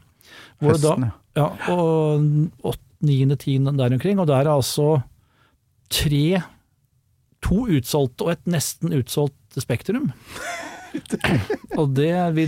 Hvor 0.61 0.75
Høsten, 0.75 1.07
da, 1.07 1.41
ja. 1.41 1.47
Og 1.73 2.73
8., 2.73 2.79
9., 3.03 3.35
10. 3.35 3.71
der 3.75 3.95
omkring, 3.97 4.21
og 4.21 4.29
der 4.29 4.45
er 4.45 4.53
altså 4.53 5.01
tre 5.91 6.41
To 7.43 7.65
utsolgte 7.67 8.23
og 8.23 8.29
et 8.31 8.45
nesten 8.47 8.93
utsolgt 8.95 9.57
Spektrum. 9.59 10.13
Og 11.79 11.93
det 11.97 12.11
vi, 12.35 12.43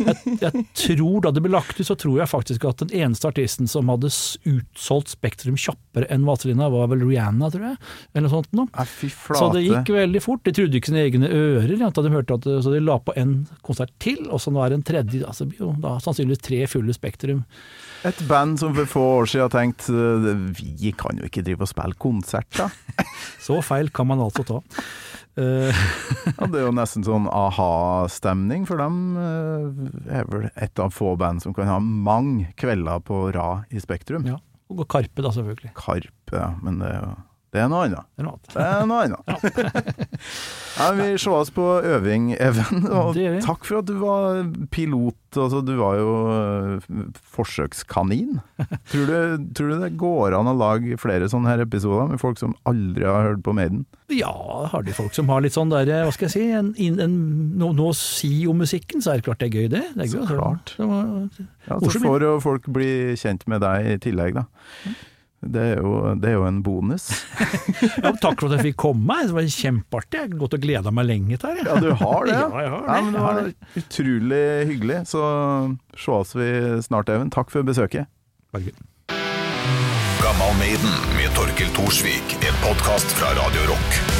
jeg, 0.00 0.36
jeg 0.40 0.62
tror 0.78 1.24
Da 1.26 1.32
det 1.34 1.42
ble 1.44 1.52
lagt 1.52 1.76
ut, 1.76 1.86
så 1.86 1.96
tror 1.98 2.20
jeg 2.22 2.30
faktisk 2.30 2.64
at 2.68 2.80
den 2.84 2.94
eneste 2.96 3.28
artisten 3.28 3.68
som 3.70 3.90
hadde 3.92 4.08
utsolgt 4.48 5.12
Spektrum 5.12 5.58
kjappere 5.60 6.08
enn 6.12 6.24
Vazelina, 6.28 6.70
var 6.72 6.88
vel 6.92 7.04
Rihanna, 7.04 7.50
tror 7.52 7.66
jeg. 7.72 7.80
Eller 8.16 8.32
sånt 8.32 8.50
noe. 8.56 8.86
Så 9.10 9.50
det 9.54 9.64
gikk 9.66 9.92
veldig 9.94 10.22
fort. 10.24 10.44
De 10.46 10.54
trodde 10.56 10.80
ikke 10.80 10.92
sine 10.92 11.04
egne 11.04 11.28
ører. 11.28 11.76
De 11.76 12.14
hørte 12.14 12.38
at, 12.38 12.48
så 12.64 12.72
de 12.72 12.80
la 12.84 12.96
på 13.04 13.14
en 13.20 13.36
konsert 13.66 13.92
til, 14.02 14.22
og 14.30 14.40
så 14.42 14.52
nå 14.54 14.62
er 14.64 14.72
det 14.72 14.80
en 14.80 14.88
tredje. 14.92 15.22
Altså, 15.26 15.48
jo 15.58 15.74
da 15.82 15.98
sannsynligvis 16.02 16.44
tre 16.46 16.64
fulle 16.70 16.96
Spektrum. 16.96 17.44
Et 18.08 18.20
band 18.30 18.56
som 18.60 18.72
for 18.76 18.88
få 18.88 19.06
år 19.18 19.28
siden 19.28 19.44
har 19.44 19.52
tenkt 19.52 19.90
vi 20.56 20.92
kan 20.96 21.20
jo 21.20 21.28
ikke 21.28 21.44
drive 21.44 21.66
og 21.66 21.70
spille 21.70 21.98
konsert, 22.00 22.48
da. 22.56 22.70
Så 23.44 23.60
feil 23.64 23.90
kan 23.92 24.08
man 24.08 24.22
altså 24.24 24.44
ta. 24.46 24.60
Eh, 25.38 25.74
Ja, 26.40 26.46
det 26.50 26.60
er 26.60 26.66
jo 26.66 26.74
nesten 26.74 27.04
sånn 27.06 27.26
aha-stemning, 27.30 28.66
for 28.68 28.80
dem 28.80 29.00
eh, 29.20 30.18
er 30.20 30.28
vel 30.30 30.48
et 30.54 30.80
av 30.82 30.92
få 30.94 31.14
band 31.20 31.42
som 31.44 31.54
kan 31.56 31.68
ha 31.70 31.78
mange 31.80 32.50
kvelder 32.60 33.02
på 33.06 33.26
rad 33.36 33.70
i 33.70 33.82
Spektrum. 33.82 34.26
ja. 34.28 34.38
Og 34.70 34.84
Karpe, 34.86 35.18
da, 35.18 35.32
selvfølgelig. 35.34 35.72
Karpe, 35.74 36.30
ja, 36.36 36.52
men 36.62 36.76
det 36.78 36.92
er 36.92 37.00
jo 37.02 37.14
det 37.50 37.58
er 37.58 37.70
noe 37.70 37.86
annet. 37.88 38.06
Det 38.14 38.22
er 38.22 38.26
noe 38.26 38.36
annet. 38.36 38.52
Det 38.54 38.64
er 38.64 38.86
noe 38.86 39.04
annet. 39.06 40.20
Ja, 40.80 40.92
vi 40.96 41.06
sees 41.18 41.50
på 41.52 41.64
øving, 41.84 42.30
Even. 42.40 42.84
Og 42.96 43.16
Det 43.16 43.42
takk 43.44 43.66
for 43.66 43.80
at 43.82 43.88
du 43.88 43.96
var 44.00 44.38
pilot. 44.72 45.16
Altså, 45.36 45.60
du 45.66 45.74
var 45.76 45.98
jo 45.98 46.12
eh, 46.30 46.86
forsøkskanin. 47.34 48.38
Tror 48.90 49.10
du, 49.10 49.44
tror 49.56 49.74
du 49.74 49.82
det 49.82 49.90
går 50.00 50.36
an 50.38 50.48
å 50.50 50.54
lage 50.56 50.96
flere 51.02 51.28
sånne 51.30 51.50
her 51.52 51.64
episoder 51.66 52.08
med 52.14 52.22
folk 52.22 52.40
som 52.40 52.54
aldri 52.70 53.04
har 53.04 53.28
hørt 53.28 53.42
på 53.46 53.54
Maiden? 53.58 53.84
Ja, 54.14 54.32
har 54.72 54.86
de 54.86 54.94
folk 54.96 55.14
som 55.14 55.28
har 55.30 55.44
litt 55.44 55.54
sånn 55.58 55.70
der, 55.74 55.90
hva 56.06 56.14
skal 56.14 56.30
jeg 56.30 56.34
si, 56.34 56.46
en, 56.56 56.72
en, 56.80 56.98
en, 57.04 57.18
no, 57.60 57.70
noe 57.76 57.92
å 57.92 57.98
si 57.98 58.32
om 58.50 58.58
musikken, 58.62 59.04
så 59.04 59.12
er 59.12 59.20
det 59.20 59.28
klart 59.28 59.42
det 59.42 59.50
er 59.50 59.58
gøy, 59.60 59.68
det. 59.76 59.84
det 59.98 60.06
er 60.06 60.10
gøy, 60.14 60.24
så 60.24 60.32
klart. 60.32 60.74
Det 60.78 60.88
var, 60.90 61.12
Ja, 61.68 61.78
så 61.84 62.02
får 62.06 62.26
jo 62.26 62.34
folk 62.42 62.66
bli 62.72 62.90
kjent 63.20 63.46
med 63.50 63.62
deg 63.66 63.92
i 63.92 64.00
tillegg, 64.02 64.40
da. 64.40 64.46
Det 65.40 65.60
er 65.72 65.78
jo, 65.80 65.92
det 66.20 66.28
er 66.28 66.34
jo 66.36 66.42
en 66.44 66.58
bonus. 66.62 67.06
Ja, 68.04 68.10
takk 68.20 68.42
for 68.42 68.50
at 68.50 68.58
jeg 68.58 68.70
fikk 68.70 68.78
komme. 68.82 69.16
Det 69.24 69.32
var 69.36 69.46
kjempeartig. 69.48 70.18
Jeg 70.18 70.26
har 70.28 70.36
gått 70.42 70.56
og 70.58 70.62
gleda 70.66 70.92
meg 70.92 71.08
lenge 71.08 71.38
til 71.40 71.56
det. 71.56 71.64
Ja, 71.64 71.78
du 71.80 71.90
har 71.96 72.28
det? 72.28 72.36
Ja, 72.40 72.48
jeg 72.60 72.72
har 72.74 72.84
det. 72.84 73.00
men 73.06 73.16
det 73.16 73.24
var 73.24 73.40
utrolig 73.82 74.44
hyggelig. 74.74 74.98
Så 75.08 75.24
sees 75.96 76.36
vi 76.36 76.50
snart, 76.84 77.08
Even. 77.12 77.32
Takk 77.32 77.52
for 77.54 77.64
besøket. 77.66 78.10
Bare 78.52 78.68
hyggelig. 78.68 78.86
Gammal 80.20 80.52
Maiden 80.60 80.96
med 81.16 81.32
Torkel 81.36 81.72
Thorsvik. 81.76 82.36
En 82.44 82.60
podkast 82.66 83.16
fra 83.16 83.32
Radio 83.40 83.70
Rock. 83.72 84.19